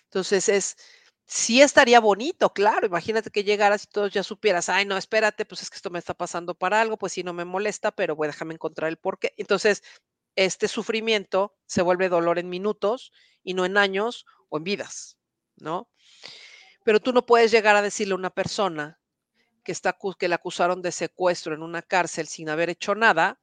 Entonces 0.04 0.48
es, 0.48 0.78
sí 1.26 1.60
estaría 1.60 2.00
bonito, 2.00 2.54
claro. 2.54 2.86
Imagínate 2.86 3.30
que 3.30 3.44
llegaras 3.44 3.84
y 3.84 3.88
todos 3.88 4.10
ya 4.10 4.22
supieras, 4.22 4.70
ay, 4.70 4.86
no, 4.86 4.96
espérate, 4.96 5.44
pues 5.44 5.60
es 5.60 5.68
que 5.68 5.76
esto 5.76 5.90
me 5.90 5.98
está 5.98 6.14
pasando 6.14 6.54
para 6.54 6.80
algo, 6.80 6.96
pues 6.96 7.12
sí, 7.12 7.22
no 7.22 7.34
me 7.34 7.44
molesta, 7.44 7.92
pero 7.92 8.16
voy, 8.16 8.28
déjame 8.28 8.54
encontrar 8.54 8.88
el 8.88 8.96
por 8.96 9.18
qué. 9.18 9.34
Entonces, 9.36 9.82
este 10.34 10.68
sufrimiento 10.68 11.54
se 11.66 11.82
vuelve 11.82 12.08
dolor 12.08 12.38
en 12.38 12.48
minutos 12.48 13.12
y 13.42 13.54
no 13.54 13.64
en 13.64 13.78
años 13.78 14.26
o 14.48 14.58
en 14.58 14.64
vidas, 14.64 15.18
¿no? 15.56 15.88
Pero 16.84 17.00
tú 17.00 17.12
no 17.12 17.26
puedes 17.26 17.50
llegar 17.50 17.76
a 17.76 17.82
decirle 17.82 18.12
a 18.12 18.18
una 18.18 18.30
persona 18.30 19.00
que, 19.64 19.72
está, 19.72 19.96
que 20.18 20.28
le 20.28 20.34
acusaron 20.34 20.82
de 20.82 20.92
secuestro 20.92 21.54
en 21.54 21.62
una 21.62 21.82
cárcel 21.82 22.28
sin 22.28 22.48
haber 22.48 22.70
hecho 22.70 22.94
nada, 22.94 23.40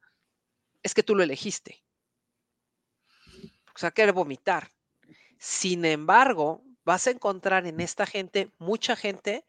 es 0.82 0.94
que 0.94 1.02
tú 1.02 1.14
lo 1.14 1.22
elegiste. 1.22 1.84
O 3.74 3.78
sea, 3.78 3.90
quiere 3.90 4.12
vomitar. 4.12 4.72
Sin 5.38 5.84
embargo, 5.84 6.62
vas 6.84 7.06
a 7.06 7.10
encontrar 7.10 7.66
en 7.66 7.80
esta 7.80 8.06
gente 8.06 8.52
mucha 8.58 8.96
gente 8.96 9.44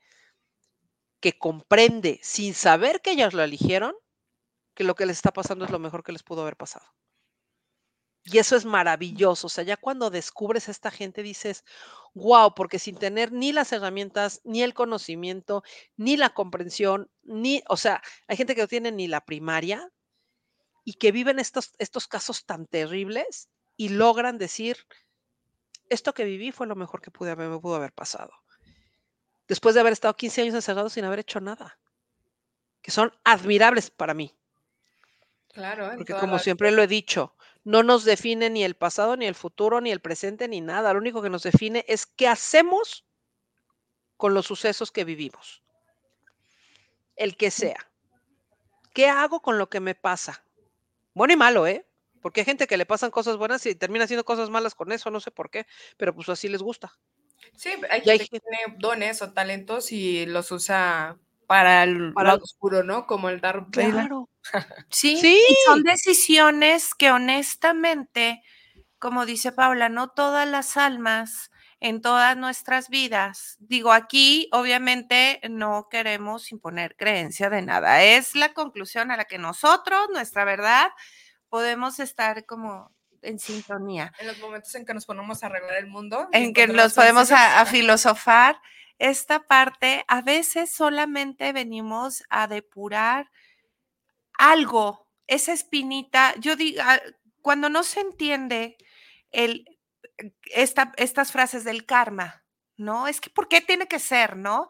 que 1.20 1.38
comprende 1.38 2.20
sin 2.22 2.54
saber 2.54 3.02
que 3.02 3.12
ellos 3.12 3.34
lo 3.34 3.44
eligieron, 3.44 3.94
que 4.74 4.84
lo 4.84 4.96
que 4.96 5.06
les 5.06 5.18
está 5.18 5.32
pasando 5.32 5.66
es 5.66 5.72
lo 5.72 5.80
mejor 5.80 6.04
que 6.04 6.12
les 6.12 6.24
pudo 6.24 6.42
haber 6.42 6.58
pasado. 6.58 6.86
Y 8.26 8.40
eso 8.40 8.56
es 8.56 8.66
maravilloso. 8.66 9.48
O 9.48 9.50
sea, 9.50 9.64
ya 9.64 9.78
cuando 9.78 10.10
descubres 10.10 10.68
a 10.68 10.72
esta 10.72 10.90
gente 10.90 11.22
dices, 11.22 11.64
wow, 12.16 12.56
porque 12.56 12.80
sin 12.80 12.98
tener 12.98 13.32
ni 13.32 13.52
las 13.52 13.72
herramientas, 13.72 14.42
ni 14.44 14.64
el 14.64 14.74
conocimiento, 14.74 15.64
ni 15.96 16.18
la 16.18 16.34
comprensión, 16.34 17.10
ni, 17.24 17.64
o 17.70 17.78
sea, 17.78 18.02
hay 18.28 18.36
gente 18.36 18.56
que 18.56 18.62
no 18.62 18.68
tiene 18.68 18.92
ni 18.92 19.08
la 19.08 19.22
primaria 19.22 19.92
y 20.84 20.94
que 20.94 21.12
viven 21.12 21.38
estos, 21.38 21.76
estos 21.78 22.08
casos 22.08 22.46
tan 22.46 22.66
terribles 22.66 23.50
y 23.78 23.90
logran 23.90 24.40
decir, 24.40 24.78
esto 25.90 26.14
que 26.14 26.26
viví 26.26 26.52
fue 26.52 26.66
lo 26.66 26.76
mejor 26.76 27.02
que 27.02 27.12
pude, 27.12 27.36
me 27.36 27.60
pudo 27.60 27.76
haber 27.76 27.94
pasado. 27.94 28.32
Después 29.48 29.76
de 29.76 29.82
haber 29.82 29.94
estado 29.94 30.16
15 30.16 30.42
años 30.42 30.56
encerrado 30.56 30.90
sin 30.90 31.06
haber 31.06 31.20
hecho 31.20 31.40
nada, 31.42 31.78
que 32.82 32.90
son 32.90 33.14
admirables 33.24 33.92
para 33.92 34.16
mí. 34.16 34.36
Claro. 35.54 35.92
Porque 35.96 36.14
como 36.14 36.40
siempre 36.40 36.72
lo 36.72 36.82
he 36.82 36.88
dicho, 36.88 37.35
no 37.66 37.82
nos 37.82 38.06
define 38.06 38.50
ni 38.50 38.64
el 38.64 38.76
pasado, 38.76 39.18
ni 39.18 39.26
el 39.26 39.36
futuro, 39.36 39.82
ni 39.82 39.92
el 39.92 40.00
presente, 40.00 40.48
ni 40.48 40.62
nada. 40.62 40.94
Lo 40.94 41.00
único 41.00 41.22
que 41.22 41.32
nos 41.32 41.44
define 41.44 41.84
es 41.88 42.06
qué 42.06 42.28
hacemos 42.28 43.06
con 44.18 44.34
los 44.34 44.46
sucesos 44.46 44.92
que 44.92 45.04
vivimos. 45.04 45.64
El 47.16 47.36
que 47.36 47.50
sea. 47.50 47.90
¿Qué 48.94 49.10
hago 49.10 49.42
con 49.42 49.58
lo 49.58 49.68
que 49.68 49.80
me 49.80 49.96
pasa? 49.96 50.46
Bueno 51.16 51.34
y 51.34 51.38
malo, 51.38 51.66
¿eh? 51.66 51.86
Porque 52.22 52.42
hay 52.42 52.46
gente 52.46 52.68
que 52.68 52.78
le 52.78 52.86
pasan 52.86 53.12
cosas 53.12 53.36
buenas 53.36 53.66
y 53.66 53.74
termina 53.74 54.06
haciendo 54.06 54.26
cosas 54.26 54.50
malas 54.50 54.76
con 54.76 54.92
eso, 54.92 55.10
no 55.10 55.20
sé 55.20 55.32
por 55.32 55.50
qué, 55.50 55.66
pero 55.98 56.14
pues 56.14 56.30
así 56.30 56.48
les 56.48 56.62
gusta. 56.62 56.98
Sí, 57.56 57.72
hay 57.90 58.02
gente 58.02 58.30
que 58.30 58.40
tiene 58.40 58.78
dones 58.78 59.22
o 59.24 59.34
talentos 59.34 59.92
y 59.92 60.26
los 60.28 60.52
usa 60.52 61.18
para 61.48 61.84
el 61.84 62.14
lado 62.14 62.44
oscuro, 62.44 62.84
¿no? 62.84 63.08
Como 63.08 63.30
el 63.30 63.42
dar. 63.42 63.68
Claro. 63.72 64.30
Sí, 64.90 65.18
sí. 65.18 65.42
Y 65.50 65.56
son 65.66 65.84
decisiones 65.84 66.94
que 66.96 67.12
honestamente, 67.12 68.42
como 69.00 69.26
dice 69.26 69.52
Paula, 69.52 69.90
no 69.90 70.10
todas 70.10 70.48
las 70.48 70.78
almas 70.78 71.52
en 71.80 72.02
todas 72.02 72.36
nuestras 72.38 72.90
vidas. 72.90 73.58
Digo, 73.60 73.92
aquí 73.92 74.50
obviamente 74.52 75.40
no 75.50 75.88
queremos 75.90 76.52
imponer 76.52 76.96
creencia 76.96 77.50
de 77.50 77.62
nada. 77.62 78.04
Es 78.04 78.36
la 78.36 78.54
conclusión 78.54 79.12
a 79.12 79.18
la 79.18 79.26
que 79.26 79.38
nosotros, 79.38 80.08
nuestra 80.12 80.46
verdad, 80.46 80.90
podemos 81.50 82.00
estar 82.00 82.46
como 82.46 82.92
en 83.22 83.40
sintonía. 83.40 84.12
En 84.20 84.28
los 84.28 84.40
momentos 84.40 84.74
en 84.76 84.86
que 84.86 84.94
nos 84.94 85.06
ponemos 85.06 85.44
a 85.44 85.48
arreglar 85.48 85.78
el 85.78 85.88
mundo. 85.88 86.28
En 86.32 86.54
que 86.54 86.68
nos 86.68 86.94
podemos 86.94 87.32
a, 87.32 87.66
filosofar. 87.66 88.60
Esta 88.98 89.46
parte, 89.46 90.06
a 90.08 90.22
veces 90.22 90.72
solamente 90.72 91.52
venimos 91.52 92.24
a 92.30 92.48
depurar 92.48 93.30
algo, 94.38 95.08
esa 95.28 95.54
espinita. 95.54 96.36
Yo 96.40 96.56
digo, 96.56 96.82
ah, 96.84 97.00
cuando 97.42 97.70
no 97.70 97.84
se 97.84 98.02
entiende 98.02 98.78
el, 99.32 99.66
esta, 100.54 100.94
estas 100.98 101.32
frases 101.32 101.64
del 101.64 101.86
karma, 101.86 102.44
¿no? 102.78 103.08
Es 103.08 103.22
que, 103.22 103.30
¿por 103.30 103.48
qué 103.48 103.62
tiene 103.62 103.88
que 103.88 104.00
ser, 104.00 104.38
no? 104.38 104.68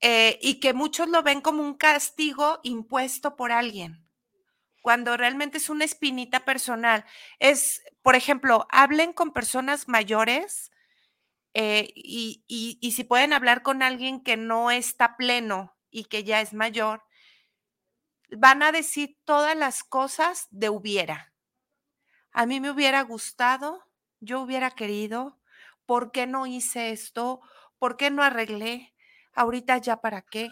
Eh, 0.00 0.38
y 0.42 0.60
que 0.60 0.74
muchos 0.74 1.08
lo 1.08 1.22
ven 1.22 1.40
como 1.40 1.62
un 1.62 1.74
castigo 1.74 2.60
impuesto 2.64 3.36
por 3.36 3.52
alguien 3.52 4.02
cuando 4.82 5.16
realmente 5.16 5.58
es 5.58 5.70
una 5.70 5.84
espinita 5.84 6.44
personal. 6.44 7.06
Es, 7.38 7.82
por 8.02 8.16
ejemplo, 8.16 8.66
hablen 8.70 9.12
con 9.12 9.32
personas 9.32 9.88
mayores 9.88 10.70
eh, 11.54 11.92
y, 11.94 12.44
y, 12.48 12.92
si 12.92 13.04
pueden 13.04 13.32
hablar 13.32 13.62
con 13.62 13.82
alguien 13.82 14.22
que 14.22 14.36
no 14.36 14.70
está 14.70 15.16
pleno 15.16 15.76
y 15.90 16.04
que 16.04 16.24
ya 16.24 16.40
es 16.40 16.52
mayor, 16.52 17.04
van 18.36 18.62
a 18.62 18.72
decir 18.72 19.18
todas 19.24 19.56
las 19.56 19.84
cosas 19.84 20.48
de 20.50 20.68
hubiera. 20.68 21.32
A 22.32 22.46
mí 22.46 22.60
me 22.60 22.70
hubiera 22.70 23.02
gustado, 23.02 23.84
yo 24.20 24.40
hubiera 24.40 24.70
querido, 24.70 25.38
¿por 25.86 26.12
qué 26.12 26.26
no 26.26 26.46
hice 26.46 26.90
esto? 26.92 27.40
¿Por 27.78 27.96
qué 27.96 28.10
no 28.10 28.22
arreglé? 28.22 28.94
Ahorita 29.34 29.78
ya 29.78 30.00
para 30.00 30.22
qué 30.22 30.50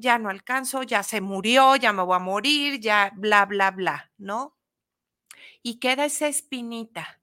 ya 0.00 0.18
no 0.18 0.30
alcanzo, 0.30 0.82
ya 0.82 1.02
se 1.02 1.20
murió, 1.20 1.76
ya 1.76 1.92
me 1.92 2.02
voy 2.02 2.16
a 2.16 2.18
morir, 2.18 2.80
ya 2.80 3.12
bla, 3.14 3.44
bla, 3.44 3.70
bla, 3.70 4.10
¿no? 4.16 4.56
Y 5.62 5.78
queda 5.78 6.06
esa 6.06 6.26
espinita. 6.26 7.20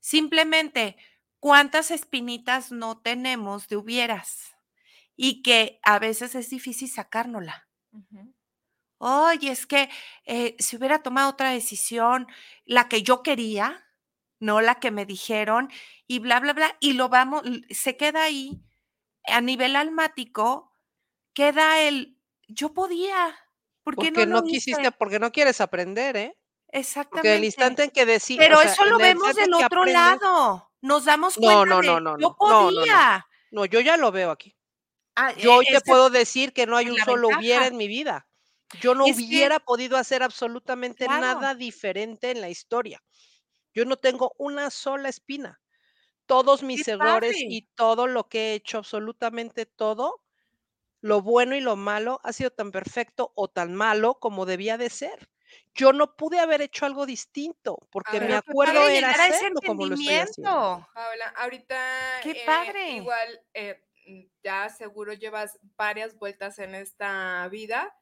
Simplemente, 0.00 0.96
¿cuántas 1.40 1.90
espinitas 1.90 2.72
no 2.72 2.98
tenemos 2.98 3.68
de 3.68 3.76
hubieras? 3.76 4.56
Y 5.14 5.42
que 5.42 5.78
a 5.82 5.98
veces 5.98 6.34
es 6.34 6.48
difícil 6.48 6.88
sacárnosla. 6.88 7.68
Oye, 8.98 9.50
es 9.50 9.66
que 9.66 9.88
eh, 10.24 10.56
si 10.58 10.76
hubiera 10.76 11.02
tomado 11.02 11.30
otra 11.30 11.50
decisión, 11.50 12.26
la 12.64 12.88
que 12.88 13.02
yo 13.02 13.22
quería, 13.22 13.86
no 14.38 14.60
la 14.60 14.76
que 14.76 14.90
me 14.90 15.06
dijeron, 15.06 15.70
y 16.06 16.18
bla, 16.18 16.40
bla, 16.40 16.52
bla, 16.52 16.76
y 16.80 16.92
lo 16.94 17.08
vamos, 17.08 17.42
se 17.70 17.96
queda 17.96 18.24
ahí, 18.24 18.60
a 19.24 19.40
nivel 19.40 19.76
almático, 19.76 20.72
queda 21.32 21.80
el, 21.80 22.18
yo 22.48 22.72
podía, 22.72 23.36
¿por 23.82 23.96
qué 23.96 24.12
porque 24.12 24.26
no, 24.26 24.36
no, 24.36 24.42
quisiste, 24.42 24.90
porque 24.92 25.18
no 25.18 25.32
quieres 25.32 25.60
aprender, 25.60 26.16
¿eh? 26.16 26.38
Exactamente. 26.68 27.28
Porque 27.28 27.36
el 27.36 27.44
instante 27.44 27.84
en 27.84 27.90
que 27.90 28.04
decís. 28.04 28.36
Pero 28.38 28.60
eso 28.60 28.84
lo 28.84 28.98
vemos 28.98 29.34
del 29.34 29.54
otro 29.54 29.84
lado. 29.84 30.70
Nos 30.82 31.04
damos 31.04 31.34
cuenta 31.34 31.64
no, 31.64 31.64
no, 31.64 31.80
de, 31.80 31.86
no, 31.86 32.00
no, 32.00 32.18
yo 32.18 32.36
podía. 32.36 33.26
No, 33.50 33.64
yo 33.64 33.80
ya 33.80 33.96
lo 33.96 34.12
veo 34.12 34.30
aquí. 34.30 34.56
Ah, 35.14 35.32
yo 35.32 35.62
e 35.62 35.66
te 35.66 35.80
puedo 35.80 36.10
decir 36.10 36.52
que 36.52 36.66
no 36.66 36.76
hay 36.76 36.90
un 36.90 36.98
solo 36.98 37.28
ventaja. 37.28 37.40
hubiera 37.40 37.66
en 37.66 37.76
mi 37.76 37.88
vida. 37.88 38.26
Yo 38.72 38.94
no 38.94 39.06
Es 39.06 39.22
que 39.22 39.36
hubiera 39.36 39.60
podido 39.60 39.96
hacer 39.96 40.22
absolutamente 40.22 41.08
Claro. 41.08 41.10
nada 41.10 41.54
diferente 41.54 42.30
en 42.30 42.40
la 42.40 42.48
historia. 42.50 43.02
Yo 43.74 43.84
no 43.86 43.96
tengo 43.98 44.34
una 44.38 44.70
sola 44.70 45.08
espina. 45.10 45.60
Todos 46.26 46.62
mis 46.62 46.86
¡Qué 46.86 46.88
errores 46.88 47.44
padre! 47.44 47.46
y 47.46 47.68
todo 47.76 48.06
lo 48.08 48.28
que 48.28 48.52
he 48.52 48.54
hecho, 48.54 48.78
absolutamente 48.78 49.66
todo, 49.66 50.22
lo 51.02 51.22
bueno 51.22 51.56
y 51.56 51.60
lo 51.60 51.76
malo, 51.76 52.20
ha 52.24 52.32
sido 52.32 52.50
tan 52.50 52.72
perfecto 52.72 53.32
o 53.36 53.48
tan 53.48 53.74
malo 53.74 54.16
como 54.20 54.46
debía 54.46 54.78
de 54.78 54.90
ser. 54.90 55.30
Yo 55.74 55.92
no 55.92 56.16
pude 56.16 56.40
haber 56.40 56.62
hecho 56.62 56.86
algo 56.86 57.06
distinto, 57.06 57.78
porque 57.90 58.20
ver, 58.20 58.28
mi 58.28 58.34
acuerdo 58.34 58.88
Padre 58.88 58.98
era 58.98 59.12
hacerlo 59.12 59.62
como 59.62 59.86
lo 59.86 59.94
estoy 59.96 60.18
haciendo. 60.18 60.88
Paola, 60.94 61.28
ahorita 61.36 61.76
¡Qué 62.20 62.32
eh, 62.32 62.36
padre! 62.44 62.90
igual 62.90 63.40
eh, 63.54 63.82
ya 64.42 64.68
seguro 64.70 65.12
llevas 65.12 65.58
varias 65.76 66.16
vueltas 66.18 66.58
en 66.58 66.74
esta 66.74 67.46
vida, 67.48 67.94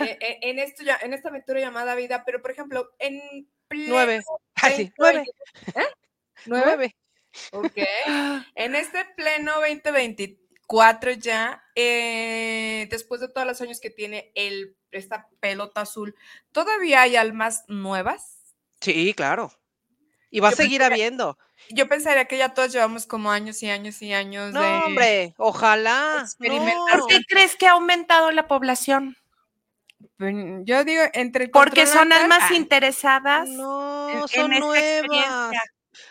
eh, 0.00 0.18
eh, 0.20 0.38
en 0.42 0.58
esto 0.58 0.82
ya, 0.82 0.98
en 1.02 1.12
esta 1.14 1.28
aventura 1.28 1.60
llamada 1.60 1.94
vida, 1.94 2.24
pero 2.24 2.40
por 2.42 2.50
ejemplo, 2.50 2.90
en 2.98 3.48
pleno 3.68 3.88
Nueve. 3.94 4.20
Ah, 4.62 4.70
sí, 4.70 4.92
2020 4.96 4.96
nueve. 4.98 5.24
¿eh? 5.76 5.94
¿Nueve? 6.46 6.64
Nueve. 6.66 6.96
Ok. 7.52 7.78
En 8.54 8.74
este 8.74 9.04
pleno 9.16 9.54
2024 9.60 11.12
ya, 11.12 11.62
eh, 11.74 12.86
después 12.90 13.20
de 13.20 13.28
todos 13.28 13.46
los 13.46 13.60
años 13.60 13.80
que 13.80 13.90
tiene 13.90 14.32
el, 14.34 14.76
esta 14.90 15.28
pelota 15.40 15.82
azul, 15.82 16.14
¿todavía 16.52 17.02
hay 17.02 17.16
almas 17.16 17.64
nuevas? 17.68 18.38
Sí, 18.80 19.12
claro. 19.14 19.52
Y 20.30 20.40
va 20.40 20.48
a 20.48 20.52
seguir 20.52 20.80
pensaría- 20.80 20.86
habiendo. 20.94 21.38
Yo 21.70 21.88
pensaría 21.88 22.26
que 22.26 22.38
ya 22.38 22.54
todos 22.54 22.72
llevamos 22.72 23.06
como 23.06 23.30
años 23.30 23.62
y 23.62 23.68
años 23.70 24.00
y 24.02 24.12
años 24.12 24.52
No, 24.52 24.60
de 24.62 24.68
hombre, 24.84 25.34
ojalá. 25.38 26.18
experimentar 26.22 26.96
no. 26.98 27.00
¿Por 27.00 27.08
qué 27.08 27.20
crees 27.28 27.56
que 27.56 27.66
ha 27.66 27.72
aumentado 27.72 28.30
la 28.30 28.46
población? 28.46 29.16
Yo 30.18 30.84
digo, 30.84 31.02
entre 31.12 31.48
Porque 31.48 31.86
son 31.86 32.12
almas 32.12 32.50
Ah, 32.50 32.54
interesadas 32.54 33.48
No, 33.48 34.08
en, 34.10 34.28
son 34.28 34.52
en 34.52 34.60
nuevas. 34.60 35.52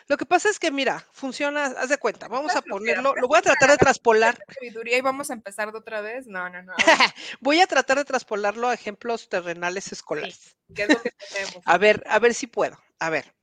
Lo 0.07 0.17
que 0.17 0.25
pasa 0.25 0.49
es 0.49 0.59
que, 0.59 0.71
mira, 0.71 1.05
funciona, 1.11 1.65
haz 1.65 1.89
de 1.89 1.97
cuenta, 1.97 2.27
vamos 2.27 2.55
a 2.55 2.61
ponerlo, 2.61 3.15
lo 3.15 3.27
voy 3.27 3.39
a 3.39 3.41
tratar 3.41 3.71
de 3.71 3.77
traspolar, 3.77 4.37
sabiduría 4.53 4.97
y 4.97 5.01
vamos 5.01 5.29
a 5.29 5.33
empezar 5.33 5.71
de 5.71 5.77
otra 5.77 6.01
vez. 6.01 6.27
No, 6.27 6.49
no, 6.49 6.61
no. 6.63 6.73
voy 7.39 7.61
a 7.61 7.67
tratar 7.67 7.97
de 7.97 8.05
traspolarlo 8.05 8.67
a 8.67 8.73
ejemplos 8.73 9.29
terrenales 9.29 9.91
escolares. 9.91 10.57
¿Qué 10.75 10.83
es 10.83 10.89
lo 10.89 11.01
que 11.01 11.11
tenemos? 11.11 11.61
A 11.65 11.77
ver, 11.77 12.03
a 12.07 12.19
ver 12.19 12.33
si 12.33 12.47
puedo. 12.47 12.77
A 12.99 13.09
ver, 13.09 13.33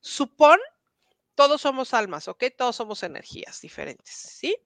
supón, 0.00 0.58
todos 1.34 1.62
somos 1.62 1.94
almas, 1.94 2.28
¿ok? 2.28 2.44
Todos 2.56 2.76
somos 2.76 3.02
energías 3.02 3.60
diferentes, 3.60 4.14
¿sí? 4.14 4.56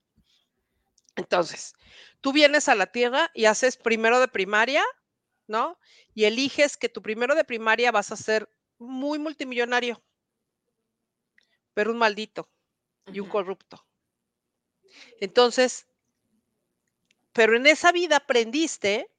Entonces, 1.16 1.74
tú 2.20 2.32
vienes 2.32 2.68
a 2.68 2.74
la 2.74 2.86
Tierra 2.86 3.30
y 3.34 3.47
haces 3.47 3.76
primero 3.76 4.20
de 4.20 4.28
primaria, 4.28 4.84
¿no? 5.49 5.78
Y 6.14 6.24
eliges 6.24 6.76
que 6.76 6.88
tu 6.88 7.03
primero 7.03 7.34
de 7.34 7.44
primaria 7.44 7.90
vas 7.92 8.12
a 8.12 8.16
ser 8.16 8.49
muy 8.78 9.18
multimillonario, 9.18 10.03
pero 11.74 11.92
un 11.92 11.99
maldito 11.99 12.49
y 13.07 13.20
un 13.20 13.28
corrupto. 13.28 13.84
Entonces, 15.20 15.86
pero 17.32 17.57
en 17.57 17.66
esa 17.66 17.92
vida 17.92 18.16
aprendiste 18.16 19.11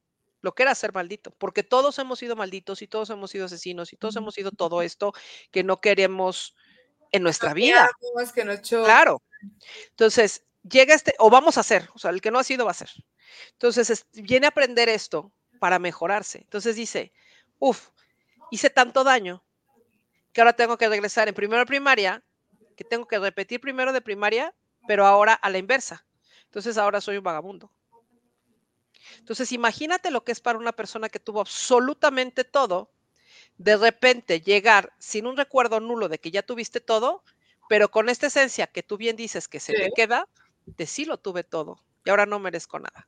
lo 0.41 0.53
que 0.55 0.63
era 0.63 0.75
ser 0.75 0.93
maldito, 0.93 1.31
porque 1.31 1.63
todos 1.63 1.99
hemos 1.99 2.19
sido 2.19 2.35
malditos 2.35 2.81
y 2.81 2.87
todos 2.87 3.09
hemos 3.09 3.31
sido 3.31 3.45
asesinos 3.45 3.91
y 3.93 3.97
todos 3.97 4.15
hemos 4.15 4.35
sido 4.35 4.51
todo 4.51 4.81
esto 4.81 5.13
que 5.51 5.63
no 5.63 5.81
queremos 5.81 6.55
en 7.11 7.23
nuestra 7.23 7.53
vida. 7.53 7.89
Que. 7.99 8.07
Claro. 8.85 9.21
Entonces, 9.91 10.45
llega 10.63 10.95
este, 10.95 11.15
o 11.19 11.29
vamos 11.29 11.57
a 11.57 11.61
hacer, 11.61 11.89
o 11.95 11.99
sea, 11.99 12.11
el 12.11 12.21
que 12.21 12.31
no 12.31 12.39
ha 12.39 12.43
sido 12.45 12.65
va 12.65 12.71
a 12.71 12.75
ser. 12.75 12.89
Entonces, 13.53 13.89
es- 13.91 14.07
viene 14.13 14.47
a 14.47 14.49
aprender 14.49 14.89
esto 14.89 15.33
para 15.59 15.79
mejorarse. 15.79 16.39
Entonces 16.39 16.75
dice, 16.75 17.11
uff, 17.59 17.89
hice 18.51 18.69
tanto 18.69 19.03
daño 19.03 19.43
que 20.33 20.41
ahora 20.41 20.53
tengo 20.53 20.77
que 20.77 20.89
regresar 20.89 21.27
en 21.27 21.35
primero 21.35 21.59
de 21.59 21.65
primaria, 21.65 22.23
que 22.75 22.83
tengo 22.83 23.07
que 23.07 23.19
repetir 23.19 23.59
primero 23.59 23.93
de 23.93 24.01
primaria, 24.01 24.55
pero 24.87 25.05
ahora 25.05 25.33
a 25.33 25.49
la 25.49 25.57
inversa. 25.57 26.05
Entonces, 26.45 26.77
ahora 26.77 27.01
soy 27.01 27.17
un 27.17 27.23
vagabundo. 27.23 27.71
Entonces, 29.17 29.51
imagínate 29.51 30.11
lo 30.11 30.23
que 30.23 30.31
es 30.31 30.39
para 30.39 30.57
una 30.57 30.71
persona 30.71 31.09
que 31.09 31.19
tuvo 31.19 31.41
absolutamente 31.41 32.43
todo, 32.43 32.91
de 33.57 33.77
repente 33.77 34.41
llegar 34.41 34.93
sin 34.97 35.27
un 35.27 35.37
recuerdo 35.37 35.79
nulo 35.79 36.09
de 36.09 36.19
que 36.19 36.31
ya 36.31 36.41
tuviste 36.41 36.79
todo, 36.79 37.23
pero 37.67 37.91
con 37.91 38.09
esta 38.09 38.27
esencia 38.27 38.67
que 38.67 38.81
tú 38.81 38.97
bien 38.97 39.15
dices 39.15 39.47
que 39.47 39.59
se 39.59 39.73
te 39.73 39.91
queda, 39.95 40.27
de 40.65 40.87
sí 40.87 41.05
lo 41.05 41.17
tuve 41.17 41.43
todo 41.43 41.83
y 42.05 42.09
ahora 42.09 42.25
no 42.25 42.39
merezco 42.39 42.79
nada. 42.79 43.07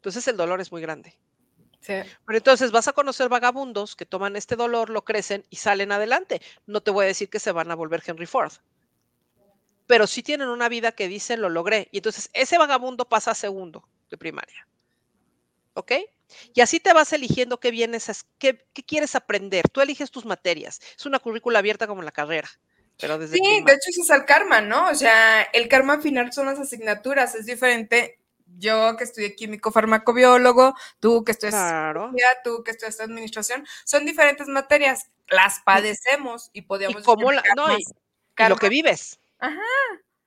Entonces 0.00 0.26
el 0.28 0.36
dolor 0.38 0.62
es 0.62 0.72
muy 0.72 0.80
grande. 0.80 1.14
Sí. 1.80 1.94
Pero 2.26 2.36
entonces 2.38 2.72
vas 2.72 2.88
a 2.88 2.92
conocer 2.94 3.28
vagabundos 3.28 3.96
que 3.96 4.06
toman 4.06 4.34
este 4.36 4.56
dolor, 4.56 4.88
lo 4.90 5.04
crecen 5.04 5.44
y 5.50 5.56
salen 5.56 5.92
adelante. 5.92 6.40
No 6.66 6.82
te 6.82 6.90
voy 6.90 7.04
a 7.04 7.08
decir 7.08 7.28
que 7.28 7.38
se 7.38 7.52
van 7.52 7.70
a 7.70 7.74
volver 7.74 8.02
Henry 8.06 8.26
Ford, 8.26 8.52
pero 9.86 10.06
sí 10.06 10.22
tienen 10.22 10.48
una 10.48 10.68
vida 10.68 10.92
que 10.92 11.08
dicen 11.08 11.40
lo 11.42 11.48
logré. 11.50 11.88
Y 11.90 11.98
entonces 11.98 12.30
ese 12.32 12.56
vagabundo 12.58 13.08
pasa 13.08 13.32
a 13.32 13.34
segundo 13.34 13.86
de 14.10 14.16
primaria. 14.16 14.66
¿Ok? 15.74 15.92
Y 16.54 16.60
así 16.60 16.80
te 16.80 16.92
vas 16.92 17.12
eligiendo 17.12 17.60
qué 17.60 17.70
vienes, 17.70 18.08
a- 18.08 18.14
qué, 18.38 18.66
qué 18.72 18.82
quieres 18.84 19.14
aprender. 19.14 19.68
Tú 19.68 19.80
eliges 19.80 20.10
tus 20.10 20.24
materias. 20.24 20.80
Es 20.96 21.04
una 21.06 21.18
currícula 21.18 21.58
abierta 21.58 21.86
como 21.86 22.02
la 22.02 22.12
carrera, 22.12 22.48
pero 22.98 23.18
desde 23.18 23.36
Sí, 23.36 23.42
de 23.42 23.72
hecho 23.72 23.88
eso 23.90 24.02
es 24.02 24.10
el 24.10 24.24
karma, 24.24 24.60
¿no? 24.60 24.88
O 24.90 24.94
sea, 24.94 25.42
el 25.42 25.68
karma 25.68 25.94
al 25.94 26.02
final 26.02 26.32
son 26.32 26.46
las 26.46 26.58
asignaturas, 26.58 27.34
es 27.34 27.46
diferente. 27.46 28.19
Yo 28.58 28.96
que 28.96 29.04
estudié 29.04 29.34
químico 29.34 29.70
farmacobiólogo, 29.72 30.74
tú 31.00 31.24
que 31.24 31.32
estudias 31.32 31.54
Claro. 31.54 32.10
tú 32.44 32.62
que 32.64 32.72
estudias 32.72 33.00
administración, 33.00 33.66
son 33.84 34.04
diferentes 34.04 34.46
materias, 34.48 35.10
las 35.28 35.60
padecemos 35.60 36.50
y 36.52 36.60
Y 36.60 36.62
podríamos 36.62 37.02
cómo 37.04 37.32
la, 37.32 37.42
no, 37.56 37.72
y, 37.76 37.82
y 38.38 38.48
lo 38.48 38.56
que 38.56 38.68
vives. 38.68 39.18
Ajá. 39.38 39.60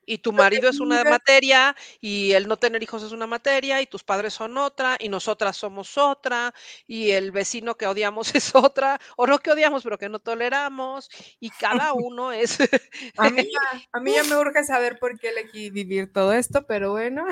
Y 0.06 0.20
tu 0.20 0.34
marido 0.34 0.70
es 0.70 0.80
una 0.80 1.04
materia, 1.04 1.76
y 2.02 2.32
el 2.34 2.48
no 2.48 2.58
tener 2.58 2.82
hijos 2.84 3.04
es 3.04 3.12
una 3.12 3.28
materia, 3.28 3.82
y 3.82 3.88
tus 3.88 4.04
padres 4.04 4.34
son 4.34 4.58
otra, 4.58 4.98
y 5.00 5.10
nosotras 5.10 5.58
somos 5.58 5.98
otra, 5.98 6.54
y 6.88 7.12
el 7.12 7.32
vecino 7.32 7.76
que 7.76 7.88
odiamos 7.88 8.34
es 8.36 8.56
otra, 8.56 9.00
o 9.18 9.28
no 9.28 9.40
que 9.40 9.52
odiamos, 9.52 9.84
pero 9.84 9.98
que 9.98 10.10
no 10.10 10.20
toleramos, 10.20 11.10
y 11.40 11.52
cada 11.52 11.94
uno 11.94 12.32
es. 12.32 12.58
A 13.18 13.30
mí, 13.30 13.44
ya, 13.52 13.60
a 13.94 14.00
mí 14.00 14.14
ya 14.14 14.24
me 14.24 14.36
urge 14.38 14.64
saber 14.64 15.00
por 15.00 15.18
qué 15.20 15.30
elegí 15.30 15.70
vivir 15.70 16.12
todo 16.14 16.34
esto, 16.34 16.66
pero 16.68 16.92
bueno. 16.92 17.26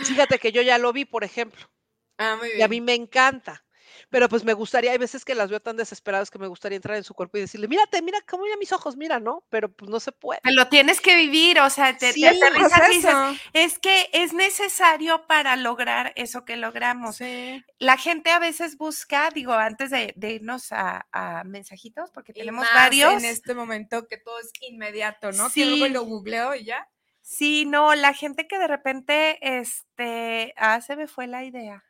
Fíjate 0.00 0.38
que 0.38 0.52
yo 0.52 0.62
ya 0.62 0.78
lo 0.78 0.92
vi, 0.92 1.04
por 1.04 1.24
ejemplo, 1.24 1.70
Ah, 2.18 2.36
muy 2.36 2.50
y 2.52 2.62
a 2.62 2.68
mí 2.68 2.80
bien. 2.80 2.84
me 2.84 2.94
encanta. 2.94 3.64
Pero 4.10 4.28
pues 4.28 4.44
me 4.44 4.52
gustaría, 4.54 4.90
hay 4.92 4.98
veces 4.98 5.24
que 5.24 5.34
las 5.36 5.50
veo 5.50 5.60
tan 5.60 5.76
desesperadas 5.76 6.30
que 6.30 6.38
me 6.38 6.48
gustaría 6.48 6.76
entrar 6.76 6.96
en 6.96 7.04
su 7.04 7.14
cuerpo 7.14 7.38
y 7.38 7.42
decirle, 7.42 7.68
mírate, 7.68 8.02
mira, 8.02 8.18
cómo 8.28 8.42
mira 8.44 8.56
mis 8.56 8.72
ojos, 8.72 8.96
mira, 8.96 9.20
¿no? 9.20 9.44
Pero 9.50 9.70
pues 9.72 9.88
no 9.90 10.00
se 10.00 10.10
puede. 10.12 10.40
Lo 10.44 10.68
tienes 10.68 11.00
que 11.00 11.14
vivir, 11.16 11.60
o 11.60 11.70
sea, 11.70 11.96
te, 11.96 12.12
Sí, 12.12 12.20
te 12.22 12.28
aterrizas 12.28 12.90
y 12.90 12.94
dices, 12.96 13.14
es 13.52 13.78
que 13.78 14.08
es 14.12 14.32
necesario 14.32 15.26
para 15.26 15.54
lograr 15.56 16.12
eso 16.16 16.44
que 16.44 16.56
logramos. 16.56 17.16
Sí. 17.16 17.64
La 17.78 17.96
gente 17.96 18.30
a 18.30 18.38
veces 18.40 18.76
busca, 18.76 19.30
digo, 19.30 19.52
antes 19.52 19.90
de, 19.90 20.12
de 20.16 20.32
irnos 20.32 20.72
a, 20.72 21.06
a 21.12 21.44
mensajitos, 21.44 22.10
porque 22.10 22.32
Y 22.34 22.40
tenemos 22.40 22.64
más 22.64 22.74
varios. 22.74 23.12
En 23.12 23.24
este 23.24 23.54
momento 23.54 24.06
que 24.08 24.16
todo 24.18 24.40
es 24.40 24.50
inmediato, 24.60 25.30
¿no? 25.32 25.48
Que 25.50 25.64
luego 25.66 25.86
Sí. 25.86 25.92
lo 25.92 26.04
googleo 26.04 26.54
y 26.56 26.64
ya. 26.64 26.88
Sí, 27.22 27.64
no, 27.64 27.94
la 27.94 28.12
gente 28.12 28.48
que 28.48 28.58
de 28.58 28.66
repente, 28.66 29.38
este, 29.60 30.52
ah, 30.56 30.80
se 30.80 30.96
me 30.96 31.06
fue 31.06 31.28
la 31.28 31.44
idea. 31.44 31.84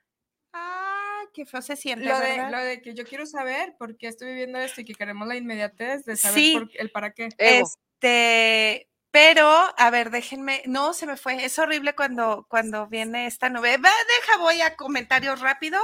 Ah, 0.52 0.99
qué 1.32 1.46
feo 1.46 1.62
se 1.62 1.76
siente, 1.76 2.04
Lo 2.06 2.18
de, 2.18 2.28
¿verdad? 2.30 2.50
lo 2.50 2.58
de 2.58 2.80
que 2.82 2.94
yo 2.94 3.04
quiero 3.04 3.26
saber 3.26 3.74
por 3.78 3.96
qué 3.96 4.08
estoy 4.08 4.28
viviendo 4.28 4.58
esto 4.58 4.80
y 4.80 4.84
que 4.84 4.94
queremos 4.94 5.26
la 5.28 5.36
inmediatez 5.36 6.04
de 6.04 6.16
saber 6.16 6.38
Sí. 6.38 6.58
por- 6.58 6.70
el 6.74 6.90
para 6.90 7.12
qué. 7.12 7.28
Este, 7.38 8.88
pero, 9.10 9.48
a 9.76 9.90
ver, 9.90 10.10
déjenme, 10.10 10.62
no, 10.66 10.94
se 10.94 11.06
me 11.06 11.16
fue, 11.16 11.44
es 11.44 11.58
horrible 11.58 11.94
cuando, 11.94 12.46
cuando 12.48 12.86
viene 12.86 13.26
esta 13.26 13.48
novela. 13.50 13.90
Deja, 14.20 14.38
voy 14.38 14.60
a 14.60 14.76
comentarios 14.76 15.40
rápido. 15.40 15.78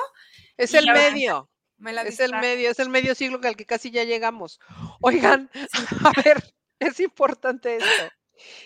Es 0.56 0.74
el 0.74 0.86
medio. 0.92 1.50
Me 1.78 1.92
la 1.92 2.02
Es 2.02 2.20
el 2.20 2.32
medio, 2.32 2.70
es 2.70 2.78
el 2.78 2.88
medio 2.88 3.14
siglo 3.14 3.38
al 3.42 3.56
que 3.56 3.66
casi 3.66 3.90
ya 3.90 4.04
llegamos. 4.04 4.60
Oigan, 5.00 5.50
a 6.10 6.12
ver, 6.24 6.42
es 6.78 7.00
importante 7.00 7.76
esto. 7.76 8.12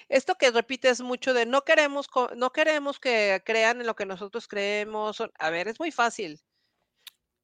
Esto 0.08 0.34
que 0.34 0.50
repites 0.50 1.00
mucho 1.00 1.32
de 1.32 1.46
no 1.46 1.62
queremos, 1.62 2.08
no 2.36 2.50
queremos 2.52 2.98
que 3.00 3.40
crean 3.44 3.80
en 3.80 3.86
lo 3.86 3.94
que 3.96 4.04
nosotros 4.06 4.46
creemos. 4.48 5.22
A 5.38 5.50
ver, 5.50 5.68
es 5.68 5.78
muy 5.80 5.90
fácil. 5.92 6.40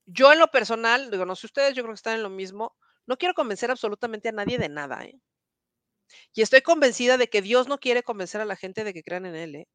Yo 0.06 0.32
en 0.32 0.38
lo 0.38 0.48
personal, 0.50 1.10
digo, 1.10 1.26
no 1.26 1.36
sé 1.36 1.46
ustedes, 1.46 1.74
yo 1.74 1.82
creo 1.82 1.92
que 1.94 1.98
están 1.98 2.14
en 2.16 2.22
lo 2.22 2.30
mismo, 2.30 2.76
no 3.06 3.16
quiero 3.16 3.34
convencer 3.34 3.70
absolutamente 3.70 4.28
a 4.28 4.32
nadie 4.32 4.58
de 4.58 4.68
nada, 4.68 5.04
¿eh? 5.04 5.20
Y 6.32 6.42
estoy 6.42 6.62
convencida 6.62 7.18
de 7.18 7.28
que 7.28 7.42
Dios 7.42 7.68
no 7.68 7.78
quiere 7.78 8.02
convencer 8.02 8.40
a 8.40 8.44
la 8.44 8.56
gente 8.56 8.84
de 8.84 8.94
que 8.94 9.02
crean 9.02 9.26
en 9.26 9.34
Él, 9.36 9.54
¿eh? 9.56 9.68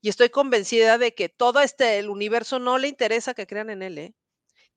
Y 0.00 0.08
estoy 0.08 0.30
convencida 0.30 0.98
de 0.98 1.14
que 1.14 1.28
todo 1.28 1.60
este, 1.60 1.98
el 1.98 2.08
universo 2.08 2.58
no 2.58 2.78
le 2.78 2.88
interesa 2.88 3.34
que 3.34 3.46
crean 3.46 3.70
en 3.70 3.82
Él, 3.82 3.98
¿eh? 3.98 4.14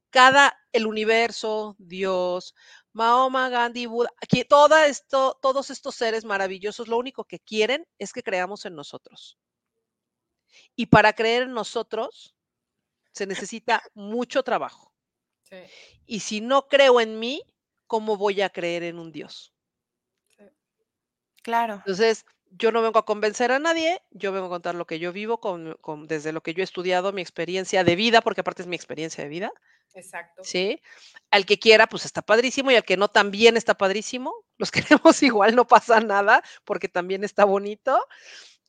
Cada, 0.09 0.57
el 0.73 0.87
universo, 0.87 1.75
Dios, 1.79 2.55
Mahoma, 2.93 3.49
Gandhi, 3.49 3.85
Buda, 3.87 4.09
aquí 4.21 4.43
todo 4.45 4.77
esto, 4.77 5.37
todos 5.41 5.69
estos 5.69 5.95
seres 5.95 6.25
maravillosos, 6.25 6.87
lo 6.87 6.97
único 6.97 7.25
que 7.25 7.39
quieren 7.39 7.85
es 7.99 8.13
que 8.13 8.23
creamos 8.23 8.65
en 8.65 8.75
nosotros. 8.75 9.37
Y 10.75 10.85
para 10.85 11.13
creer 11.13 11.43
en 11.43 11.53
nosotros 11.53 12.35
se 13.11 13.27
necesita 13.27 13.83
mucho 13.95 14.43
trabajo. 14.43 14.86
Y 16.05 16.19
si 16.21 16.41
no 16.41 16.67
creo 16.67 16.99
en 16.99 17.19
mí, 17.19 17.43
¿cómo 17.87 18.17
voy 18.17 18.41
a 18.41 18.49
creer 18.49 18.83
en 18.83 18.99
un 18.99 19.11
Dios? 19.11 19.53
Claro. 21.43 21.75
Entonces, 21.75 22.25
yo 22.51 22.71
no 22.71 22.81
vengo 22.81 22.99
a 22.99 23.05
convencer 23.05 23.51
a 23.51 23.59
nadie, 23.59 24.01
yo 24.11 24.31
vengo 24.31 24.47
a 24.47 24.49
contar 24.49 24.75
lo 24.75 24.85
que 24.85 24.99
yo 24.99 25.11
vivo 25.11 25.39
con, 25.39 25.77
desde 26.07 26.31
lo 26.31 26.41
que 26.41 26.53
yo 26.53 26.61
he 26.61 26.63
estudiado, 26.63 27.11
mi 27.13 27.21
experiencia 27.21 27.83
de 27.83 27.95
vida, 27.95 28.21
porque 28.21 28.41
aparte 28.41 28.61
es 28.61 28.67
mi 28.67 28.75
experiencia 28.75 29.23
de 29.23 29.29
vida. 29.29 29.51
Exacto. 29.93 30.43
Sí. 30.43 30.81
Al 31.31 31.45
que 31.45 31.59
quiera, 31.59 31.87
pues 31.87 32.05
está 32.05 32.21
padrísimo, 32.21 32.71
y 32.71 32.75
al 32.75 32.83
que 32.83 32.97
no 32.97 33.09
también 33.09 33.57
está 33.57 33.75
padrísimo. 33.75 34.33
Los 34.57 34.71
queremos 34.71 35.21
igual, 35.23 35.55
no 35.55 35.67
pasa 35.67 35.99
nada, 35.99 36.43
porque 36.63 36.87
también 36.87 37.23
está 37.23 37.45
bonito. 37.45 37.99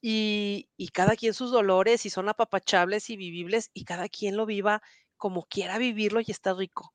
Y, 0.01 0.69
y 0.77 0.89
cada 0.89 1.17
quien 1.17 1.35
sus 1.35 1.51
dolores, 1.51 2.07
y 2.07 2.11
son 2.11 2.29
apapachables 2.29 3.11
y 3.11 3.17
vivibles, 3.17 3.71
y 3.75 3.85
cada 3.85 4.09
quien 4.09 4.37
lo 4.37 4.47
viva 4.47 4.83
como 5.19 5.45
quiera 5.47 5.77
vivirlo 5.79 6.21
y 6.21 6.31
está 6.31 6.55
rico. 6.55 6.95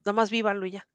Nada 0.00 0.12
más 0.12 0.30
vívanlo 0.30 0.66
ya. 0.66 0.86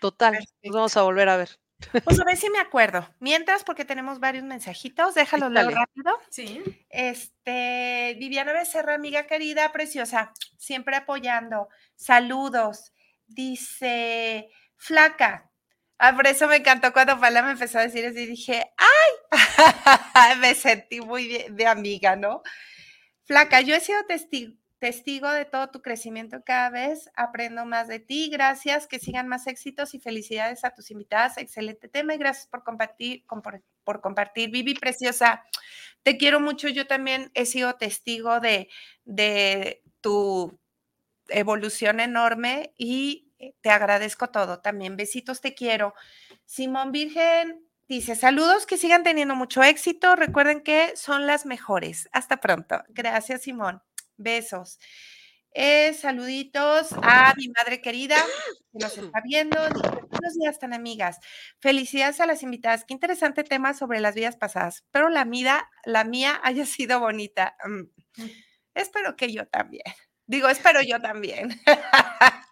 Total, 0.00 0.38
nos 0.62 0.74
vamos 0.74 0.96
a 0.96 1.02
volver 1.02 1.28
a 1.28 1.36
ver. 1.36 1.58
Pues 2.04 2.20
a 2.20 2.24
ver 2.24 2.36
si 2.36 2.50
me 2.50 2.58
acuerdo. 2.58 3.08
Mientras, 3.20 3.64
porque 3.64 3.84
tenemos 3.84 4.18
varios 4.20 4.44
mensajitos, 4.44 5.14
déjalo 5.14 5.48
leer 5.48 5.72
rápido. 5.72 6.18
Sí. 6.28 6.62
Este, 6.90 8.16
Viviana 8.18 8.52
Becerra, 8.52 8.94
amiga 8.94 9.26
querida, 9.26 9.70
preciosa, 9.72 10.32
siempre 10.56 10.96
apoyando. 10.96 11.68
Saludos. 11.94 12.92
Dice, 13.26 14.50
flaca. 14.76 15.50
Ah, 15.98 16.14
por 16.14 16.26
eso 16.26 16.46
me 16.46 16.56
encantó 16.56 16.92
cuando 16.92 17.18
Pala 17.18 17.42
me 17.42 17.52
empezó 17.52 17.78
a 17.78 17.82
decir 17.82 18.06
así, 18.06 18.26
dije, 18.26 18.64
¡ay! 18.76 19.30
me 20.40 20.54
sentí 20.54 21.00
muy 21.00 21.46
de 21.50 21.66
amiga, 21.66 22.14
¿no? 22.14 22.42
Flaca, 23.24 23.60
yo 23.60 23.74
he 23.74 23.80
sido 23.80 24.04
testigo, 24.06 24.54
testigo 24.78 25.30
de 25.30 25.44
todo 25.44 25.68
tu 25.70 25.82
crecimiento 25.82 26.42
cada 26.44 26.70
vez. 26.70 27.10
Aprendo 27.14 27.64
más 27.64 27.88
de 27.88 27.98
ti. 28.00 28.30
Gracias. 28.30 28.86
Que 28.86 28.98
sigan 28.98 29.28
más 29.28 29.46
éxitos 29.46 29.94
y 29.94 30.00
felicidades 30.00 30.64
a 30.64 30.74
tus 30.74 30.90
invitadas. 30.90 31.38
Excelente 31.38 31.88
tema 31.88 32.14
y 32.14 32.18
gracias 32.18 32.46
por 32.46 32.64
compartir, 32.64 33.24
por, 33.84 34.00
compartir. 34.00 34.50
Vivi 34.50 34.74
Preciosa, 34.74 35.44
te 36.02 36.16
quiero 36.16 36.40
mucho. 36.40 36.68
Yo 36.68 36.86
también 36.86 37.30
he 37.34 37.46
sido 37.46 37.74
testigo 37.74 38.40
de, 38.40 38.68
de 39.04 39.82
tu 40.00 40.58
evolución 41.28 42.00
enorme 42.00 42.72
y 42.76 43.28
te 43.60 43.70
agradezco 43.70 44.30
todo. 44.30 44.60
También 44.60 44.96
besitos, 44.96 45.40
te 45.40 45.54
quiero. 45.54 45.94
Simón 46.44 46.92
Virgen 46.92 47.64
dice, 47.88 48.14
saludos, 48.16 48.66
que 48.66 48.76
sigan 48.76 49.02
teniendo 49.02 49.34
mucho 49.34 49.62
éxito. 49.62 50.16
Recuerden 50.16 50.62
que 50.62 50.96
son 50.96 51.26
las 51.26 51.46
mejores. 51.46 52.08
Hasta 52.12 52.38
pronto. 52.38 52.82
Gracias, 52.88 53.42
Simón. 53.42 53.82
Besos. 54.18 54.78
Eh, 55.52 55.94
saluditos 55.94 56.92
a 57.02 57.34
mi 57.36 57.48
madre 57.48 57.80
querida 57.80 58.16
que 58.70 58.78
nos 58.78 58.96
está 58.98 59.20
viendo. 59.24 59.58
Buenos 59.58 60.34
días, 60.38 60.58
tan 60.58 60.74
amigas. 60.74 61.18
Felicidades 61.60 62.20
a 62.20 62.26
las 62.26 62.42
invitadas. 62.42 62.84
Qué 62.84 62.94
interesante 62.94 63.44
tema 63.44 63.74
sobre 63.74 64.00
las 64.00 64.14
vidas 64.14 64.36
pasadas. 64.36 64.84
Pero 64.90 65.08
la, 65.08 65.24
mida, 65.24 65.70
la 65.84 66.04
mía 66.04 66.40
haya 66.44 66.66
sido 66.66 67.00
bonita. 67.00 67.56
Mm. 67.64 67.84
Espero 68.74 69.16
que 69.16 69.32
yo 69.32 69.46
también. 69.46 69.84
Digo, 70.26 70.48
espero 70.48 70.80
yo 70.82 71.00
también. 71.00 71.58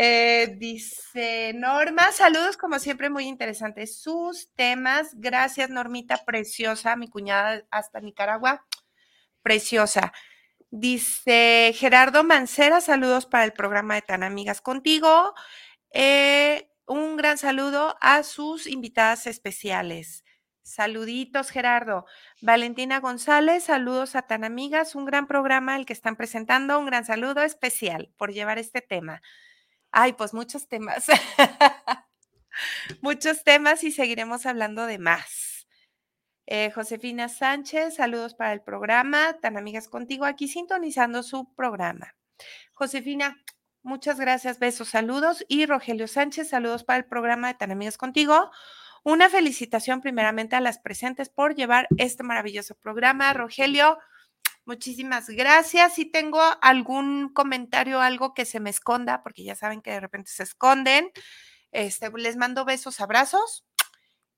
Eh, 0.00 0.54
dice 0.58 1.52
Norma, 1.56 2.12
saludos 2.12 2.56
como 2.56 2.78
siempre, 2.78 3.10
muy 3.10 3.24
interesantes 3.24 4.00
sus 4.00 4.48
temas. 4.54 5.10
Gracias, 5.14 5.70
Normita, 5.70 6.24
preciosa, 6.24 6.94
mi 6.94 7.08
cuñada 7.08 7.64
hasta 7.72 8.00
Nicaragua, 8.00 8.64
preciosa. 9.42 10.12
Dice 10.70 11.72
Gerardo 11.74 12.24
Mancera, 12.24 12.82
saludos 12.82 13.24
para 13.24 13.44
el 13.44 13.54
programa 13.54 13.94
de 13.94 14.02
Tan 14.02 14.22
Amigas 14.22 14.60
Contigo. 14.60 15.34
Eh, 15.92 16.70
un 16.86 17.16
gran 17.16 17.38
saludo 17.38 17.96
a 18.02 18.22
sus 18.22 18.66
invitadas 18.66 19.26
especiales. 19.26 20.24
Saluditos, 20.62 21.48
Gerardo. 21.48 22.04
Valentina 22.42 23.00
González, 23.00 23.64
saludos 23.64 24.14
a 24.14 24.22
Tan 24.22 24.44
Amigas, 24.44 24.94
un 24.94 25.06
gran 25.06 25.26
programa 25.26 25.74
el 25.74 25.86
que 25.86 25.94
están 25.94 26.16
presentando. 26.16 26.78
Un 26.78 26.84
gran 26.84 27.06
saludo 27.06 27.42
especial 27.42 28.12
por 28.18 28.34
llevar 28.34 28.58
este 28.58 28.82
tema. 28.82 29.22
Ay, 29.90 30.12
pues 30.12 30.34
muchos 30.34 30.68
temas. 30.68 31.06
muchos 33.00 33.42
temas 33.42 33.82
y 33.84 33.90
seguiremos 33.90 34.44
hablando 34.44 34.84
de 34.84 34.98
más. 34.98 35.57
Eh, 36.50 36.70
Josefina 36.70 37.28
Sánchez, 37.28 37.96
saludos 37.96 38.34
para 38.34 38.54
el 38.54 38.62
programa. 38.62 39.34
Tan 39.34 39.58
amigas 39.58 39.86
contigo, 39.86 40.24
aquí 40.24 40.48
sintonizando 40.48 41.22
su 41.22 41.52
programa. 41.52 42.16
Josefina, 42.72 43.36
muchas 43.82 44.18
gracias, 44.18 44.58
besos, 44.58 44.88
saludos. 44.88 45.44
Y 45.46 45.66
Rogelio 45.66 46.08
Sánchez, 46.08 46.48
saludos 46.48 46.84
para 46.84 47.00
el 47.00 47.04
programa 47.04 47.48
de 47.48 47.54
Tan 47.54 47.70
amigas 47.70 47.98
contigo. 47.98 48.50
Una 49.04 49.28
felicitación 49.28 50.00
primeramente 50.00 50.56
a 50.56 50.62
las 50.62 50.78
presentes 50.78 51.28
por 51.28 51.54
llevar 51.54 51.86
este 51.98 52.22
maravilloso 52.22 52.74
programa. 52.76 53.30
Rogelio, 53.34 53.98
muchísimas 54.64 55.28
gracias. 55.28 55.96
Si 55.96 56.06
tengo 56.06 56.40
algún 56.62 57.30
comentario, 57.34 58.00
algo 58.00 58.32
que 58.32 58.46
se 58.46 58.58
me 58.58 58.70
esconda, 58.70 59.22
porque 59.22 59.44
ya 59.44 59.54
saben 59.54 59.82
que 59.82 59.90
de 59.90 60.00
repente 60.00 60.30
se 60.30 60.44
esconden, 60.44 61.10
este, 61.72 62.10
les 62.16 62.36
mando 62.38 62.64
besos, 62.64 63.02
abrazos 63.02 63.66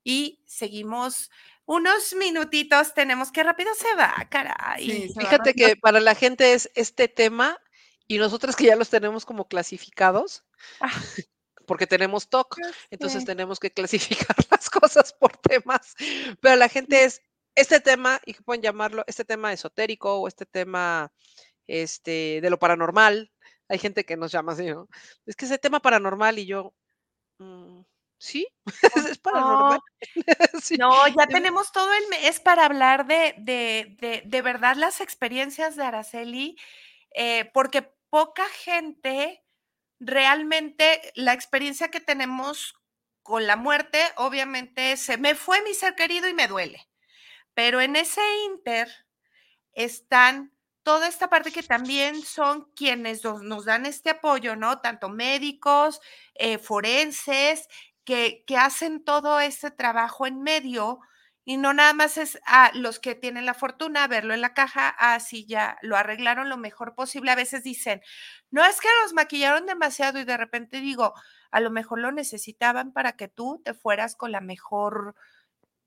y 0.02 0.42
seguimos 0.46 1.30
unos 1.70 2.14
minutitos 2.14 2.94
tenemos 2.94 3.30
que 3.30 3.44
rápido 3.44 3.72
se 3.76 3.94
va, 3.94 4.26
caray. 4.28 5.08
Fíjate 5.16 5.54
que 5.54 5.76
para 5.76 6.00
la 6.00 6.16
gente 6.16 6.52
es 6.52 6.68
este 6.74 7.06
tema 7.06 7.62
y 8.08 8.18
nosotros 8.18 8.56
que 8.56 8.64
ya 8.64 8.74
los 8.74 8.90
tenemos 8.90 9.24
como 9.24 9.46
clasificados, 9.46 10.44
ah. 10.80 10.90
porque 11.68 11.86
tenemos 11.86 12.28
TOC, 12.28 12.56
entonces 12.90 13.24
tenemos 13.24 13.60
que 13.60 13.70
clasificar 13.70 14.34
las 14.50 14.68
cosas 14.68 15.12
por 15.12 15.36
temas, 15.36 15.94
pero 16.40 16.56
la 16.56 16.68
gente 16.68 17.04
es 17.04 17.22
este 17.54 17.78
tema, 17.78 18.20
y 18.26 18.34
que 18.34 18.42
pueden 18.42 18.62
llamarlo, 18.62 19.04
este 19.06 19.24
tema 19.24 19.52
esotérico 19.52 20.16
o 20.16 20.26
este 20.26 20.46
tema 20.46 21.12
este, 21.68 22.40
de 22.40 22.50
lo 22.50 22.58
paranormal. 22.58 23.30
Hay 23.68 23.78
gente 23.78 24.04
que 24.04 24.16
nos 24.16 24.32
llama 24.32 24.54
así, 24.54 24.66
¿no? 24.66 24.88
Es 25.24 25.36
que 25.36 25.44
ese 25.44 25.58
tema 25.58 25.78
paranormal 25.78 26.36
y 26.40 26.46
yo, 26.46 26.74
mm, 27.38 27.82
¿Sí? 28.20 28.46
es 29.12 29.18
paranormal. 29.18 29.80
No, 30.78 31.08
ya 31.08 31.26
tenemos 31.26 31.72
todo 31.72 31.92
el 31.94 32.08
mes 32.08 32.38
para 32.38 32.66
hablar 32.66 33.06
de, 33.06 33.34
de, 33.38 34.22
de, 34.24 34.42
verdad 34.42 34.76
las 34.76 35.00
experiencias 35.00 35.74
de 35.74 35.84
Araceli, 35.84 36.56
eh, 37.14 37.50
porque 37.54 37.82
poca 38.10 38.44
gente 38.48 39.42
realmente 39.98 41.00
la 41.14 41.32
experiencia 41.32 41.90
que 41.90 42.00
tenemos 42.00 42.74
con 43.22 43.46
la 43.46 43.56
muerte, 43.56 44.02
obviamente 44.16 44.96
se 44.96 45.16
me 45.16 45.34
fue 45.34 45.62
mi 45.62 45.72
ser 45.72 45.94
querido 45.94 46.28
y 46.28 46.34
me 46.34 46.48
duele, 46.48 46.88
pero 47.54 47.80
en 47.80 47.96
ese 47.96 48.22
inter 48.46 48.88
están 49.72 50.52
toda 50.82 51.08
esta 51.08 51.28
parte 51.28 51.52
que 51.52 51.62
también 51.62 52.22
son 52.22 52.70
quienes 52.74 53.24
nos, 53.24 53.64
dan 53.64 53.86
este 53.86 54.10
apoyo, 54.10 54.56
¿no? 54.56 54.80
Tanto 54.80 55.08
médicos, 55.08 56.00
eh, 56.34 56.58
forenses, 56.58 57.68
que, 58.04 58.44
hacen 58.56 59.04
todo 59.04 59.40
ese 59.40 59.70
trabajo 59.70 60.26
en 60.26 60.42
medio 60.42 61.00
y 61.44 61.56
no 61.56 61.72
nada 61.72 61.92
más 61.94 62.18
es 62.18 62.38
a 62.46 62.70
los 62.74 63.00
que 63.00 63.14
tienen 63.14 63.46
la 63.46 63.54
fortuna 63.54 64.06
verlo 64.06 64.34
en 64.34 64.40
la 64.40 64.54
caja, 64.54 64.88
así 64.88 65.46
ya 65.46 65.78
lo 65.82 65.96
arreglaron 65.96 66.48
lo 66.48 66.56
mejor 66.56 66.94
posible. 66.94 67.30
A 67.30 67.36
veces 67.36 67.64
dicen, 67.64 68.02
no 68.50 68.64
es 68.64 68.80
que 68.80 68.88
los 69.02 69.14
maquillaron 69.14 69.66
demasiado 69.66 70.20
y 70.20 70.24
de 70.24 70.36
repente 70.36 70.80
digo, 70.80 71.14
a 71.50 71.60
lo 71.60 71.70
mejor 71.70 72.00
lo 72.00 72.12
necesitaban 72.12 72.92
para 72.92 73.12
que 73.12 73.28
tú 73.28 73.60
te 73.64 73.74
fueras 73.74 74.16
con 74.16 74.32
la 74.32 74.40
mejor 74.40 75.14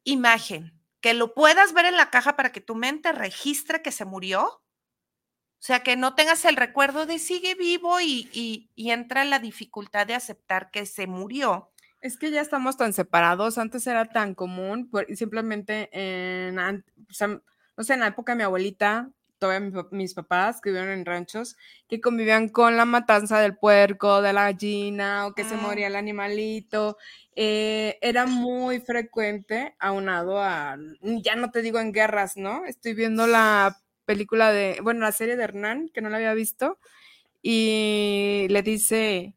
imagen, 0.04 0.74
que 1.02 1.14
lo 1.14 1.34
puedas 1.34 1.74
ver 1.74 1.86
en 1.86 1.98
la 1.98 2.10
caja 2.10 2.36
para 2.36 2.52
que 2.52 2.62
tu 2.62 2.76
mente 2.76 3.12
registre 3.12 3.82
que 3.82 3.92
se 3.92 4.06
murió. 4.06 4.46
O 4.46 5.66
sea, 5.66 5.82
que 5.82 5.96
no 5.96 6.14
tengas 6.14 6.44
el 6.44 6.58
recuerdo 6.58 7.06
de 7.06 7.20
sigue 7.20 7.56
vivo 7.56 8.02
y, 8.02 8.30
y, 8.34 8.70
y 8.76 8.92
entra 8.92 9.24
la 9.24 9.40
dificultad 9.40 10.06
de 10.08 10.16
aceptar 10.16 10.72
que 10.72 10.86
se 10.86 11.08
murió 11.08 11.73
es 12.04 12.18
que 12.18 12.32
ya 12.32 12.42
estamos 12.42 12.76
tan 12.76 12.92
separados, 12.92 13.58
antes 13.58 13.88
era 13.88 14.06
tan 14.06 14.36
común, 14.36 14.92
simplemente 15.16 15.90
en, 15.94 16.56
no 16.56 17.84
sé, 17.84 17.94
en 17.94 18.00
la 18.02 18.08
época 18.08 18.34
de 18.34 18.38
mi 18.38 18.44
abuelita, 18.44 19.10
todavía 19.40 19.72
mis 19.92 20.14
papás 20.14 20.60
que 20.60 20.70
vivían 20.70 20.90
en 20.90 21.06
ranchos, 21.06 21.56
que 21.88 22.02
convivían 22.02 22.50
con 22.50 22.76
la 22.76 22.84
matanza 22.84 23.40
del 23.40 23.56
puerco, 23.56 24.22
de 24.22 24.34
la 24.34 24.52
gallina, 24.52 25.28
o 25.28 25.34
que 25.34 25.46
se 25.46 25.56
ah. 25.56 25.60
moría 25.62 25.88
el 25.88 25.96
animalito. 25.96 26.98
Eh, 27.38 27.98
era 28.02 28.26
muy 28.26 28.82
frecuente, 28.82 29.74
aunado 29.80 30.42
a, 30.42 30.78
ya 31.02 31.38
no 31.38 31.52
te 31.52 31.62
digo 31.62 31.80
en 31.80 31.94
guerras, 31.94 32.36
¿no? 32.36 32.66
Estoy 32.66 32.96
viendo 32.96 33.28
la 33.28 33.82
película 34.04 34.52
de, 34.52 34.80
bueno, 34.84 35.00
la 35.00 35.14
serie 35.14 35.38
de 35.38 35.44
Hernán, 35.46 35.90
que 35.94 36.02
no 36.02 36.10
la 36.10 36.18
había 36.18 36.34
visto, 36.34 36.80
y 37.42 38.48
le 38.50 38.62
dice 38.62 39.36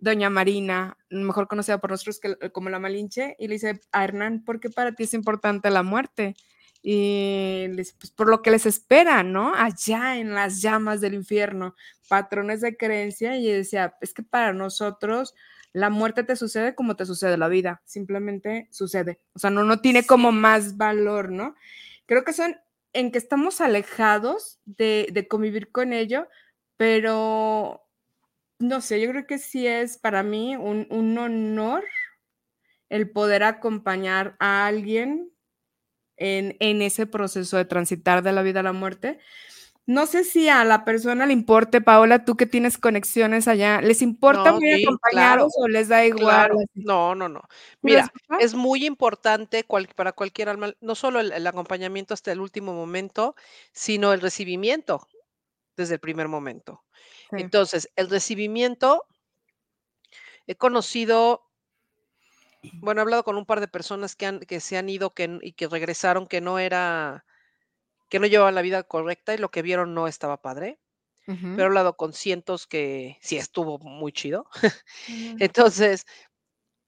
Doña 0.00 0.30
Marina, 0.30 0.96
mejor 1.10 1.46
conocida 1.46 1.78
por 1.78 1.90
nosotros 1.90 2.20
como 2.52 2.70
la 2.70 2.78
Malinche, 2.78 3.36
y 3.38 3.48
le 3.48 3.54
dice 3.54 3.80
a 3.92 4.04
Hernán, 4.04 4.44
¿por 4.44 4.58
qué 4.58 4.70
para 4.70 4.92
ti 4.92 5.04
es 5.04 5.14
importante 5.14 5.70
la 5.70 5.82
muerte? 5.82 6.34
Y 6.82 7.66
les, 7.70 7.92
pues, 7.92 8.10
por 8.10 8.28
lo 8.28 8.40
que 8.40 8.50
les 8.50 8.64
espera, 8.64 9.22
¿no? 9.22 9.54
Allá 9.54 10.16
en 10.16 10.34
las 10.34 10.62
llamas 10.62 11.02
del 11.02 11.12
infierno, 11.12 11.74
patrones 12.08 12.62
de 12.62 12.76
creencia, 12.76 13.36
y 13.36 13.50
decía, 13.50 13.96
es 14.00 14.14
que 14.14 14.22
para 14.22 14.54
nosotros 14.54 15.34
la 15.72 15.90
muerte 15.90 16.24
te 16.24 16.34
sucede 16.34 16.74
como 16.74 16.96
te 16.96 17.06
sucede 17.06 17.36
la 17.36 17.48
vida, 17.48 17.82
simplemente 17.84 18.68
sucede, 18.70 19.20
o 19.34 19.38
sea, 19.38 19.50
no, 19.50 19.62
no 19.64 19.80
tiene 19.80 20.04
como 20.04 20.32
más 20.32 20.76
valor, 20.76 21.30
¿no? 21.30 21.54
Creo 22.06 22.24
que 22.24 22.32
son 22.32 22.56
en 22.92 23.12
que 23.12 23.18
estamos 23.18 23.60
alejados 23.60 24.58
de, 24.64 25.08
de 25.12 25.28
convivir 25.28 25.70
con 25.70 25.92
ello, 25.92 26.26
pero 26.76 27.86
no 28.60 28.80
sé, 28.80 29.00
yo 29.00 29.10
creo 29.10 29.26
que 29.26 29.38
sí 29.38 29.66
es 29.66 29.98
para 29.98 30.22
mí 30.22 30.54
un, 30.54 30.86
un 30.90 31.18
honor 31.18 31.84
el 32.88 33.10
poder 33.10 33.42
acompañar 33.42 34.36
a 34.38 34.66
alguien 34.66 35.32
en, 36.20 36.82
ese 36.82 37.06
proceso 37.06 37.56
de 37.56 37.64
transitar 37.64 38.22
de 38.22 38.32
la 38.32 38.42
vida 38.42 38.60
a 38.60 38.64
la 38.64 38.72
muerte. 38.72 39.18
No 39.86 40.06
sé 40.06 40.22
si 40.22 40.48
a 40.48 40.64
la 40.64 40.84
persona 40.84 41.26
le 41.26 41.32
importe, 41.32 41.80
Paola, 41.80 42.24
tú 42.24 42.36
que 42.36 42.46
tienes 42.46 42.78
conexiones 42.78 43.48
allá, 43.48 43.80
¿les 43.80 44.02
importa 44.02 44.52
muy 44.52 44.84
acompañados 44.84 45.52
o 45.56 45.66
les 45.66 45.88
da 45.88 46.04
igual? 46.04 46.52
No, 46.74 47.14
no, 47.14 47.28
no. 47.28 47.42
Mira, 47.80 48.12
es 48.38 48.54
muy 48.54 48.84
importante 48.84 49.66
para 49.96 50.12
cualquier 50.12 50.50
alma, 50.50 50.74
no 50.80 50.94
solo 50.94 51.20
el, 51.20 51.46
acompañamiento 51.46 52.14
hasta 52.14 52.30
el 52.30 52.40
último 52.40 52.74
momento, 52.74 53.34
sino 53.72 54.12
el 54.12 54.20
recibimiento 54.20 55.08
desde 55.76 55.94
el 55.94 56.00
primer 56.00 56.28
momento. 56.28 56.84
Entonces, 57.32 57.90
el 57.96 58.10
recibimiento, 58.10 59.04
he 60.46 60.54
conocido 60.54 61.50
bueno, 62.62 63.00
he 63.00 63.02
hablado 63.02 63.24
con 63.24 63.36
un 63.36 63.46
par 63.46 63.60
de 63.60 63.68
personas 63.68 64.16
que, 64.16 64.26
han, 64.26 64.40
que 64.40 64.60
se 64.60 64.76
han 64.76 64.88
ido 64.88 65.14
que, 65.14 65.38
y 65.42 65.52
que 65.52 65.68
regresaron 65.68 66.26
que 66.26 66.40
no 66.40 66.58
era, 66.58 67.24
que 68.08 68.18
no 68.18 68.26
llevaban 68.26 68.54
la 68.54 68.62
vida 68.62 68.82
correcta 68.82 69.34
y 69.34 69.38
lo 69.38 69.50
que 69.50 69.62
vieron 69.62 69.94
no 69.94 70.06
estaba 70.06 70.42
padre. 70.42 70.78
Pero 71.26 71.62
he 71.62 71.66
hablado 71.66 71.96
con 71.96 72.12
cientos 72.12 72.66
que 72.66 73.16
sí 73.20 73.36
estuvo 73.36 73.78
muy 73.78 74.10
chido. 74.10 74.48
Entonces, 75.38 76.04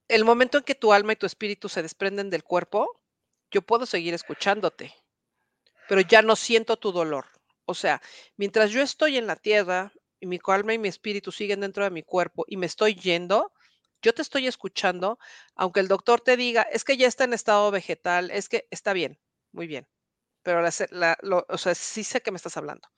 el 0.08 0.24
momento 0.24 0.58
en 0.58 0.64
que 0.64 0.74
tu 0.74 0.92
alma 0.92 1.12
y 1.12 1.16
tu 1.16 1.26
espíritu 1.26 1.68
se 1.68 1.80
desprenden 1.80 2.28
del 2.28 2.42
cuerpo, 2.42 3.00
yo 3.52 3.62
puedo 3.62 3.86
seguir 3.86 4.14
escuchándote, 4.14 4.96
pero 5.88 6.00
ya 6.00 6.22
no 6.22 6.34
siento 6.34 6.76
tu 6.76 6.90
dolor. 6.90 7.26
O 7.66 7.74
sea, 7.74 8.02
mientras 8.36 8.72
yo 8.72 8.82
estoy 8.82 9.16
en 9.16 9.28
la 9.28 9.36
tierra 9.36 9.92
y 10.22 10.26
mi 10.26 10.38
alma 10.46 10.72
y 10.72 10.78
mi 10.78 10.88
espíritu 10.88 11.32
siguen 11.32 11.60
dentro 11.60 11.82
de 11.82 11.90
mi 11.90 12.04
cuerpo 12.04 12.44
y 12.46 12.56
me 12.56 12.66
estoy 12.66 12.94
yendo, 12.94 13.52
yo 14.00 14.14
te 14.14 14.22
estoy 14.22 14.46
escuchando, 14.46 15.18
aunque 15.56 15.80
el 15.80 15.88
doctor 15.88 16.20
te 16.20 16.36
diga, 16.36 16.62
es 16.62 16.84
que 16.84 16.96
ya 16.96 17.08
está 17.08 17.24
en 17.24 17.32
estado 17.32 17.70
vegetal, 17.72 18.30
es 18.30 18.48
que 18.48 18.68
está 18.70 18.92
bien, 18.92 19.18
muy 19.50 19.66
bien, 19.66 19.88
pero 20.42 20.62
la, 20.90 21.18
o 21.48 21.58
sea, 21.58 21.74
sí 21.74 22.04
sé 22.04 22.20
que 22.20 22.30
me 22.30 22.36
estás 22.36 22.56
hablando. 22.56 22.88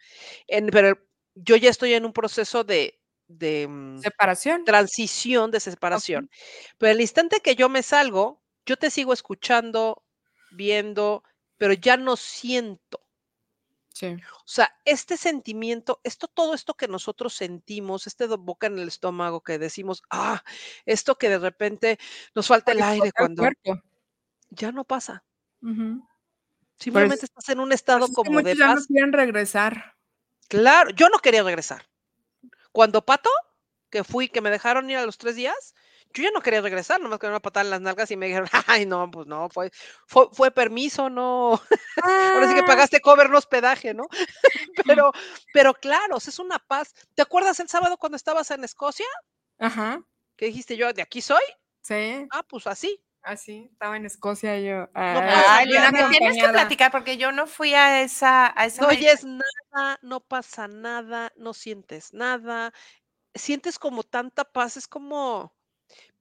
pero 0.70 0.98
yo 1.34 1.56
ya 1.56 1.70
estoy 1.70 1.94
en 1.94 2.04
un 2.04 2.12
proceso 2.12 2.64
de, 2.64 3.00
de 3.26 3.66
mm, 3.68 4.00
separación. 4.00 4.64
Transición 4.64 5.50
de 5.50 5.60
separación. 5.60 6.30
Pero 6.78 6.92
el 6.92 7.00
instante 7.00 7.40
que 7.40 7.56
yo 7.56 7.68
me 7.68 7.82
salgo, 7.82 8.42
yo 8.66 8.76
te 8.76 8.90
sigo 8.90 9.12
escuchando, 9.12 10.04
viendo, 10.52 11.24
pero 11.56 11.72
ya 11.72 11.96
no 11.96 12.16
siento. 12.16 13.03
O 14.02 14.46
sea, 14.48 14.74
este 14.84 15.16
sentimiento, 15.16 16.00
esto, 16.02 16.26
todo 16.26 16.54
esto 16.54 16.74
que 16.74 16.88
nosotros 16.88 17.34
sentimos, 17.34 18.06
este 18.06 18.26
boca 18.26 18.66
en 18.66 18.78
el 18.78 18.88
estómago 18.88 19.42
que 19.42 19.58
decimos, 19.58 20.02
ah, 20.10 20.42
esto 20.84 21.16
que 21.16 21.28
de 21.28 21.38
repente 21.38 21.98
nos 22.34 22.48
falta 22.48 22.72
el 22.72 22.82
aire 22.82 23.12
cuando 23.12 23.44
ya 24.50 24.72
no 24.72 24.84
pasa. 24.84 25.24
Simplemente 26.78 27.26
estás 27.26 27.48
en 27.48 27.60
un 27.60 27.72
estado 27.72 28.08
como 28.08 28.42
de 28.42 28.56
ya 28.56 28.74
no 28.74 28.80
quieren 28.84 29.12
regresar. 29.12 29.94
Claro, 30.48 30.90
yo 30.90 31.08
no 31.08 31.18
quería 31.18 31.42
regresar. 31.42 31.88
Cuando 32.72 33.04
Pato, 33.04 33.30
que 33.90 34.02
fui, 34.02 34.28
que 34.28 34.40
me 34.40 34.50
dejaron 34.50 34.90
ir 34.90 34.96
a 34.96 35.06
los 35.06 35.18
tres 35.18 35.36
días, 35.36 35.74
yo 36.14 36.22
ya 36.22 36.30
no 36.30 36.40
quería 36.40 36.60
regresar, 36.60 37.00
nomás 37.00 37.18
que 37.18 37.26
una 37.26 37.40
patada 37.40 37.64
en 37.64 37.70
las 37.70 37.80
nalgas 37.80 38.10
y 38.10 38.16
me 38.16 38.26
dijeron, 38.26 38.48
ay, 38.66 38.86
no, 38.86 39.10
pues 39.10 39.26
no, 39.26 39.48
fue, 39.48 39.70
fue, 40.06 40.50
permiso, 40.52 41.10
no. 41.10 41.60
Ahora 42.02 42.48
sí 42.48 42.54
que 42.54 42.60
ah. 42.60 42.66
pagaste 42.66 43.00
cover, 43.00 43.28
no 43.28 43.38
hospedaje, 43.38 43.92
¿no? 43.92 44.06
pero, 44.86 45.12
pero 45.52 45.74
claro, 45.74 46.16
es 46.16 46.38
una 46.38 46.58
paz. 46.58 46.94
¿Te 47.14 47.22
acuerdas 47.22 47.58
el 47.60 47.68
sábado 47.68 47.96
cuando 47.98 48.16
estabas 48.16 48.50
en 48.52 48.64
Escocia? 48.64 49.06
Ajá. 49.58 50.00
¿Qué 50.36 50.46
dijiste 50.46 50.76
yo? 50.76 50.92
¿De 50.92 51.02
aquí 51.02 51.20
soy? 51.20 51.42
Sí. 51.82 52.26
Ah, 52.30 52.42
pues 52.48 52.66
así. 52.66 53.04
Así, 53.22 53.70
estaba 53.72 53.96
en 53.96 54.04
Escocia 54.04 54.60
yo. 54.60 54.80
no, 54.80 54.90
Ay, 54.94 55.66
me 55.92 56.04
tienes 56.10 56.36
que 56.36 56.48
platicar 56.48 56.92
porque 56.92 57.16
yo 57.16 57.32
no 57.32 57.46
fui 57.46 57.72
a 57.74 58.02
esa. 58.02 58.52
A 58.54 58.66
esa 58.66 58.82
no 58.82 58.88
oyes 58.88 59.24
nada, 59.24 59.98
no 60.02 60.20
pasa 60.20 60.68
nada, 60.68 61.32
no 61.36 61.54
sientes 61.54 62.12
nada. 62.12 62.72
Sientes 63.34 63.78
como 63.78 64.02
tanta 64.02 64.44
paz, 64.44 64.76
es 64.76 64.86
como 64.86 65.54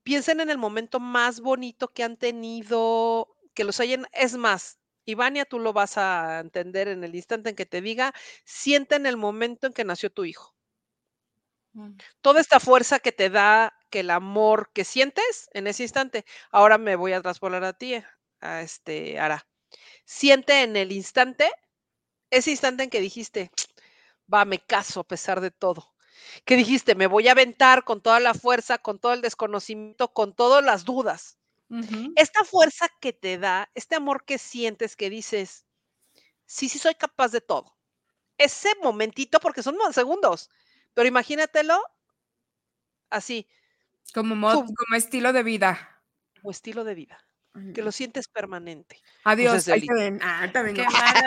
piensen 0.04 0.40
en 0.40 0.50
el 0.50 0.58
momento 0.58 1.00
más 1.00 1.40
bonito 1.40 1.92
que 1.92 2.04
han 2.04 2.16
tenido, 2.16 3.36
que 3.54 3.64
los 3.64 3.80
hayan, 3.80 4.06
es 4.12 4.36
más, 4.36 4.78
Ivania, 5.06 5.44
tú 5.44 5.58
lo 5.58 5.72
vas 5.72 5.98
a 5.98 6.40
entender 6.40 6.88
en 6.88 7.04
el 7.04 7.14
instante 7.14 7.50
en 7.50 7.56
que 7.56 7.66
te 7.66 7.80
diga, 7.80 8.14
siente 8.44 8.96
en 8.96 9.06
el 9.06 9.16
momento 9.16 9.66
en 9.66 9.72
que 9.72 9.84
nació 9.84 10.10
tu 10.10 10.24
hijo. 10.24 10.54
Mm. 11.72 11.96
Toda 12.20 12.40
esta 12.40 12.60
fuerza 12.60 13.00
que 13.00 13.12
te 13.12 13.30
da, 13.30 13.74
que 13.90 14.00
el 14.00 14.10
amor 14.10 14.70
que 14.72 14.84
sientes 14.84 15.48
en 15.52 15.66
ese 15.66 15.82
instante. 15.82 16.24
Ahora 16.50 16.78
me 16.78 16.96
voy 16.96 17.12
a 17.12 17.22
traspolar 17.22 17.64
a 17.64 17.72
ti, 17.72 18.02
a 18.40 18.62
este 18.62 19.18
Ara. 19.18 19.46
Siente 20.04 20.62
en 20.62 20.76
el 20.76 20.92
instante, 20.92 21.50
ese 22.30 22.50
instante 22.50 22.84
en 22.84 22.90
que 22.90 23.00
dijiste, 23.00 23.50
va, 24.32 24.44
me 24.44 24.58
caso 24.58 25.00
a 25.00 25.04
pesar 25.04 25.40
de 25.40 25.50
todo 25.50 25.93
que 26.44 26.56
dijiste, 26.56 26.94
me 26.94 27.06
voy 27.06 27.28
a 27.28 27.32
aventar 27.32 27.84
con 27.84 28.00
toda 28.00 28.20
la 28.20 28.34
fuerza, 28.34 28.78
con 28.78 28.98
todo 28.98 29.12
el 29.12 29.22
desconocimiento, 29.22 30.12
con 30.12 30.34
todas 30.34 30.64
las 30.64 30.84
dudas. 30.84 31.38
Esta 32.14 32.44
fuerza 32.44 32.88
que 33.00 33.12
te 33.12 33.36
da, 33.36 33.68
este 33.74 33.96
amor 33.96 34.24
que 34.24 34.38
sientes, 34.38 34.94
que 34.94 35.10
dices, 35.10 35.66
sí, 36.46 36.68
sí 36.68 36.78
soy 36.78 36.94
capaz 36.94 37.32
de 37.32 37.40
todo. 37.40 37.76
Ese 38.38 38.68
momentito, 38.82 39.40
porque 39.40 39.62
son 39.62 39.76
segundos, 39.92 40.50
pero 40.92 41.08
imagínatelo 41.08 41.80
así. 43.10 43.48
Como, 44.12 44.50
como 44.52 44.96
estilo 44.96 45.32
de 45.32 45.42
vida. 45.42 46.02
Como 46.40 46.52
estilo 46.52 46.84
de 46.84 46.94
vida 46.94 47.24
que 47.72 47.82
lo 47.82 47.92
sientes 47.92 48.28
permanente. 48.28 49.00
Adiós. 49.24 49.68
Ahí 49.68 49.86
Ah, 50.20 50.50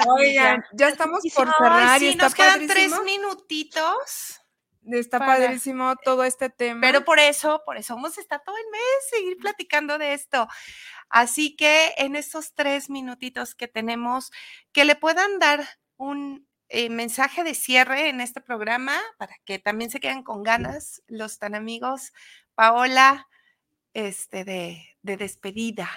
Oigan, 0.08 0.64
ya 0.74 0.90
estamos 0.90 1.22
por 1.34 1.48
cerrar. 1.54 2.00
sí, 2.00 2.16
nos 2.16 2.36
quedan 2.36 2.68
tres 2.68 2.92
minutitos. 3.04 4.42
Está 4.90 5.20
padrísimo 5.20 5.96
todo 6.04 6.24
este 6.24 6.50
tema. 6.50 6.82
Pero 6.82 7.04
por 7.04 7.20
eso, 7.20 7.62
por 7.66 7.78
eso 7.78 7.96
vamos 7.96 8.18
a 8.18 8.22
estar 8.22 8.42
todo 8.44 8.56
el 8.56 8.72
mes 8.72 8.82
seguir 9.10 9.38
platicando 9.38 9.98
de 9.98 10.14
esto. 10.14 10.48
Así 11.10 11.56
que 11.56 11.94
en 11.98 12.16
estos 12.16 12.54
tres 12.54 12.90
minutitos 12.90 13.54
que 13.54 13.68
tenemos, 13.68 14.32
que 14.72 14.86
le 14.86 14.96
puedan 14.96 15.40
dar 15.40 15.68
un 15.98 16.48
eh, 16.70 16.90
mensaje 16.90 17.44
de 17.44 17.54
cierre 17.54 18.10
en 18.10 18.22
este 18.22 18.40
programa 18.40 18.98
para 19.18 19.36
que 19.46 19.60
también 19.60 19.90
se 19.90 20.00
queden 20.00 20.24
con 20.24 20.44
ganas 20.44 21.02
los 21.08 21.38
tan 21.38 21.56
amigos. 21.56 22.14
Paola, 22.56 23.28
este, 23.94 24.46
de, 24.46 24.98
de 25.02 25.18
despedida. 25.18 25.90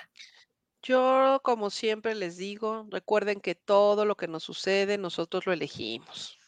Yo, 0.83 1.41
como 1.45 1.71
siempre 1.71 2.15
les 2.15 2.39
digo, 2.39 2.87
recuerden 2.91 3.41
que 3.41 3.55
todo 3.55 4.05
lo 4.05 4.17
que 4.17 4.29
nos 4.29 4.43
sucede, 4.43 4.99
nosotros 4.99 5.47
lo 5.47 5.53
elegimos. 5.53 6.39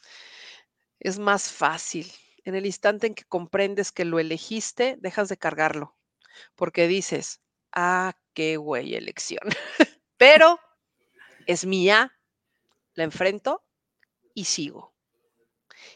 Es 0.98 1.18
más 1.18 1.52
fácil 1.52 2.10
en 2.44 2.54
el 2.54 2.66
instante 2.66 3.06
en 3.06 3.14
que 3.14 3.24
comprendes 3.24 3.92
que 3.92 4.04
lo 4.04 4.18
elegiste, 4.18 4.96
dejas 5.00 5.28
de 5.28 5.36
cargarlo, 5.36 5.96
porque 6.56 6.88
dices, 6.88 7.40
ah, 7.72 8.16
qué 8.34 8.56
güey 8.56 8.94
elección. 8.94 9.42
Pero 10.16 10.58
es 11.46 11.66
mía, 11.66 12.18
la 12.94 13.04
enfrento 13.04 13.62
y 14.34 14.44
sigo. 14.44 14.92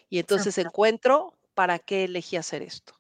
Y 0.09 0.18
entonces 0.18 0.59
encuentro 0.59 1.38
para 1.55 1.78
qué 1.78 2.05
elegí 2.05 2.36
hacer 2.36 2.62
esto. 2.62 2.94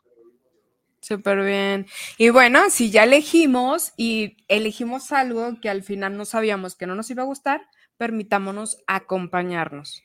Súper 1.00 1.44
bien. 1.44 1.86
Y 2.18 2.30
bueno, 2.30 2.68
si 2.70 2.90
ya 2.90 3.04
elegimos 3.04 3.92
y 3.96 4.38
elegimos 4.48 5.12
algo 5.12 5.60
que 5.60 5.68
al 5.68 5.84
final 5.84 6.16
no 6.16 6.24
sabíamos 6.24 6.74
que 6.74 6.86
no 6.86 6.96
nos 6.96 7.10
iba 7.10 7.22
a 7.22 7.26
gustar, 7.26 7.68
permitámonos 7.96 8.78
acompañarnos 8.86 10.02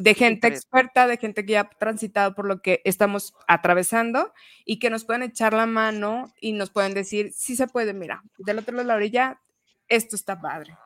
de 0.00 0.14
gente 0.14 0.46
experta, 0.46 1.06
de 1.06 1.16
gente 1.16 1.44
que 1.44 1.52
ya 1.52 1.60
ha 1.62 1.70
transitado 1.70 2.34
por 2.34 2.46
lo 2.46 2.62
que 2.62 2.80
estamos 2.84 3.34
atravesando 3.48 4.32
y 4.64 4.78
que 4.78 4.90
nos 4.90 5.04
pueden 5.04 5.22
echar 5.22 5.52
la 5.52 5.66
mano 5.66 6.32
y 6.40 6.52
nos 6.52 6.70
pueden 6.70 6.94
decir, 6.94 7.32
sí 7.34 7.56
se 7.56 7.66
puede, 7.66 7.94
mira, 7.94 8.22
del 8.38 8.58
otro 8.58 8.72
lado 8.72 8.84
de 8.84 8.88
la 8.88 8.94
orilla, 8.94 9.40
esto 9.88 10.14
está 10.14 10.40
padre. 10.40 10.76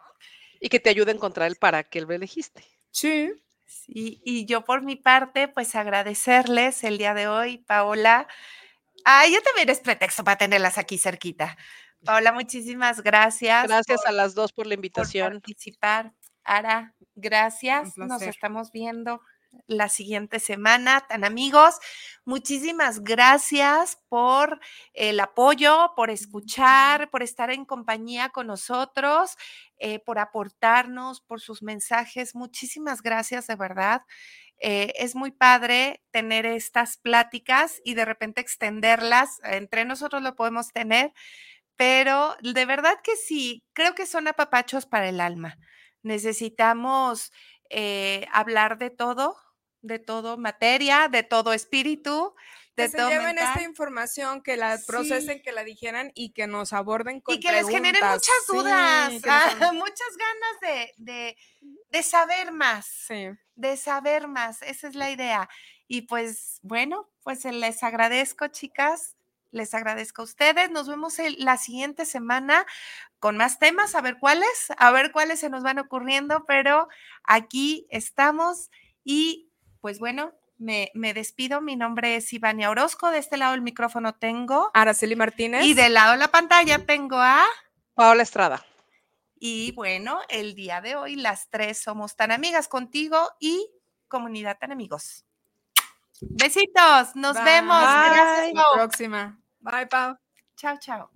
Y 0.60 0.68
que 0.68 0.80
te 0.80 0.90
ayude 0.90 1.10
a 1.10 1.14
encontrar 1.14 1.48
el 1.48 1.56
para 1.56 1.82
qué 1.82 2.00
lo 2.00 2.12
elegiste. 2.12 2.64
Sí. 2.90 3.32
Sí, 3.66 4.20
y 4.24 4.44
yo 4.44 4.64
por 4.64 4.82
mi 4.82 4.96
parte, 4.96 5.48
pues 5.48 5.74
agradecerles 5.74 6.84
el 6.84 6.98
día 6.98 7.14
de 7.14 7.26
hoy, 7.26 7.58
Paola. 7.58 8.28
Ay, 9.04 9.32
yo 9.32 9.42
también 9.42 9.68
es 9.70 9.80
pretexto 9.80 10.24
para 10.24 10.36
tenerlas 10.36 10.78
aquí 10.78 10.98
cerquita. 10.98 11.56
Paola, 12.04 12.32
muchísimas 12.32 13.02
gracias. 13.02 13.66
Gracias 13.66 14.04
a 14.06 14.12
las 14.12 14.34
dos 14.34 14.52
por 14.52 14.66
la 14.66 14.74
invitación. 14.74 15.32
Por 15.32 15.42
participar. 15.42 16.12
Ara, 16.44 16.94
gracias. 17.14 17.96
Nos 17.96 18.22
estamos 18.22 18.70
viendo 18.72 19.20
la 19.66 19.88
siguiente 19.88 20.40
semana, 20.40 21.04
tan 21.08 21.24
amigos. 21.24 21.76
Muchísimas 22.24 23.02
gracias 23.02 23.98
por 24.08 24.60
el 24.94 25.20
apoyo, 25.20 25.92
por 25.96 26.10
escuchar, 26.10 27.10
por 27.10 27.22
estar 27.22 27.50
en 27.50 27.64
compañía 27.64 28.30
con 28.30 28.46
nosotros, 28.46 29.36
eh, 29.78 29.98
por 30.00 30.18
aportarnos, 30.18 31.20
por 31.20 31.40
sus 31.40 31.62
mensajes. 31.62 32.34
Muchísimas 32.34 33.02
gracias, 33.02 33.46
de 33.46 33.56
verdad. 33.56 34.02
Eh, 34.58 34.92
es 34.96 35.14
muy 35.14 35.32
padre 35.32 36.02
tener 36.12 36.46
estas 36.46 36.96
pláticas 36.96 37.80
y 37.84 37.94
de 37.94 38.04
repente 38.04 38.40
extenderlas. 38.40 39.40
Entre 39.44 39.84
nosotros 39.84 40.22
lo 40.22 40.36
podemos 40.36 40.72
tener, 40.72 41.12
pero 41.76 42.36
de 42.42 42.64
verdad 42.66 42.94
que 43.02 43.16
sí, 43.16 43.64
creo 43.72 43.94
que 43.94 44.06
son 44.06 44.28
apapachos 44.28 44.86
para 44.86 45.08
el 45.08 45.20
alma 45.20 45.58
necesitamos 46.02 47.32
eh, 47.70 48.26
hablar 48.32 48.78
de 48.78 48.90
todo, 48.90 49.36
de 49.80 49.98
todo 49.98 50.36
materia, 50.36 51.08
de 51.08 51.22
todo 51.22 51.52
espíritu. 51.52 52.34
De 52.76 52.84
que 52.84 52.90
se 52.90 53.08
lleven 53.08 53.38
esta 53.38 53.62
información, 53.62 54.42
que 54.42 54.56
la 54.56 54.78
procesen, 54.86 55.42
que 55.42 55.52
la 55.52 55.62
dijeran 55.62 56.10
y 56.14 56.32
que 56.32 56.46
nos 56.46 56.72
aborden 56.72 57.20
con 57.20 57.34
Y 57.34 57.40
que 57.40 57.52
les 57.52 57.68
generen 57.68 58.02
muchas 58.02 58.46
dudas, 58.48 59.12
ah, 59.26 59.72
muchas 59.74 60.08
ganas 60.16 60.94
de, 60.96 61.36
de, 61.90 62.02
saber 62.02 62.50
más. 62.52 62.86
Sí. 62.86 63.28
De 63.56 63.76
saber 63.76 64.26
más, 64.26 64.62
esa 64.62 64.88
es 64.88 64.94
la 64.94 65.10
idea. 65.10 65.50
Y 65.86 66.02
pues 66.02 66.60
bueno, 66.62 67.10
pues 67.22 67.44
les 67.44 67.82
agradezco, 67.82 68.48
chicas. 68.48 69.16
Les 69.50 69.74
agradezco 69.74 70.22
a 70.22 70.24
ustedes. 70.24 70.70
Nos 70.70 70.88
vemos 70.88 71.16
la 71.36 71.58
siguiente 71.58 72.06
semana 72.06 72.64
con 73.22 73.36
más 73.36 73.60
temas, 73.60 73.94
a 73.94 74.00
ver 74.00 74.18
cuáles, 74.18 74.72
a 74.78 74.90
ver 74.90 75.12
cuáles 75.12 75.38
se 75.38 75.48
nos 75.48 75.62
van 75.62 75.78
ocurriendo, 75.78 76.44
pero 76.44 76.88
aquí 77.22 77.86
estamos 77.88 78.68
y 79.04 79.48
pues 79.80 80.00
bueno, 80.00 80.32
me, 80.58 80.90
despido. 81.14 81.60
Mi 81.60 81.76
nombre 81.76 82.16
es 82.16 82.32
Ivania 82.32 82.68
Orozco. 82.68 83.12
De 83.12 83.18
este 83.18 83.36
lado 83.36 83.52
del 83.52 83.60
micrófono 83.60 84.16
tengo 84.16 84.72
Araceli 84.74 85.14
Martínez. 85.14 85.64
Y 85.64 85.74
del 85.74 85.94
lado 85.94 86.12
de 86.12 86.18
la 86.18 86.32
pantalla 86.32 86.84
tengo 86.84 87.16
a 87.16 87.44
Paola 87.94 88.24
Estrada. 88.24 88.66
Y 89.38 89.70
bueno, 89.70 90.18
el 90.28 90.56
día 90.56 90.80
de 90.80 90.96
hoy 90.96 91.14
las 91.14 91.48
tres 91.48 91.78
somos 91.78 92.16
tan 92.16 92.32
amigas 92.32 92.66
contigo 92.66 93.30
y 93.38 93.70
comunidad 94.08 94.58
tan 94.58 94.72
amigos. 94.72 95.24
Besitos, 96.22 97.14
nos 97.14 97.34
vemos. 97.44 97.76
Hasta 97.76 98.52
la 98.52 98.64
próxima. 98.74 99.40
Bye, 99.60 99.86
Pau. 99.86 100.18
Chao, 100.56 100.76
chao. 100.80 101.10